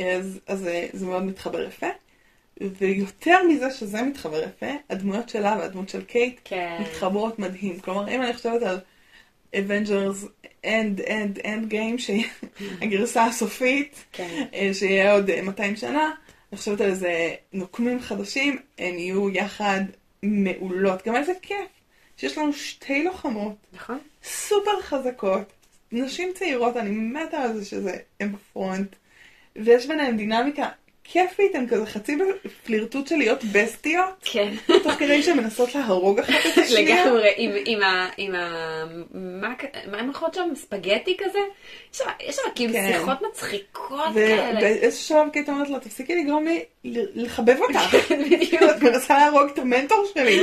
אז, 0.00 0.40
אז 0.46 0.58
זה- 0.58 0.88
זה 0.92 1.06
מאוד 1.06 1.22
מתחבר 1.22 1.62
יפה. 1.68 1.86
ויותר 2.60 3.38
מזה 3.48 3.70
שזה 3.70 4.02
מתחבר 4.02 4.42
יפה, 4.42 4.66
הדמויות 4.90 5.28
שלה 5.28 5.56
והדמות 5.58 5.88
של 5.88 6.04
קייט 6.04 6.40
כן. 6.44 6.78
מתחברות 6.80 7.38
מדהים. 7.38 7.80
כלומר, 7.80 8.08
אם 8.08 8.22
אני 8.22 8.32
חושבת 8.34 8.62
על 8.62 8.78
Avengers 9.54 10.26
End 10.64 11.00
End 11.06 11.38
End 11.42 11.70
Game, 11.72 11.98
שהיא 11.98 12.24
הגרסה 12.82 13.24
הסופית, 13.24 14.04
כן. 14.12 14.44
אה, 14.54 14.70
שיהיה 14.74 15.12
עוד 15.12 15.30
אה, 15.30 15.42
200 15.42 15.76
שנה, 15.76 16.10
אני 16.52 16.58
חושבת 16.58 16.80
על 16.80 16.90
איזה 16.90 17.34
נוקמים 17.52 18.00
חדשים, 18.00 18.58
הן 18.78 18.98
יהיו 18.98 19.30
יחד 19.30 19.80
מעולות. 20.22 21.06
גם 21.06 21.16
איזה 21.16 21.32
כיף 21.42 21.68
שיש 22.16 22.38
לנו 22.38 22.52
שתי 22.52 23.04
לוחמות 23.04 23.54
נכון? 23.72 23.98
סופר 24.24 24.82
חזקות, 24.82 25.52
נשים 25.92 26.32
צעירות, 26.34 26.76
אני 26.76 26.90
מתה 26.90 27.42
על 27.42 27.58
זה 27.58 27.64
שזה 27.64 27.96
הם 28.20 28.32
בפרונט, 28.32 28.96
ויש 29.56 29.86
ביניהם 29.86 30.16
דינמיקה 30.16 30.68
כיפית, 31.04 31.54
הן 31.54 31.66
כזה 31.68 31.86
חצי 31.86 32.16
בפלירטוט 32.44 33.06
של 33.06 33.16
להיות 33.16 33.44
בסטיות, 33.52 34.14
כן. 34.24 34.48
תוך 34.82 34.92
כדי 34.92 35.22
שהן 35.22 35.36
מנסות 35.36 35.74
להרוג 35.74 36.18
אחת 36.20 36.30
את 36.52 36.58
השנייה. 36.58 37.04
לגמרי, 37.04 37.32
עם, 37.36 37.50
עם 37.64 37.82
ה... 37.82 38.08
עם 38.16 38.34
ה... 38.34 38.84
מה 39.14 39.48
מה 39.90 39.98
הם 39.98 40.08
אוכלות 40.08 40.34
שם? 40.34 40.48
ספגטי 40.54 41.16
כזה? 41.18 41.38
יש 41.92 41.98
שם- 41.98 42.04
יש 42.28 42.36
שם 42.36 42.42
כאילו 42.54 42.72
כן. 42.72 42.92
שיחות 42.92 43.18
מצחיקות 43.30 44.14
כאלה. 44.14 44.58
ובאיזשהו 44.58 45.04
שלב 45.08 45.28
קייט 45.32 45.48
אומרת 45.48 45.70
לה, 45.70 45.80
תפסיקי 45.80 46.14
לגרום 46.14 46.44
לי 46.44 46.64
לחבב 47.14 47.56
אותך. 47.60 47.94
בדיוק. 48.30 48.62
את 48.62 48.82
מנסה 48.82 49.18
להרוג 49.18 49.50
את 49.54 49.58
המנטור 49.58 50.04
שלי. 50.14 50.38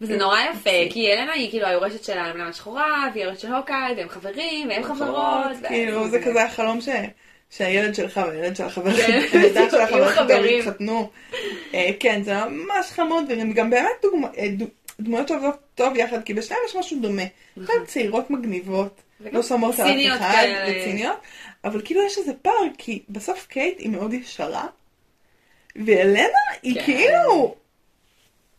וזה 0.00 0.16
נורא 0.16 0.38
יפה, 0.52 0.70
כי 0.90 1.12
אלנה 1.12 1.32
היא 1.32 1.50
כאילו 1.50 1.66
היורשת 1.66 2.04
של 2.04 2.18
העמלה 2.18 2.48
השחורה, 2.48 3.08
והיא 3.12 3.24
היורשת 3.24 3.40
של 3.40 3.52
הוקאי, 3.52 3.94
והם 3.96 4.08
חברים, 4.08 4.68
והם 4.68 4.82
חברות. 4.82 5.46
ואז 5.46 5.62
כאילו, 5.68 6.08
זה 6.08 6.22
כזה 6.22 6.42
החלום 6.44 6.80
ש... 6.80 6.88
שהילד 7.50 7.94
שלך 7.94 8.20
והילד 8.26 8.56
של 8.56 8.64
החבר 8.64 8.96
של 9.70 9.80
החבר. 9.80 10.10
אה, 11.74 11.90
כן, 12.00 12.22
זה 12.22 12.34
ממש 12.44 12.86
חמוד, 12.90 13.24
והם 13.28 13.52
גם 13.52 13.70
באמת 13.70 14.04
אה, 14.38 14.46
דמויות 15.00 15.28
שעובדות 15.28 15.56
טוב 15.74 15.96
יחד, 15.96 16.22
כי 16.22 16.34
בשניהם 16.34 16.62
יש 16.68 16.76
משהו 16.76 16.98
דומה. 17.00 17.22
נכון. 17.56 17.76
הן 17.80 17.86
צעירות 17.86 18.30
מגניבות, 18.30 19.02
לא 19.32 19.42
שמות 19.42 19.78
על 19.78 19.86
אף 19.86 20.18
אחד. 20.18 20.46
וציניות, 20.68 21.16
אבל 21.64 21.82
כאילו 21.84 22.02
יש 22.02 22.18
איזה 22.18 22.32
פער, 22.42 22.66
כי 22.78 23.02
בסוף 23.08 23.46
קייט 23.46 23.80
היא 23.80 23.90
מאוד 23.90 24.12
ישרה, 24.12 24.66
ואלנה 25.76 26.38
היא 26.62 26.74
כן. 26.74 26.84
כאילו 26.84 27.54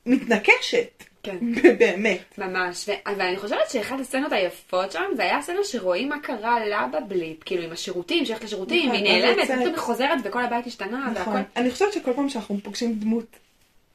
מתנקשת, 0.05 1.03
כן. 1.27 1.37
באמת. 1.79 2.37
ממש, 2.37 2.89
ו- 2.89 3.09
ואני 3.17 3.37
חושבת 3.37 3.69
שאחת 3.69 3.99
הסצנות 3.99 4.31
היפות 4.31 4.91
שם 4.91 5.03
זה 5.15 5.23
היה 5.23 5.37
הסצנה 5.37 5.63
שרואים 5.63 6.09
מה 6.09 6.19
קרה 6.19 6.65
לה 6.65 6.87
בבליפ, 6.87 7.43
כאילו 7.43 7.63
עם 7.63 7.71
השירותים, 7.71 8.25
שהיא 8.25 8.33
הולכת 8.33 8.45
לשירותים, 8.45 8.89
נכון, 8.89 9.03
היא 9.05 9.21
נעלמת. 9.21 9.45
פתאום 9.45 9.67
היא 9.67 9.77
חוזרת 9.77 10.17
וכל 10.23 10.43
הבית 10.43 10.67
השתנה 10.67 11.11
והכל. 11.15 11.29
נכון. 11.29 11.43
אני 11.55 11.71
חושבת 11.71 11.93
שכל 11.93 12.13
פעם 12.13 12.29
שאנחנו 12.29 12.57
פוגשים 12.63 12.93
דמות 12.93 13.25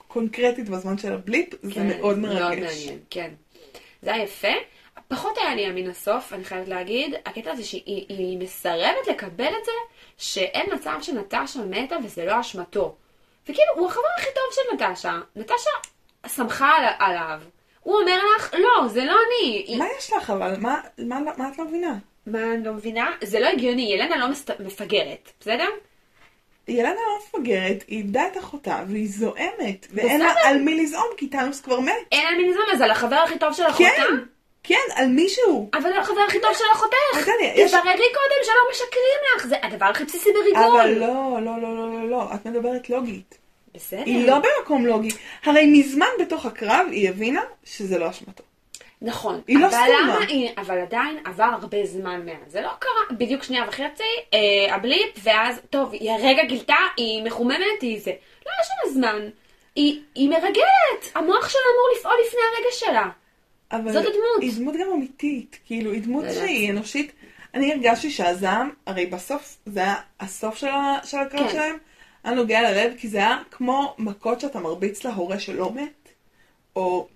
קונקרטית 0.08 0.68
בזמן 0.68 0.98
של 0.98 1.12
הבליפ, 1.12 1.48
זה 1.62 1.74
כן, 1.74 1.86
מאוד 1.86 2.18
מאוד 2.18 2.34
מרגש. 2.34 2.60
מעניין, 2.60 2.98
כן. 3.10 3.30
זה 4.02 4.14
היה 4.14 4.24
יפה. 4.24 4.48
פחות 5.08 5.38
היה 5.38 5.54
לי 5.54 5.82
מן 5.82 5.90
הסוף, 5.90 6.32
אני 6.32 6.44
חייבת 6.44 6.68
להגיד, 6.68 7.14
הקטע 7.26 7.50
הזה 7.50 7.64
שהיא 7.64 8.06
היא 8.08 8.38
מסרבת 8.38 9.06
לקבל 9.10 9.48
את 9.48 9.64
זה, 9.64 9.72
שאין 10.18 10.66
מצב 10.74 10.98
שנטשה 11.02 11.60
מתה 11.70 11.96
וזה 12.04 12.24
לא 12.24 12.40
אשמתו. 12.40 12.94
וכאילו, 13.42 13.72
הוא 13.76 13.88
החבר 13.88 14.02
הכי 14.18 14.28
טוב 14.34 14.44
של 14.54 14.84
נטשה. 14.84 15.18
נטשה 15.36 15.70
שמחה 16.28 16.70
על, 16.76 16.84
עליו. 16.98 17.40
הוא 17.80 18.00
אומר 18.00 18.18
לך, 18.36 18.54
לא, 18.54 18.88
זה 18.88 19.04
לא 19.04 19.16
אני. 19.26 19.76
מה 19.78 19.84
יש 19.98 20.12
לך 20.12 20.30
אבל? 20.30 20.56
מה, 20.58 20.80
מה, 20.98 21.20
מה 21.36 21.48
את 21.48 21.58
לא 21.58 21.64
מבינה? 21.64 21.94
מה, 22.26 22.38
אני 22.54 22.64
לא 22.64 22.72
מבינה? 22.72 23.10
זה 23.22 23.40
לא 23.40 23.46
הגיוני, 23.48 23.82
ילנה 23.94 24.16
לא 24.16 24.28
מסת... 24.28 24.60
מפגרת, 24.60 25.30
בסדר? 25.40 25.68
ילנה 26.68 26.90
לא 26.94 27.18
מפגרת, 27.40 27.84
היא 27.88 27.98
איבדה 27.98 28.26
את 28.32 28.38
אחותה 28.38 28.82
והיא 28.88 29.08
זועמת, 29.10 29.86
ואין 29.92 30.20
לה. 30.20 30.32
על 30.44 30.58
מי 30.58 30.82
לזעום 30.82 31.06
כי 31.16 31.26
טאנוס 31.26 31.60
כבר 31.60 31.80
מת. 31.80 31.92
אין 32.12 32.26
על 32.26 32.34
מי 32.34 32.48
לזמן, 32.50 32.62
אז 32.72 32.80
על 32.80 32.90
החבר 32.90 33.16
הכי 33.16 33.38
טוב 33.38 33.52
של 33.52 33.66
אחותה? 33.68 33.84
כן, 33.96 34.16
כן, 34.62 34.94
על 34.94 35.06
מישהו. 35.06 35.70
אבל 35.74 35.92
על 35.92 35.98
החבר 36.00 36.20
הכי 36.28 36.40
טוב 36.40 36.50
של 36.54 36.64
אחותך. 36.72 37.28
יש- 37.54 37.70
תבררי 37.70 37.96
קודם 37.96 38.42
שלא 38.42 38.54
משקרים 38.70 39.20
לך, 39.36 39.46
זה 39.46 39.56
הדבר 39.62 39.86
הכי 39.86 40.04
בסיסי 40.04 40.28
בריגול. 40.32 40.62
אבל 40.80 40.90
לא, 40.90 41.06
לא, 41.44 41.62
לא, 41.62 41.74
לא, 41.76 41.92
לא, 41.92 42.10
לא, 42.10 42.34
את 42.34 42.46
מדברת 42.46 42.90
לוגית. 42.90 43.38
בסדר. 43.74 44.02
היא 44.06 44.26
לא 44.26 44.38
במקום 44.38 44.86
לוגי. 44.86 45.08
הרי 45.44 45.66
מזמן 45.66 46.06
בתוך 46.20 46.46
הקרב 46.46 46.86
היא 46.90 47.08
הבינה 47.08 47.40
שזה 47.64 47.98
לא 47.98 48.10
אשמתו. 48.10 48.42
נכון. 49.02 49.40
היא 49.46 49.58
לא 49.58 49.68
סתומה. 49.68 50.18
אבל 50.56 50.78
עדיין 50.78 51.18
עבר 51.24 51.44
הרבה 51.60 51.86
זמן 51.86 52.20
מאז. 52.26 52.52
זה 52.52 52.60
לא 52.60 52.68
קרה 52.78 53.16
בדיוק 53.18 53.42
שנייה 53.42 53.64
וחצי, 53.68 54.02
אה, 54.34 54.74
הבליפ, 54.74 55.10
ואז, 55.22 55.60
טוב, 55.70 55.92
היא 55.92 56.10
הרגע 56.10 56.44
גילתה, 56.44 56.74
היא 56.96 57.22
מחוממת, 57.24 57.80
היא 57.82 58.00
זה. 58.00 58.10
לא, 58.46 58.50
יש 58.62 58.68
לנו 58.84 58.94
זמן. 58.94 59.28
היא, 59.76 60.00
היא 60.14 60.28
מרגלת. 60.28 61.12
המוח 61.14 61.48
שלה 61.48 61.60
אמור 61.74 61.98
לפעול 61.98 62.14
לפני 62.26 62.40
הרגע 62.54 62.68
שלה. 62.72 63.08
אבל 63.72 63.92
זאת 63.92 64.04
הדמות. 64.06 64.40
היא 64.40 64.52
דמות 64.58 64.74
גם 64.80 64.88
אמיתית, 64.94 65.58
כאילו, 65.66 65.92
היא 65.92 66.02
דמות. 66.02 66.24
שהיא 66.34 66.70
אנושית. 66.70 67.12
אני 67.54 67.72
הרגשתי 67.72 68.10
שהזעם, 68.10 68.70
הרי 68.86 69.06
בסוף 69.06 69.56
זה 69.66 69.80
היה 69.80 69.94
הסוף 70.20 70.56
של, 70.56 70.68
ה- 70.68 70.98
של 71.04 71.16
הקרב 71.18 71.46
כן. 71.46 71.52
שלהם, 71.52 71.76
היה 72.24 72.34
נוגע 72.34 72.70
ללב, 72.70 72.92
כי 72.98 73.08
זה 73.08 73.18
היה 73.18 73.38
כמו 73.50 73.94
מכות 73.98 74.40
שאתה 74.40 74.60
מרביץ 74.60 75.04
להורה 75.04 75.40
שלא 75.40 75.72
מת, 75.72 76.08
או 76.76 77.08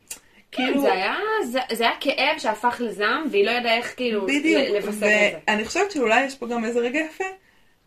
כאילו, 0.52 0.80
זה 0.80 0.92
היה, 0.92 1.14
זה, 1.44 1.58
זה 1.72 1.84
היה 1.84 1.96
כאב 2.00 2.38
שהפך 2.38 2.80
לזעם, 2.80 3.28
והיא 3.30 3.44
לא 3.44 3.50
ידעה 3.50 3.76
איך 3.76 3.96
כאילו 3.96 4.26
בדיוק, 4.26 4.62
ל- 4.62 4.72
לווסת 4.72 4.88
את 4.88 4.98
זה. 4.98 5.38
ואני 5.48 5.64
חושבת 5.64 5.90
שאולי 5.90 6.24
יש 6.24 6.34
פה 6.34 6.46
גם 6.46 6.64
איזה 6.64 6.80
רגע 6.80 6.98
יפה, 6.98 7.24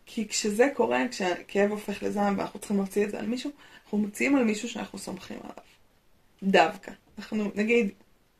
כי 0.06 0.28
כשזה 0.28 0.68
קורה, 0.74 1.08
כשהכאב 1.10 1.70
הופך 1.70 2.02
לזעם 2.02 2.38
ואנחנו 2.38 2.58
צריכים 2.58 2.76
להוציא 2.76 3.04
את 3.04 3.10
זה 3.10 3.18
על 3.18 3.26
מישהו, 3.26 3.50
אנחנו 3.84 3.98
מוציאים 3.98 4.36
על 4.36 4.44
מישהו 4.44 4.68
שאנחנו 4.68 4.98
סומכים 4.98 5.36
עליו. 5.42 5.56
דווקא. 6.42 6.92
אנחנו, 7.18 7.44
נגיד, 7.54 7.90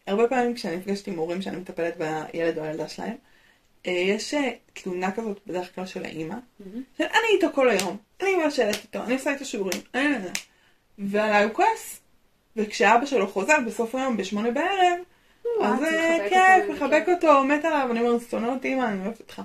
הרבה 0.06 0.28
פעמים 0.28 0.54
כשאני 0.54 0.76
נפגשת 0.76 1.08
עם 1.08 1.18
הורים 1.18 1.42
שאני 1.42 1.56
מטפלת 1.56 1.96
בילד 1.96 2.58
או 2.58 2.64
הילדה 2.64 2.88
שלהם, 2.88 3.16
יש 3.84 4.34
אה, 4.34 4.50
תלונה 4.72 5.12
כזאת 5.12 5.40
בדרך 5.46 5.74
כלל 5.74 5.86
של 5.86 6.04
האימא, 6.04 6.36
של 6.98 7.04
אני 7.04 7.34
איתו 7.34 7.46
כל 7.54 7.68
היום, 7.68 7.96
אני 8.20 8.36
מבשלת 8.36 8.74
איתו, 8.82 9.02
אני 9.04 9.14
עושה 9.14 9.32
איתו 9.32 9.44
שיעורים. 9.44 9.80
ועליי 10.98 11.44
הוא 11.44 11.52
כועס. 11.54 12.00
וכשאבא 12.56 13.06
שלו 13.06 13.28
חוזר 13.28 13.56
בסוף 13.66 13.94
היום 13.94 14.16
בשמונה 14.16 14.50
בערב, 14.50 14.98
אז 15.62 15.82
אה, 15.82 16.18
מחבקת 16.18 16.28
כיף, 16.28 16.76
מחבק 16.76 17.02
כן. 17.06 17.12
אותו, 17.12 17.44
מת 17.44 17.64
עליו, 17.64 17.88
אני 17.90 18.00
אומרת, 18.00 18.20
שונא 18.30 18.46
אותי 18.46 18.68
אימא, 18.68 18.84
אני 18.84 19.00
אוהבת 19.04 19.20
אותך. 19.20 19.42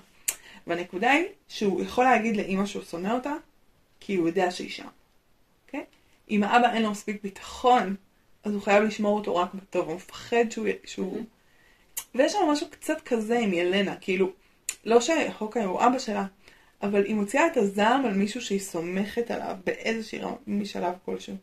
והנקודה 0.68 1.12
היא 1.12 1.26
שהוא 1.48 1.84
יכול 1.84 2.04
להגיד 2.04 2.38
לאימא 2.38 2.66
שהוא 2.66 2.84
שונא 2.84 3.14
אותה, 3.14 3.34
כי 4.00 4.16
הוא 4.16 4.28
יודע 4.28 4.52
שהיא 4.52 4.70
שם. 4.70 4.88
אוקיי? 5.66 5.84
אם 6.30 6.44
האבא 6.44 6.74
אין 6.74 6.84
לו 6.84 6.92
מספיק 6.92 7.24
ביטחון, 7.24 7.96
אז 8.44 8.54
הוא 8.54 8.62
חייב 8.62 8.84
לשמור 8.84 9.18
אותו 9.18 9.36
רק 9.36 9.54
בטוב, 9.54 9.88
הוא 9.88 9.96
מפחד 9.96 10.50
שהוא... 10.50 10.68
שהוא... 10.84 11.24
ויש 12.16 12.32
שם 12.32 12.40
משהו 12.52 12.68
קצת 12.70 13.02
כזה 13.02 13.40
עם 13.40 13.54
ילנה, 13.54 13.96
כאילו, 13.96 14.32
לא 14.86 15.02
שהוקאי 15.02 15.64
הוא 15.64 15.80
אבא 15.86 16.00
שלה, 16.00 16.26
אבל 16.82 17.06
היא 17.06 17.16
מוציאה 17.16 17.48
את 17.48 17.58
הזעם 17.58 18.06
על 18.06 18.14
מישהו 18.14 18.42
שהיא 18.42 18.60
סומכת 18.60 19.32
עליו 19.32 19.56
באיזושהי 19.66 20.20
רמה, 20.20 20.36
משלב 20.48 20.94
כלשהו. 21.06 21.36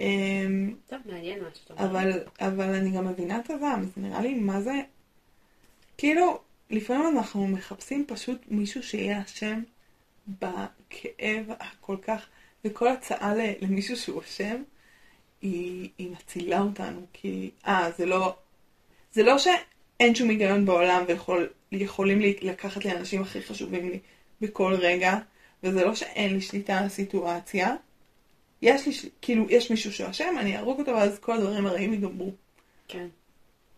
אמ, 0.00 0.74
טוב, 0.86 0.98
מעניין 1.04 1.42
מה 1.42 1.48
שאתה 1.54 1.74
אומר. 1.74 2.24
אבל, 2.40 2.74
אני 2.74 2.90
גם 2.90 3.06
מבינה 3.06 3.38
את 3.38 3.50
הזעם, 3.50 3.82
זה 3.84 3.92
נראה 3.96 4.20
לי 4.20 4.34
מה 4.34 4.60
זה... 4.60 4.72
כאילו, 5.98 6.40
לפעמים 6.70 7.16
אנחנו 7.16 7.48
מחפשים 7.48 8.04
פשוט 8.08 8.38
מישהו 8.48 8.82
שיהיה 8.82 9.22
אשם 9.22 9.62
בכאב 10.28 11.46
הכל 11.60 11.96
כך, 12.02 12.26
וכל 12.64 12.88
הצעה 12.88 13.34
למישהו 13.60 13.96
שהוא 13.96 14.22
אשם, 14.22 14.62
היא, 15.42 15.88
היא 15.98 16.10
מצילה 16.10 16.60
אותנו, 16.60 17.00
כי, 17.12 17.50
אה, 17.66 17.90
זה 17.98 18.06
לא, 18.06 18.36
זה 19.12 19.22
לא 19.22 19.38
שאין 20.02 20.14
שום 20.14 20.28
היגיון 20.28 20.64
בעולם 20.64 21.04
ויכולים 21.72 22.20
לי, 22.20 22.36
לקחת 22.42 22.84
לי 22.84 22.90
האנשים 22.90 23.22
הכי 23.22 23.42
חשובים 23.42 23.88
לי 23.88 23.98
בכל 24.40 24.74
רגע, 24.74 25.18
וזה 25.62 25.84
לא 25.84 25.94
שאין 25.94 26.34
לי 26.34 26.40
שליטה 26.40 26.78
על 26.78 26.84
הסיטואציה, 26.84 27.74
יש 28.62 28.86
לי, 28.86 29.10
כאילו, 29.22 29.46
יש 29.48 29.70
מישהו 29.70 29.92
שאשם, 29.92 30.34
אני 30.38 30.56
אהרוג 30.56 30.78
אותו, 30.78 30.90
ואז 30.92 31.18
כל 31.18 31.32
הדברים 31.32 31.66
הרעים 31.66 31.92
ייגמרו. 31.92 32.30
כן, 32.88 33.06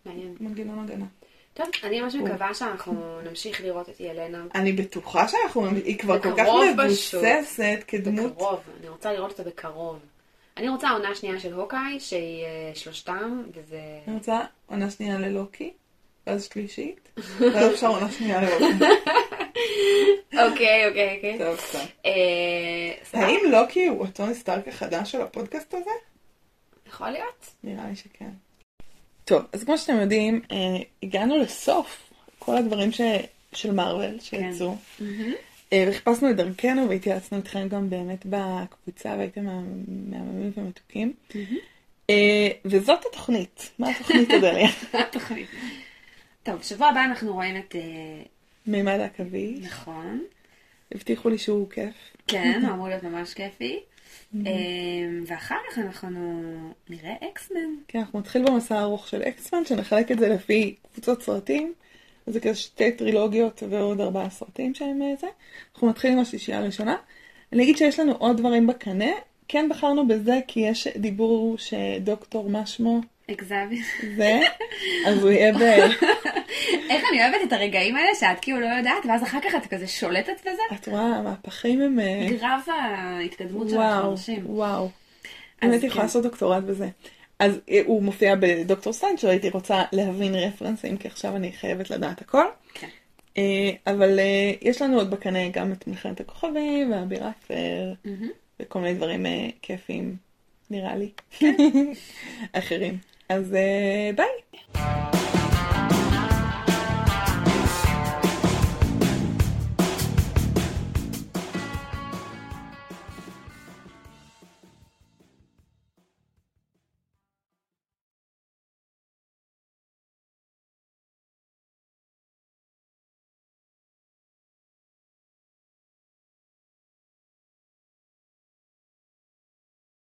מעניין. 0.05 0.35
מנגנון 0.39 0.79
הגנה. 0.79 1.05
טוב, 1.53 1.67
אני 1.83 2.01
ממש 2.01 2.15
מקווה 2.15 2.53
שאנחנו 2.53 3.21
נמשיך 3.21 3.61
לראות 3.61 3.89
את 3.89 3.99
ילנה 3.99 4.45
אני 4.55 4.73
בטוחה 4.73 5.27
שאנחנו, 5.27 5.67
היא 5.67 5.97
כבר 5.97 6.21
כל 6.21 6.33
כך 6.37 6.47
מבוססת 6.73 7.83
כדמות. 7.87 8.31
בקרוב. 8.31 8.59
אני 8.79 8.89
רוצה 8.89 9.13
לראות 9.13 9.31
אותה 9.31 9.43
בקרוב. 9.43 9.99
אני 10.57 10.69
רוצה 10.69 10.89
עונה 10.89 11.15
שנייה 11.15 11.39
של 11.39 11.53
הוקאי, 11.53 11.99
שהיא 11.99 12.45
אה, 12.45 12.71
שלושתם, 12.75 13.43
וזה... 13.53 13.81
אני 14.07 14.15
רוצה 14.15 14.39
עונה 14.65 14.89
שנייה 14.89 15.19
ללוקי, 15.19 15.73
ואז 16.27 16.49
שלישית, 16.53 17.09
ואז 17.39 17.73
אפשר 17.73 17.87
עונה 17.95 18.11
שנייה 18.11 18.41
ללוקי. 18.41 18.85
אוקיי, 20.33 20.87
אוקיי, 20.87 21.15
אוקיי. 21.15 21.37
טוב, 21.37 21.59
טוב. 21.71 21.81
אה, 22.05 23.21
האם 23.21 23.39
לוקי 23.51 23.87
הוא 23.87 24.05
הטוני 24.05 24.35
סטארק 24.35 24.67
החדש 24.67 25.11
של 25.11 25.21
הפודקאסט 25.21 25.73
הזה? 25.73 25.89
יכול 26.87 27.09
להיות. 27.09 27.45
נראה 27.63 27.89
לי 27.89 27.95
שכן. 27.95 28.29
טוב, 29.25 29.43
אז 29.53 29.63
כמו 29.63 29.77
שאתם 29.77 29.99
יודעים, 29.99 30.41
אה, 30.51 30.57
הגענו 31.03 31.37
לסוף 31.37 32.11
כל 32.39 32.57
הדברים. 32.57 32.91
של 33.53 33.71
מארוול 33.71 34.19
שיצאו. 34.19 34.75
אה, 35.73 35.85
וחיפשנו 35.89 36.29
את 36.29 36.35
דרכנו 36.35 36.89
והתייעצנו 36.89 37.37
איתכם 37.37 37.67
גם 37.67 37.89
באמת 37.89 38.25
בקבוצה 38.25 39.15
והייתם 39.17 39.45
מהממים 39.87 40.51
ומתוקים. 40.57 41.13
וזאת 42.65 43.05
התוכנית. 43.05 43.71
מה 43.79 43.89
התוכנית, 43.89 44.31
אודליה? 44.35 44.69
התוכנית. 44.93 45.47
טוב, 46.45 46.55
בשבוע 46.55 46.87
הבא 46.87 47.03
אנחנו 47.03 47.33
רואים 47.33 47.57
את... 47.57 47.75
אה, 47.75 48.23
מימד 48.67 48.99
העכביש. 48.99 49.65
נכון. 49.65 50.23
הבטיחו 50.91 51.29
לי 51.29 51.37
שהוא 51.37 51.69
כיף. 51.69 51.95
כן, 52.27 52.59
הוא 52.63 52.71
אמור 52.73 52.87
להיות 52.87 53.03
ממש 53.03 53.33
כיפי. 53.33 53.79
אה, 54.35 54.51
ואחר 55.27 55.55
כך 55.71 55.79
אנחנו 55.79 56.49
נראה 56.89 57.13
אקסמן. 57.31 57.59
כן, 57.87 57.99
אנחנו 57.99 58.19
נתחיל 58.19 58.45
במסע 58.45 58.79
הארוך 58.79 59.07
של 59.07 59.21
אקסמן, 59.21 59.65
שנחלק 59.65 60.11
את 60.11 60.19
זה 60.19 60.29
לפי 60.29 60.75
קבוצות 60.93 61.21
סרטים. 61.21 61.73
זה 62.27 62.39
כזה 62.39 62.55
שתי 62.55 62.91
טרילוגיות 62.91 63.63
ועוד 63.69 64.01
ארבעה 64.01 64.29
סרטים 64.29 64.75
שהם 64.75 65.01
אה, 65.01 65.13
זה. 65.19 65.27
אנחנו 65.73 65.89
נתחיל 65.89 66.11
עם 66.11 66.19
השישייה 66.19 66.57
הראשונה. 66.57 66.95
אני 67.53 67.63
אגיד 67.63 67.77
שיש 67.77 67.99
לנו 67.99 68.11
עוד 68.11 68.37
דברים 68.37 68.67
בקנה. 68.67 69.11
כן 69.47 69.69
בחרנו 69.69 70.07
בזה 70.07 70.39
כי 70.47 70.59
יש 70.59 70.87
דיבור 70.87 71.57
שדוקטור 71.57 72.49
מה 72.49 72.65
שמו 72.65 73.01
אכזבי. 73.31 73.81
זה, 74.15 74.39
אז 75.07 75.23
הוא 75.23 75.31
יהיה 75.31 75.53
ב... 75.53 75.61
איך 76.89 77.03
אני 77.11 77.23
אוהבת 77.23 77.47
את 77.47 77.53
הרגעים 77.53 77.95
האלה 77.95 78.15
שאת 78.19 78.39
כאילו 78.41 78.59
לא 78.59 78.65
יודעת, 78.77 79.05
ואז 79.07 79.23
אחר 79.23 79.39
כך 79.43 79.55
את 79.55 79.65
כזה 79.67 79.87
שולטת 79.87 80.41
בזה? 80.41 80.61
את 80.73 80.87
רואה, 80.87 81.01
המהפכים 81.01 81.81
הם... 81.81 81.99
אה, 81.99 82.27
גרף 82.39 82.69
ההתקדמות 82.69 83.69
של 83.69 83.75
וואו, 83.75 84.07
האנשים. 84.07 84.43
וואו. 84.45 84.85
אז 84.85 84.91
אני 85.61 85.71
הייתי 85.71 85.85
יכולה 85.85 86.01
כן. 86.01 86.05
לעשות 86.05 86.23
דוקטורט 86.23 86.63
בזה. 86.63 86.87
אז 87.39 87.59
אה, 87.69 87.81
הוא 87.85 88.03
מופיע 88.03 88.35
בדוקטור 88.39 88.93
סטריינג', 88.93 89.19
שהייתי 89.19 89.49
רוצה 89.49 89.83
להבין 89.91 90.35
רפרנסים, 90.35 90.97
כי 90.97 91.07
עכשיו 91.07 91.35
אני 91.35 91.51
חייבת 91.51 91.89
לדעת 91.89 92.21
הכל. 92.21 92.45
כן. 92.73 92.87
אה, 93.37 93.71
אבל 93.87 94.19
יש 94.61 94.81
לנו 94.81 94.97
עוד 94.97 95.09
בקנה 95.11 95.49
גם 95.49 95.71
את 95.71 95.87
מלחמת 95.87 96.19
הכוכבים 96.19 96.91
והבירקפר 96.91 97.93
מהמם. 98.05 98.29
וכל 98.59 98.79
מיני 98.79 98.93
דברים 98.93 99.25
כיפים, 99.61 100.15
נראה 100.69 100.95
לי, 100.95 101.09
כן. 101.29 101.55
אחרים. 102.59 102.97
אז 103.29 103.55
ביי. 104.15 104.27